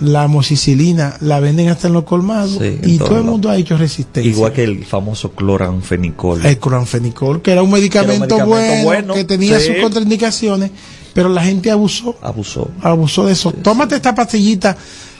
la 0.00 0.24
amoxicilina 0.24 1.16
la 1.20 1.40
venden 1.40 1.68
hasta 1.68 1.88
en 1.88 1.92
los 1.94 2.04
colmados 2.04 2.58
Sí, 2.60 2.78
y 2.82 2.98
todo 2.98 3.18
el 3.18 3.24
mundo 3.24 3.50
ha 3.50 3.56
hecho 3.56 3.76
resistencia. 3.76 4.30
Igual 4.30 4.52
que 4.52 4.64
el 4.64 4.84
famoso 4.84 5.32
cloranfenicol. 5.32 6.44
el 6.44 6.58
cloranfenicol, 6.58 7.42
que 7.42 7.52
era 7.52 7.62
un 7.62 7.70
medicamento, 7.70 8.20
medicamento 8.36 8.46
bueno, 8.46 8.84
bueno, 8.84 9.14
que 9.14 9.24
tenía 9.24 9.60
sí. 9.60 9.66
sus 9.68 9.76
contraindicaciones, 9.82 10.70
pero 11.12 11.28
la 11.28 11.42
gente 11.44 11.70
abusó, 11.70 12.16
Abusó. 12.22 12.70
abusó 12.80 13.26
de 13.26 13.32
eso. 13.32 13.52
Tómate 13.52 13.96
esta 13.96 14.14
pastillita 14.14 14.76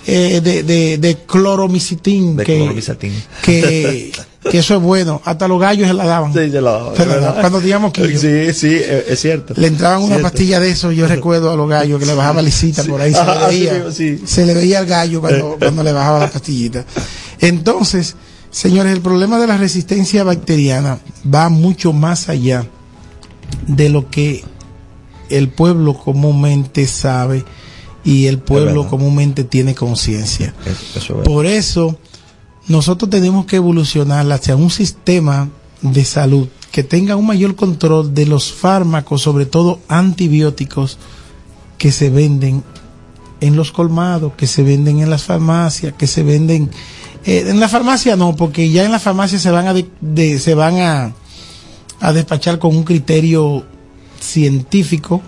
eh, 0.07 0.41
de, 0.43 0.63
de, 0.63 0.99
de 0.99 1.17
cloromicitín, 1.27 2.37
De 2.37 2.45
que, 2.45 2.57
cloromicitín. 2.57 3.13
que, 3.43 4.13
que 4.51 4.59
eso 4.59 4.77
es 4.77 4.83
bueno. 4.83 5.21
Hasta 5.25 5.47
los 5.49 5.61
gallos 5.61 5.87
se 5.89 5.95
la 5.95 6.07
daban. 6.07 6.33
Sí. 6.33 6.51
Cuando 7.41 7.59
teníamos 7.61 7.93
que 7.93 8.17
Sí, 8.19 8.53
sí, 8.55 8.81
es 9.09 9.21
cierto. 9.21 9.55
le 9.57 9.67
entraban 9.67 9.99
una 10.01 10.17
Cierto. 10.17 10.23
pastilla 10.25 10.61
de 10.61 10.71
eso, 10.71 10.91
yo 10.93 11.07
recuerdo 11.09 11.53
a 11.53 11.57
los 11.57 11.69
gallos 11.69 11.99
que 12.01 12.07
le 12.07 12.15
bajaba 12.15 12.41
lisita 12.43 12.83
por 12.85 13.01
ahí, 13.01 13.13
se 13.13 13.19
Ajá, 13.21 13.49
le 13.49 13.59
veía, 13.59 13.91
sí. 13.93 14.21
se 14.25 14.47
le 14.47 14.55
veía 14.55 14.79
al 14.79 14.87
gallo 14.87 15.21
cuando, 15.21 15.57
cuando 15.59 15.83
le 15.83 15.93
bajaba 15.93 16.19
la 16.21 16.31
pastillita. 16.31 16.85
Entonces, 17.41 18.17
señores, 18.51 18.93
el 18.93 19.01
problema 19.01 19.39
de 19.39 19.47
la 19.47 19.57
resistencia 19.57 20.25
bacteriana 20.25 20.99
va 21.33 21.49
mucho 21.49 21.93
más 21.93 22.29
allá 22.29 22.67
de 23.67 23.89
lo 23.89 24.11
que 24.11 24.45
el 25.29 25.49
pueblo 25.49 25.95
comúnmente 25.95 26.87
sabe 26.87 27.45
y 28.05 28.27
el 28.27 28.39
pueblo 28.39 28.89
comúnmente 28.89 29.45
tiene 29.45 29.75
conciencia. 29.75 30.55
Es. 30.67 30.77
Por 31.25 31.47
eso, 31.47 31.99
nosotros 32.69 33.11
tenemos 33.11 33.47
que 33.47 33.57
evolucionar 33.57 34.31
hacia 34.33 34.57
un 34.57 34.71
sistema 34.71 35.49
de 35.83 36.05
salud 36.05 36.49
que 36.73 36.83
tenga 36.85 37.17
un 37.17 37.27
mayor 37.27 37.57
control 37.57 38.15
de 38.15 38.27
los 38.27 38.53
fármacos, 38.53 39.23
sobre 39.23 39.45
todo 39.47 39.81
antibióticos, 39.89 40.99
que 41.79 41.91
se 41.91 42.11
venden 42.11 42.63
en 43.41 43.57
los 43.57 43.73
colmados, 43.73 44.33
que 44.37 44.47
se 44.47 44.63
venden 44.63 45.01
en 45.01 45.11
las 45.11 45.25
farmacias, 45.25 45.95
que 45.95 46.07
se 46.07 46.23
venden 46.23 46.71
eh, 47.25 47.45
en 47.49 47.59
la 47.59 47.69
farmacia 47.69 48.17
no, 48.17 48.37
porque 48.37 48.71
ya 48.71 48.85
en 48.85 48.93
la 48.93 48.99
farmacia 48.99 49.39
se 49.39 49.51
van 49.51 49.67
a 49.67 49.75
de- 49.75 49.89
de- 50.01 50.39
se 50.39 50.55
van 50.55 50.77
a, 50.79 51.13
a 52.01 52.13
despachar 52.13 52.59
con 52.59 52.77
un 52.77 52.85
criterio 52.85 53.65
científico 54.21 55.21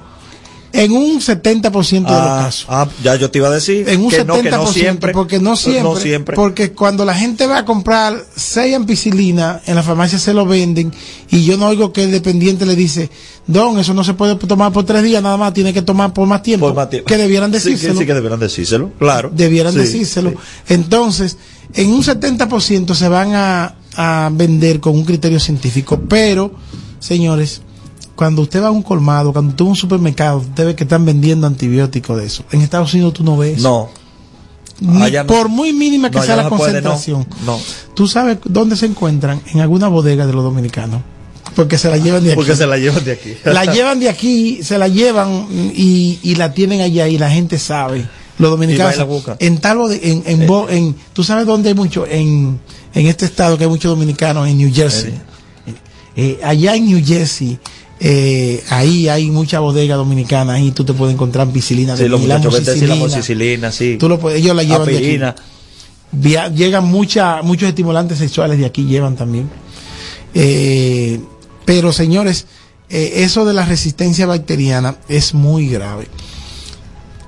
en 0.73 0.93
un 0.93 1.21
70% 1.21 1.89
de 1.91 2.01
los 2.01 2.11
Ah, 2.11 2.41
casos. 2.45 2.67
ah, 2.69 2.89
ya 3.03 3.17
yo 3.17 3.31
te 3.31 3.39
iba 3.39 3.49
a 3.49 3.51
decir 3.51 3.89
En 3.89 4.01
un 4.03 4.11
que 4.11 4.25
70%, 4.25 4.27
no, 4.27 4.43
que 4.43 4.51
no 4.51 4.67
siempre. 4.67 5.13
porque 5.13 5.39
no 5.39 5.57
siempre, 5.57 5.83
No 5.83 5.97
siempre. 5.97 6.35
porque 6.37 6.73
cuando 6.73 7.05
la 7.05 7.15
gente 7.15 7.47
va 7.47 7.59
a 7.59 7.65
comprar 7.65 8.25
seis 8.37 8.75
ampicilina, 8.75 9.61
en 9.67 9.75
la 9.75 9.83
farmacia 9.83 10.19
se 10.19 10.33
lo 10.35 10.47
venden 10.47 10.93
y 11.31 11.45
yo 11.45 11.57
no 11.57 11.67
oigo 11.69 11.93
que 11.93 12.05
el 12.05 12.11
dependiente 12.11 12.65
le 12.67 12.75
dice, 12.77 13.11
don, 13.47 13.79
eso 13.79 13.93
no 13.95 14.03
se 14.05 14.15
puede 14.15 14.35
tomar 14.37 14.73
por 14.73 14.85
tres 14.85 15.03
días, 15.03 15.23
nada 15.23 15.37
más 15.37 15.53
tiene 15.53 15.73
que 15.73 15.83
tomar 15.83 16.13
por 16.15 16.27
más 16.27 16.43
tiempo, 16.43 16.67
Por 16.67 16.77
más 16.77 16.89
tiempo. 16.91 17.07
que 17.07 17.17
debieran 17.17 17.51
Sí, 17.51 17.55
decírselo. 17.59 17.99
Sí, 18.01 18.07
que 18.07 18.15
debieran 18.15 18.41
decírselo, 18.41 18.91
claro. 18.99 19.31
Debieran 19.35 19.73
Sí, 19.73 19.79
decírselo. 19.81 20.31
sí. 20.31 20.37
Entonces, 20.69 21.37
en 21.75 21.91
un 21.91 22.03
70% 22.03 22.95
se 22.95 23.09
van 23.09 23.35
a, 23.35 23.75
a 23.95 24.31
vender 24.33 24.81
con 24.81 24.95
un 24.95 25.05
criterio 25.05 25.39
científico, 25.41 26.01
pero, 26.09 26.55
señores, 26.99 27.63
cuando 28.17 28.43
usted 28.43 28.63
va 28.63 28.69
a 28.69 28.71
un 28.71 28.83
colmado, 28.83 29.33
cuando 29.33 29.51
usted 29.51 29.65
va 29.65 29.69
a 29.69 29.71
un 29.71 29.77
supermercado, 29.77 30.39
usted 30.39 30.67
ve 30.67 30.75
que 30.77 30.85
están 30.85 31.05
vendiendo 31.05 31.47
antibióticos 31.47 32.19
de 32.19 32.27
eso. 32.27 32.45
En 32.53 32.61
Estados 32.63 32.93
Unidos 32.95 33.15
tú 33.15 33.25
no 33.25 33.37
ves. 33.37 33.61
No. 33.63 33.89
Ni 34.81 35.11
no. 35.13 35.27
por 35.27 35.49
muy 35.49 35.73
mínima 35.73 36.11
que 36.11 36.19
No, 36.19 36.25
sea 36.25 36.37
la 36.37 36.49
puede, 36.49 36.81
no. 36.81 36.91
concentración. 36.91 37.27
No. 37.47 37.59
¿Tú 37.95 38.09
sabes 38.09 38.39
dónde 38.45 38.77
se 38.77 38.87
encuentran? 38.87 39.41
En 39.53 39.61
alguna 39.61 39.89
bodega 39.89 40.27
de 40.27 40.33
los 40.33 40.43
dominicanos. 40.43 41.03
Porque 41.55 41.77
se 41.79 41.89
la 41.91 41.99
llevan 41.99 42.23
de 42.25 42.31
aquí. 42.31 42.37
Porque 42.37 42.57
se 42.57 42.67
la 42.67 42.79
llevan 42.79 43.05
de 43.05 43.13
aquí. 43.13 43.37
la 43.45 43.65
llevan 43.67 44.01
de 44.01 44.09
aquí, 44.09 44.63
se 44.63 44.79
la 44.79 44.89
llevan 44.89 45.47
y, 45.75 46.19
y 46.23 46.35
la 46.37 46.53
tienen 46.53 46.81
allá 46.81 47.09
y 47.09 47.19
la 47.19 47.31
gente 47.31 47.59
sabe. 47.59 48.07
Los 48.39 48.51
dominicanos. 48.51 48.97
En 49.39 49.59
tal 49.59 49.79
en, 49.93 50.23
en, 50.27 50.43
en- 50.71 50.97
tú 51.13 51.23
sabes 51.23 51.47
dónde 51.47 51.69
hay 51.69 51.75
mucho 51.75 52.07
en, 52.07 52.59
en 52.95 53.07
este 53.07 53.27
estado 53.27 53.57
que 53.59 53.65
hay 53.65 53.71
muchos 53.71 53.91
dominicanos 53.91 54.49
en 54.49 54.57
New 54.59 54.73
Jersey. 54.75 55.13
Eh, 56.17 56.41
allá 56.43 56.75
en 56.75 56.87
New 56.87 57.03
Jersey, 57.05 57.59
eh, 58.05 58.65
ahí 58.71 59.09
hay 59.09 59.31
mucha 59.31 59.61
bodega 59.61 59.95
dominicana, 59.95 60.55
ahí 60.55 60.73
tú 60.73 60.85
te 60.85 60.93
puedes 60.93 61.15
encontrar 61.15 61.47
ampicilina 61.47 61.97
Sí, 61.97 62.03
de 62.03 62.09
los 62.09 62.21
sí, 62.21 62.27
la 62.27 62.35
amoxicilina. 62.37 62.95
moxicilina, 62.97 63.71
sí. 63.73 63.97
Tú 63.97 64.09
lo 64.09 64.19
puedes, 64.19 64.41
ellos 64.41 64.57
la 64.57 64.65
llevan 64.65 64.87
de 64.89 64.97
aquí. 64.97 65.41
Via- 66.11 66.49
llegan 66.49 66.85
mucha, 66.85 67.43
muchos 67.43 67.69
estimulantes 67.69 68.19
sexuales 68.19 68.59
de 68.59 68.67
aquí, 68.67 68.85
llevan 68.87 69.15
también. 69.15 69.49
Eh, 70.35 71.21
pero 71.65 71.93
señores, 71.93 72.47
eh, 72.91 73.13
eso 73.19 73.45
de 73.45 73.55
la 73.55 73.65
resistencia 73.65 74.27
bacteriana 74.27 74.97
es 75.09 75.33
muy 75.33 75.69
grave. 75.69 76.09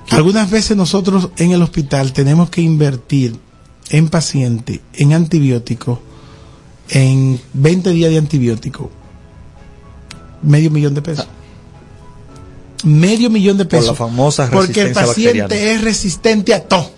Algunas 0.09 0.51
veces 0.51 0.75
nosotros 0.77 1.29
en 1.37 1.51
el 1.51 1.61
hospital 1.61 2.13
tenemos 2.13 2.49
que 2.49 2.61
invertir 2.61 3.37
en 3.89 4.09
paciente, 4.09 4.81
en 4.93 5.13
antibióticos, 5.13 5.99
en 6.89 7.39
20 7.53 7.89
días 7.91 8.11
de 8.11 8.17
antibiótico, 8.19 8.91
medio 10.45 10.69
millón 10.71 10.93
de 10.93 11.01
pesos. 11.01 11.27
Medio 12.83 13.29
millón 13.29 13.57
de 13.57 13.65
Por 13.65 13.71
pesos. 13.79 13.87
la 13.87 13.93
famosa 13.95 14.49
Porque 14.51 14.81
el 14.81 14.91
paciente 14.93 15.41
bacteriana. 15.41 15.71
es 15.73 15.81
resistente 15.81 16.53
a 16.53 16.61
todo. 16.63 16.91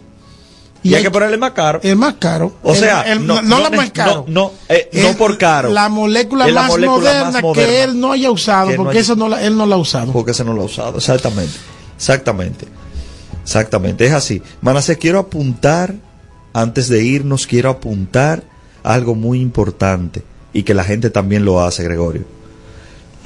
Y 0.84 0.94
hay 0.94 1.04
que 1.04 1.12
ponerle 1.12 1.38
más 1.38 1.52
caro. 1.52 1.80
El 1.84 1.96
más 1.98 2.16
caro. 2.16 2.56
O 2.64 2.74
sea, 2.76 3.02
el- 3.02 3.26
no, 3.26 3.42
no, 3.42 3.60
la 3.60 3.70
más 3.70 3.92
caro. 3.92 4.26
no, 4.28 4.50
no, 4.50 4.52
eh, 4.70 4.90
no 4.94 5.08
Es 5.10 5.16
por 5.16 5.38
caro. 5.38 5.70
La 5.70 5.90
molécula, 5.90 6.48
Es 6.48 6.54
la 6.54 6.62
más, 6.62 6.70
molécula 6.72 6.98
moderna 6.98 7.32
más 7.32 7.42
moderna. 7.42 7.68
que 7.74 7.84
él 7.84 8.00
no 8.00 8.12
haya 8.14 8.32
usado, 8.32 8.72
porque 8.76 8.92
haya- 8.92 9.00
eso 9.02 9.16
no 9.16 9.28
la- 9.28 9.44
él 9.44 9.58
no 9.58 9.66
la 9.66 9.76
ha 9.76 9.80
usado. 9.80 10.12
Porque 10.14 10.32
ese 10.32 10.44
no 10.46 10.54
lo 10.54 10.62
ha 10.62 10.66
usado. 10.66 10.98
Exactamente. 10.98 11.54
Exactamente. 11.98 12.66
Exactamente. 13.44 14.06
Es 14.06 14.14
así. 14.14 14.42
Manase, 14.62 14.98
quiero 14.98 15.20
apuntar, 15.20 15.96
antes 16.54 16.88
de 16.90 17.04
irnos, 17.04 17.48
quiero 17.48 17.70
apuntar 17.70 18.44
algo 18.84 19.16
muy 19.16 19.42
importante 19.42 20.24
y 20.54 20.64
que 20.64 20.74
la 20.74 20.84
gente 20.84 21.10
también 21.10 21.44
lo 21.44 21.62
hace, 21.62 21.84
Gregorio. 21.84 22.24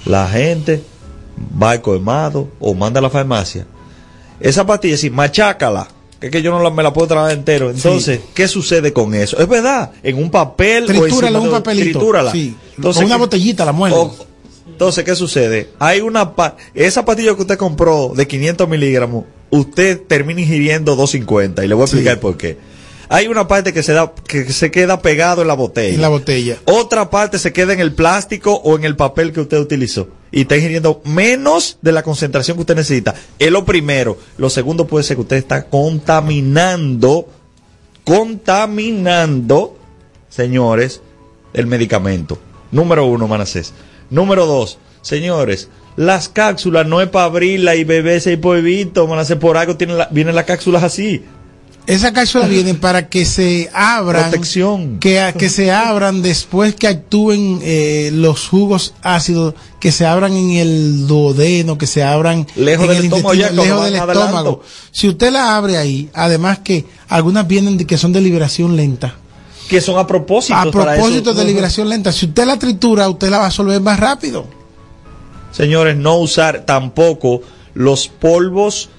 La 0.06 0.28
gente 0.28 0.82
va 1.62 1.72
al 1.72 1.82
colmado 1.82 2.49
o 2.60 2.74
manda 2.74 2.99
a 2.99 3.02
la 3.04 3.10
farmacia. 3.10 3.66
Esa 4.39 4.66
pastilla, 4.66 4.97
sí, 4.97 5.10
machácala. 5.10 5.88
Que 6.20 6.28
es 6.28 6.32
que 6.32 6.41
yo 6.43 6.52
no 6.52 6.62
la- 6.62 6.70
me 6.70 6.84
la 6.84 6.93
puedo 6.93 7.08
tragar 7.08 7.32
entero. 7.32 7.72
Entonces, 7.72 8.20
¿qué 8.36 8.47
sucede 8.47 8.93
con 8.93 9.14
eso? 9.16 9.39
Es 9.39 9.47
verdad, 9.47 9.91
en 10.04 10.18
un 10.18 10.30
papel 10.30 10.86
Tritúrala 10.86 11.30
en 11.38 11.43
un 11.43 11.49
de- 11.49 11.52
papelito. 11.52 11.99
tritúrala. 11.99 12.32
Sí. 12.32 12.56
Entonces, 12.76 12.97
Con 13.02 13.06
una 13.06 13.16
¿qué- 13.16 13.20
botellita 13.22 13.66
la 13.66 13.72
muerde. 13.72 13.97
entonces, 14.68 15.04
¿qué 15.04 15.16
sucede? 15.16 15.70
Hay 15.80 16.02
una 16.02 16.36
pa- 16.36 16.56
esa 16.76 17.04
pastilla 17.06 17.34
que 17.36 17.41
usted 17.41 17.58
compró 17.58 18.14
de 18.16 18.28
500 18.28 18.68
miligramos, 18.70 19.26
usted 19.49 19.99
termina 20.08 20.41
ingiriendo 20.41 20.95
250 20.95 21.66
y 21.66 21.68
le 21.68 21.74
voy 21.74 21.84
a 21.84 21.86
explicar 21.86 22.20
por 22.20 22.38
qué. 22.38 22.58
Hay 23.14 23.28
una 23.28 23.45
parte 23.45 23.74
que 23.74 23.84
se 23.84 23.91
da 23.91 24.14
que 24.26 24.45
se 24.53 24.72
queda 24.72 25.01
pegado 25.01 25.41
en 25.41 25.49
la 25.49 25.53
botella. 25.53 25.93
En 25.95 26.01
la 26.01 26.07
botella. 26.07 26.57
Otra 26.64 27.09
parte 27.09 27.39
se 27.39 27.51
queda 27.51 27.74
en 27.74 27.82
el 27.82 27.93
plástico 27.93 28.53
o 28.64 28.78
en 28.78 28.86
el 28.86 28.95
papel 28.95 29.34
que 29.34 29.41
usted 29.41 29.57
utilizó 29.59 30.07
y 30.32 30.41
está 30.43 30.55
ingiriendo 30.55 31.01
menos 31.03 31.78
de 31.82 31.91
la 31.91 32.03
concentración 32.03 32.55
que 32.55 32.62
usted 32.62 32.76
necesita. 32.78 33.14
Es 33.38 33.51
lo 33.51 33.66
primero. 33.66 34.18
Lo 34.38 34.49
segundo 34.49 34.88
puede 34.88 35.03
ser 35.03 35.18
que 35.18 35.24
usted 35.24 35.36
está 35.36 35.66
contaminando, 35.66 37.28
contaminando, 38.05 39.78
señores, 40.30 41.01
el 41.53 41.68
medicamento. 41.68 42.39
Número 42.72 43.05
uno, 43.05 43.28
Manasés. 43.28 43.74
Número 44.09 44.45
dos, 44.45 44.78
señores, 45.01 45.68
las 45.97 46.30
cápsulas 46.30 46.88
no 46.88 47.01
es 47.01 47.09
para 47.09 47.26
abrirla 47.26 47.76
y 47.76 47.84
beberse 47.84 48.32
y 48.32 48.38
polvito, 48.38 49.05
Manasés, 49.07 49.36
por 49.38 49.57
algo 49.57 49.76
tienen 49.76 49.97
la- 49.97 50.07
vienen 50.12 50.36
las 50.36 50.45
cápsulas 50.45 50.84
así. 50.84 51.26
Esas 51.88 52.12
cápsulas 52.12 52.48
vienen 52.48 52.80
para 52.80 53.10
que 53.10 53.26
se 53.26 53.70
abran. 53.74 54.30
Protección. 54.30 55.00
Que, 55.00 55.34
que 55.38 55.50
se 55.50 55.72
abran 55.72 56.22
después 56.22 56.76
que 56.76 56.88
actúen 56.88 57.60
eh, 57.64 58.12
los 58.14 58.48
jugos 58.48 58.94
ácidos, 59.02 59.56
que 59.80 59.92
se 59.92 60.06
abran 60.06 60.34
en 60.34 60.52
el 60.52 61.08
duodeno, 61.08 61.78
que 61.78 61.88
se 61.88 62.04
abran 62.04 62.46
Lejos 62.56 62.86
en 62.86 62.90
del 62.90 62.98
el 62.98 63.06
estómago, 63.06 63.34
ya, 63.34 63.50
lejos 63.52 63.86
del 63.86 63.96
estómago. 63.96 64.62
Si 64.92 65.08
usted 65.10 65.32
la 65.32 65.58
abre 65.58 65.78
ahí, 65.78 66.10
además 66.14 66.60
que 66.60 66.86
algunas 67.10 67.48
vienen 67.48 67.78
de, 67.78 67.88
que 67.88 67.98
son 67.98 68.14
de 68.14 68.22
liberación 68.22 68.76
lenta. 68.76 69.16
Que 69.68 69.82
son 69.82 69.98
a 69.98 70.06
propósito. 70.06 70.56
A 70.56 70.70
propósito 70.70 71.34
de 71.34 71.46
liberación 71.46 71.90
lenta. 71.90 72.12
Si 72.12 72.28
usted 72.28 72.46
la 72.46 72.60
tritura, 72.60 73.10
usted 73.10 73.30
la 73.30 73.38
va 73.38 73.44
a 73.46 73.48
absorber 73.48 73.82
más 73.82 74.00
rápido. 74.00 74.46
Señores, 75.52 75.98
no 75.98 76.18
usar 76.18 76.66
tampoco 76.66 77.42
los 77.74 78.08
polvos 78.08 78.90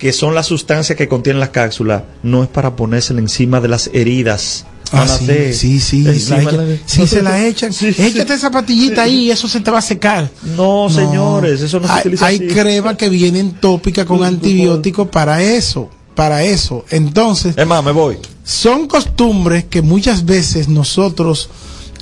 que 0.00 0.12
son 0.12 0.34
las 0.34 0.46
sustancias 0.46 0.96
que 0.98 1.06
contienen 1.06 1.38
las 1.38 1.50
cápsulas. 1.50 2.02
No 2.24 2.42
es 2.42 2.48
para 2.48 2.74
ponérsela 2.74 3.20
encima 3.20 3.60
de 3.60 3.68
las 3.68 3.88
heridas. 3.92 4.64
Ah, 4.92 5.06
sí, 5.06 5.52
sí, 5.52 5.78
sí, 5.78 6.04
echa- 6.04 6.40
de 6.40 6.80
sí, 6.84 7.06
se 7.06 7.22
la 7.22 7.46
echan. 7.46 7.70
Échate 7.80 8.34
esa 8.34 8.50
patillita 8.50 9.02
ahí 9.02 9.26
y 9.26 9.30
eso 9.30 9.46
se 9.46 9.60
te 9.60 9.70
va 9.70 9.78
a 9.78 9.82
secar. 9.82 10.28
No, 10.56 10.88
señores, 10.90 11.60
eso 11.60 11.78
no 11.78 11.86
se 11.86 11.92
hay, 11.92 12.00
utiliza 12.00 12.26
Hay 12.26 12.36
así. 12.38 12.46
crema 12.48 12.96
que 12.96 13.08
vienen 13.08 13.52
tópica 13.52 14.04
con 14.04 14.24
antibióticos 14.24 15.06
para 15.08 15.40
eso, 15.42 15.88
para 16.16 16.42
eso. 16.42 16.84
Entonces, 16.90 17.54
Es 17.56 17.66
más, 17.68 17.84
me 17.84 17.92
voy. 17.92 18.16
son 18.42 18.88
costumbres 18.88 19.64
que 19.66 19.80
muchas 19.82 20.24
veces 20.24 20.66
nosotros 20.68 21.50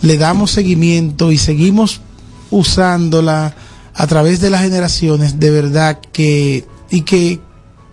le 0.00 0.16
damos 0.16 0.52
seguimiento 0.52 1.30
y 1.30 1.36
seguimos 1.36 2.00
usándola 2.50 3.54
a 3.92 4.06
través 4.06 4.40
de 4.40 4.48
las 4.50 4.62
generaciones 4.62 5.38
de 5.40 5.50
verdad 5.50 5.98
que 6.12 6.64
y 6.90 7.02
que 7.02 7.40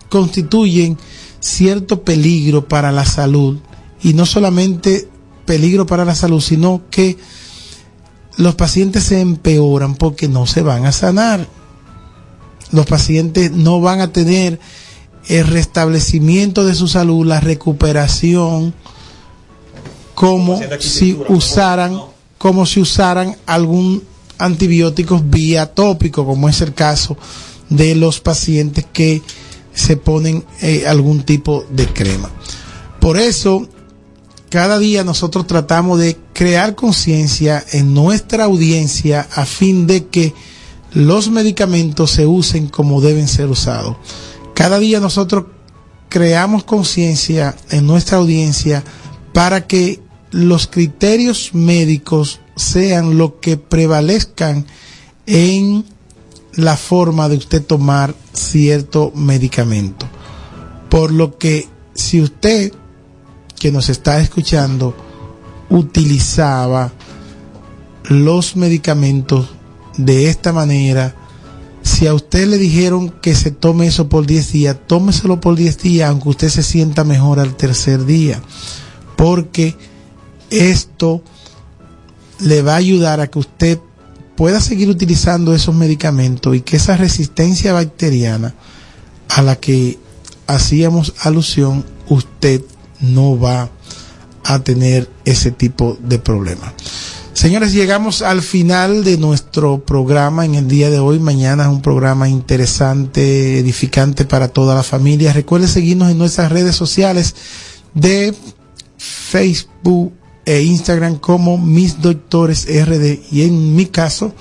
constituyen 0.08 0.98
cierto 1.40 2.02
peligro 2.02 2.68
para 2.68 2.92
la 2.92 3.04
salud. 3.04 3.58
Y 4.02 4.14
no 4.14 4.26
solamente 4.26 5.08
peligro 5.44 5.86
para 5.86 6.04
la 6.04 6.14
salud 6.14 6.40
sino 6.40 6.82
que 6.90 7.16
los 8.36 8.54
pacientes 8.54 9.04
se 9.04 9.20
empeoran 9.20 9.94
porque 9.94 10.28
no 10.28 10.46
se 10.46 10.62
van 10.62 10.84
a 10.84 10.92
sanar. 10.92 11.48
Los 12.72 12.84
pacientes 12.86 13.52
no 13.52 13.80
van 13.80 14.00
a 14.00 14.12
tener 14.12 14.60
el 15.28 15.46
restablecimiento 15.46 16.64
de 16.64 16.74
su 16.74 16.88
salud, 16.88 17.26
la 17.26 17.40
recuperación, 17.40 18.74
como 20.14 20.60
si 20.80 21.18
usaran, 21.28 21.98
como 22.38 22.66
si 22.66 22.80
usaran 22.80 23.36
algún 23.46 24.02
antibiótico 24.38 25.20
vía 25.24 25.66
tópico, 25.72 26.26
como 26.26 26.48
es 26.48 26.60
el 26.60 26.74
caso 26.74 27.16
de 27.70 27.94
los 27.94 28.20
pacientes 28.20 28.86
que 28.92 29.22
se 29.76 29.96
ponen 29.96 30.44
eh, 30.62 30.86
algún 30.88 31.22
tipo 31.22 31.64
de 31.70 31.86
crema. 31.86 32.30
Por 32.98 33.18
eso, 33.18 33.68
cada 34.48 34.78
día 34.78 35.04
nosotros 35.04 35.46
tratamos 35.46 36.00
de 36.00 36.16
crear 36.32 36.74
conciencia 36.74 37.62
en 37.72 37.92
nuestra 37.92 38.44
audiencia 38.44 39.28
a 39.32 39.44
fin 39.44 39.86
de 39.86 40.06
que 40.06 40.34
los 40.92 41.30
medicamentos 41.30 42.10
se 42.10 42.26
usen 42.26 42.68
como 42.68 43.02
deben 43.02 43.28
ser 43.28 43.48
usados. 43.48 43.96
Cada 44.54 44.78
día 44.78 44.98
nosotros 44.98 45.44
creamos 46.08 46.64
conciencia 46.64 47.54
en 47.70 47.86
nuestra 47.86 48.16
audiencia 48.16 48.82
para 49.34 49.66
que 49.66 50.00
los 50.30 50.66
criterios 50.66 51.50
médicos 51.52 52.40
sean 52.56 53.18
lo 53.18 53.40
que 53.40 53.58
prevalezcan 53.58 54.64
en 55.26 55.84
la 56.56 56.76
forma 56.76 57.28
de 57.28 57.36
usted 57.36 57.64
tomar 57.64 58.14
cierto 58.32 59.12
medicamento. 59.14 60.06
Por 60.88 61.12
lo 61.12 61.38
que 61.38 61.68
si 61.94 62.20
usted 62.20 62.72
que 63.58 63.70
nos 63.70 63.88
está 63.88 64.20
escuchando 64.20 64.94
utilizaba 65.68 66.92
los 68.04 68.56
medicamentos 68.56 69.50
de 69.96 70.28
esta 70.28 70.52
manera, 70.52 71.14
si 71.82 72.06
a 72.06 72.14
usted 72.14 72.48
le 72.48 72.58
dijeron 72.58 73.10
que 73.10 73.34
se 73.34 73.50
tome 73.50 73.86
eso 73.86 74.08
por 74.08 74.26
10 74.26 74.52
días, 74.52 74.76
tómeselo 74.86 75.40
por 75.40 75.56
10 75.56 75.78
días, 75.78 76.10
aunque 76.10 76.28
usted 76.30 76.48
se 76.48 76.62
sienta 76.62 77.04
mejor 77.04 77.38
al 77.38 77.56
tercer 77.56 78.04
día, 78.04 78.42
porque 79.16 79.76
esto 80.50 81.22
le 82.40 82.62
va 82.62 82.74
a 82.74 82.76
ayudar 82.76 83.20
a 83.20 83.28
que 83.28 83.38
usted 83.38 83.78
pueda 84.36 84.60
seguir 84.60 84.88
utilizando 84.88 85.54
esos 85.54 85.74
medicamentos 85.74 86.54
y 86.54 86.60
que 86.60 86.76
esa 86.76 86.96
resistencia 86.96 87.72
bacteriana 87.72 88.54
a 89.28 89.42
la 89.42 89.56
que 89.56 89.98
hacíamos 90.46 91.14
alusión, 91.20 91.84
usted 92.08 92.62
no 93.00 93.38
va 93.38 93.70
a 94.44 94.58
tener 94.60 95.10
ese 95.24 95.50
tipo 95.50 95.98
de 96.00 96.18
problema. 96.18 96.72
Señores, 97.32 97.72
llegamos 97.72 98.22
al 98.22 98.40
final 98.40 99.04
de 99.04 99.18
nuestro 99.18 99.84
programa 99.84 100.46
en 100.46 100.54
el 100.54 100.68
día 100.68 100.88
de 100.88 101.00
hoy. 101.00 101.18
Mañana 101.18 101.64
es 101.64 101.68
un 101.68 101.82
programa 101.82 102.28
interesante, 102.30 103.58
edificante 103.58 104.24
para 104.24 104.48
toda 104.48 104.74
la 104.74 104.82
familia. 104.82 105.34
Recuerde 105.34 105.68
seguirnos 105.68 106.10
en 106.10 106.16
nuestras 106.16 106.50
redes 106.50 106.76
sociales 106.76 107.34
de 107.92 108.34
Facebook 108.96 110.14
e 110.46 110.62
Instagram 110.62 111.18
como 111.18 111.58
Mis 111.58 112.00
Doctores 112.00 112.66
RD 112.66 113.18
y 113.30 113.42
en 113.42 113.74
mi 113.76 113.86
caso, 113.86 114.34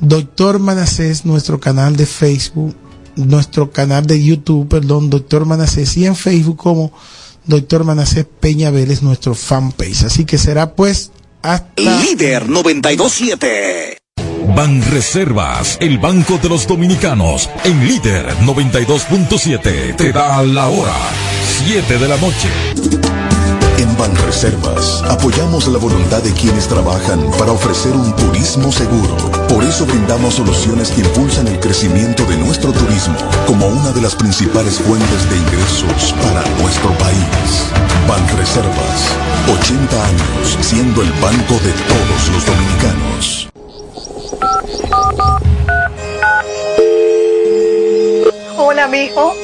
Doctor 0.00 0.58
Manacés, 0.58 1.24
nuestro 1.24 1.60
canal 1.60 1.96
de 1.96 2.06
Facebook, 2.06 2.74
nuestro 3.16 3.70
canal 3.70 4.06
de 4.06 4.22
YouTube, 4.22 4.68
perdón, 4.68 5.10
Doctor 5.10 5.44
Manacés 5.44 5.96
y 5.96 6.06
en 6.06 6.16
Facebook 6.16 6.56
como 6.56 6.92
Doctor 7.46 7.84
Manacés 7.84 8.26
Peña 8.40 8.70
Vélez, 8.70 9.02
nuestro 9.02 9.34
fanpage. 9.34 10.04
Así 10.04 10.24
que 10.24 10.38
será 10.38 10.74
pues 10.74 11.12
hasta... 11.42 12.00
Líder 12.00 12.48
927. 12.48 13.98
Ban 14.56 14.82
Reservas, 14.90 15.78
el 15.80 15.98
Banco 15.98 16.38
de 16.38 16.48
los 16.48 16.66
Dominicanos, 16.66 17.48
en 17.64 17.86
líder 17.88 18.26
92.7, 18.40 19.96
te 19.96 20.12
da 20.12 20.42
la 20.42 20.68
hora, 20.68 20.94
7 21.66 21.98
de 21.98 22.08
la 22.08 22.16
noche. 22.18 23.13
En 23.76 23.96
Banreservas 23.96 25.02
apoyamos 25.08 25.66
la 25.66 25.78
voluntad 25.78 26.22
de 26.22 26.32
quienes 26.32 26.68
trabajan 26.68 27.20
para 27.38 27.50
ofrecer 27.50 27.92
un 27.92 28.14
turismo 28.14 28.70
seguro. 28.70 29.16
Por 29.48 29.64
eso 29.64 29.84
brindamos 29.84 30.34
soluciones 30.34 30.90
que 30.90 31.00
impulsan 31.00 31.48
el 31.48 31.58
crecimiento 31.58 32.24
de 32.24 32.36
nuestro 32.36 32.72
turismo 32.72 33.16
como 33.46 33.66
una 33.66 33.90
de 33.90 34.00
las 34.00 34.14
principales 34.14 34.78
fuentes 34.78 35.28
de 35.28 35.36
ingresos 35.38 36.14
para 36.22 36.42
nuestro 36.62 36.90
país. 36.98 37.70
Banreservas, 38.08 39.08
80 39.60 40.06
años 40.06 40.58
siendo 40.60 41.02
el 41.02 41.10
banco 41.14 41.54
de 41.54 41.72
todos 41.88 42.28
los 42.32 42.46
dominicanos. 42.46 43.48
Hola, 48.56 48.86
mijo. 48.86 49.43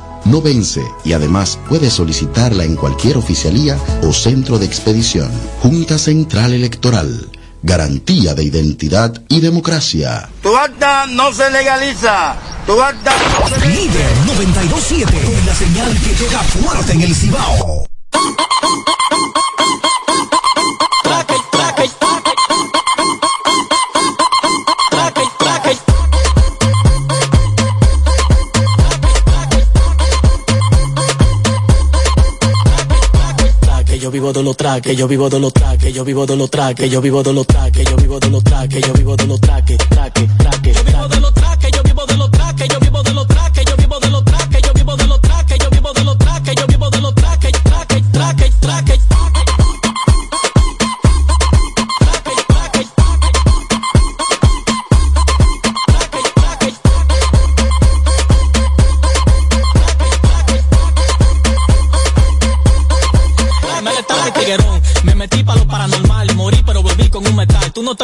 no 0.25 0.41
vence 0.41 0.83
y 1.03 1.13
además 1.13 1.59
puedes 1.67 1.93
solicitarla 1.93 2.63
en 2.63 2.75
cualquier 2.75 3.17
oficialía 3.17 3.77
o 4.03 4.13
centro 4.13 4.59
de 4.59 4.65
expedición. 4.65 5.31
Junta 5.61 5.97
Central 5.97 6.53
Electoral. 6.53 7.29
Garantía 7.63 8.33
de 8.33 8.43
identidad 8.43 9.21
y 9.27 9.39
democracia. 9.39 10.29
Tu 10.41 10.55
acta 10.55 11.05
no 11.07 11.31
se 11.31 11.49
legaliza. 11.51 12.35
Tu 12.65 12.81
acta 12.81 13.13
no 13.39 13.47
se 13.47 13.67
Líder 13.67 14.11
927. 14.25 15.21
Con 15.21 15.45
la 15.45 15.55
señal 15.55 15.99
que 15.99 16.15
llega 16.15 16.39
fuerte 16.39 16.93
en 16.93 17.01
el 17.01 17.15
Cibao. 17.15 17.85
Vivo 34.31 34.39
de 34.39 34.43
los 34.43 34.55
traques, 34.55 34.97
yo 34.97 35.07
vivo 35.07 35.29
de 35.29 35.39
los 35.39 35.53
traques, 35.53 35.93
yo 35.93 36.05
vivo 36.05 36.25
de 36.25 36.37
los 36.37 36.49
traques, 36.49 36.89
yo 36.89 37.01
vivo 37.01 37.21
de 37.21 37.33
los 37.33 37.45
traques, 37.45 37.85
yo 37.85 37.95
vivo 37.97 38.19
de 38.19 38.29
los 38.29 38.43
traques, 38.43 38.87
yo 38.87 38.93
vivo 38.93 39.15
de 39.15 39.27
los 39.27 39.41
traques, 39.41 39.77
traques, 39.89 40.37
traques. 40.37 40.75
Yo 40.75 40.83
vivo 40.83 41.07
de 41.09 41.19
los 41.19 41.33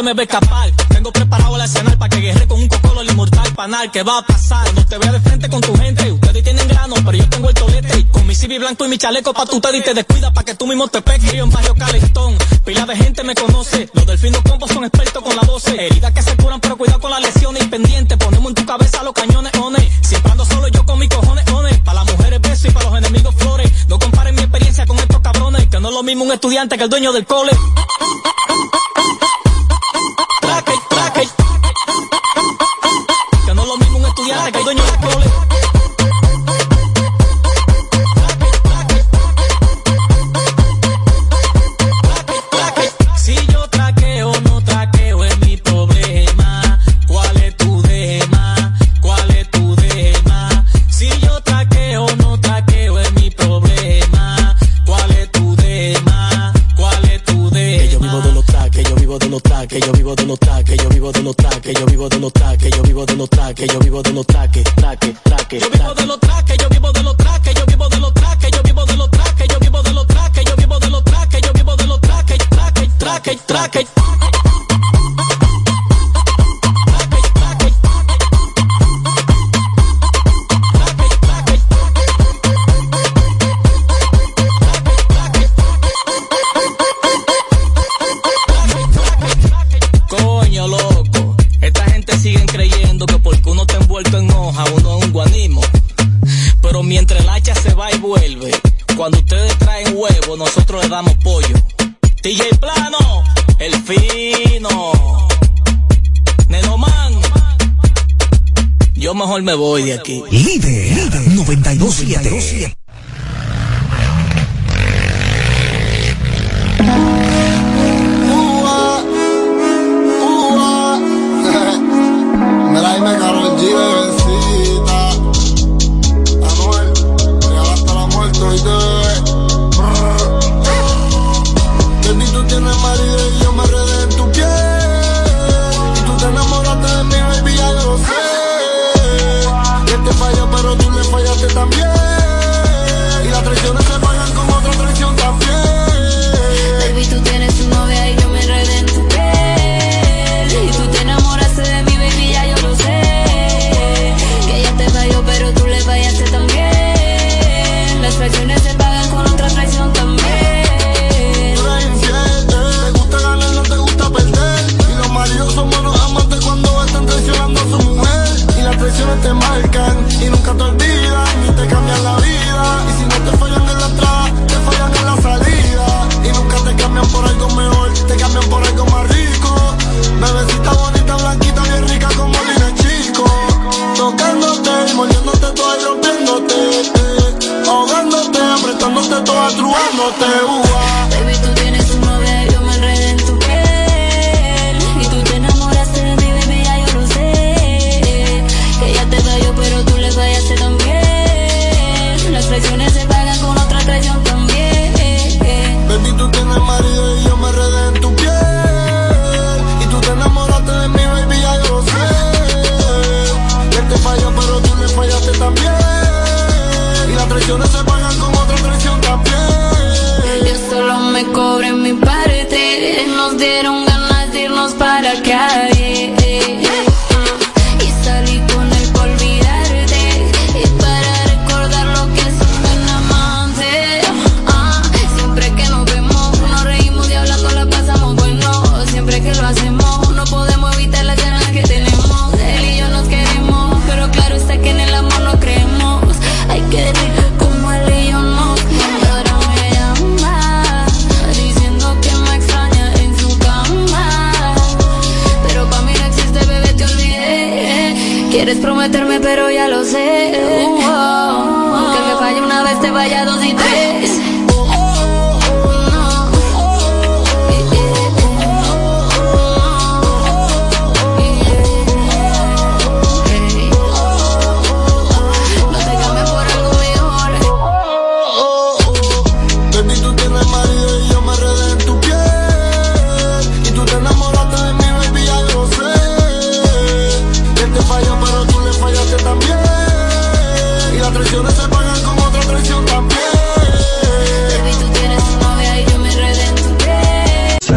me 0.08 0.14
ves 0.14 0.30
escapar, 0.30 0.72
tengo 0.88 1.12
preparado 1.12 1.58
el 1.58 1.64
escenario 1.64 2.00
para 2.00 2.08
que 2.08 2.22
guerre 2.22 2.48
con 2.48 2.62
un 2.62 2.70
cocolo 2.70 3.02
el 3.02 3.10
inmortal 3.10 3.54
panal. 3.54 3.92
¿Qué 3.92 4.04
va 4.04 4.20
a 4.20 4.22
pasar? 4.22 4.74
No 4.74 4.86
te 4.86 4.98
vea 4.98 5.12
de 5.12 5.20
frente 5.20 5.50
con 5.50 5.60
tu 5.60 5.76
gente, 5.76 6.10
ustedes 6.14 6.44
tienen 6.46 6.66
grano, 6.70 6.96
pero 7.04 7.18
yo 7.18 7.28
tengo 7.28 7.50
el 7.50 7.54
tolete. 7.54 8.08
Con 8.10 8.26
mi 8.26 8.34
CV 8.34 8.58
blanco 8.58 8.86
y 8.86 8.88
mi 8.88 8.98
chaleco 8.98 9.34
pa' 9.34 9.46
tu 9.46 9.58
y 9.58 9.82
te 9.82 9.94
descuida 9.94 10.32
pa' 10.32 10.46
que 10.46 10.56
tú 10.56 10.66
mismo 10.66 10.88
te 10.88 11.02
pegues. 11.02 11.34
Yo 11.34 11.44
en 11.44 11.50
barrio 11.50 11.76
Calentón, 11.76 12.38
pila 12.64 12.86
de 12.86 12.96
gente 12.96 13.24
me 13.24 13.36
conoce, 13.36 13.90
los 13.92 14.06
delfinos 14.06 14.42
combo 14.44 14.66
son 14.70 14.86
expertos 14.86 15.22
con 15.22 15.36
la 15.36 15.42
12. 15.42 15.88
Heridas 15.88 16.14
que 16.14 16.22
se 16.22 16.38
curan, 16.38 16.62
pero 16.62 16.78
cuidado 16.78 17.02
con 17.02 17.12
las 17.12 17.22
lesiones 17.22 17.64
y 17.66 17.68
pendiente, 17.68 18.16
ponemos 18.16 18.48
en 18.48 18.56
tu 18.56 18.66
cabeza 18.66 19.04
los 19.04 19.12
cañones, 19.12 19.52
one. 19.60 19.92
Siempre 20.04 20.32
ando 20.32 20.46
solo 20.46 20.70
yo 20.70 20.86
con 20.86 21.00
mis 21.00 21.10
cojones, 21.10 21.46
one. 21.52 21.74
Pa' 21.84 21.94
las 21.94 22.06
mujeres 22.06 22.40
besos 22.40 22.66
y 22.66 22.72
pa' 22.72 22.84
los 22.84 22.98
enemigos 22.98 23.36
flores. 23.36 23.70
No 23.90 24.00
comparen 24.00 24.36
mi 24.36 24.42
experiencia 24.42 24.86
con 24.86 24.98
estos 25.00 25.20
cabrones, 25.20 25.68
que 25.68 25.82
no 25.82 25.90
es 25.90 25.94
lo 25.94 26.04
mismo 26.04 26.24
un 26.24 26.32
estudiante 26.32 26.78
que 26.78 26.84
el 26.86 26.90
dueño 26.90 27.12
del 27.12 27.26
cole. 27.26 27.52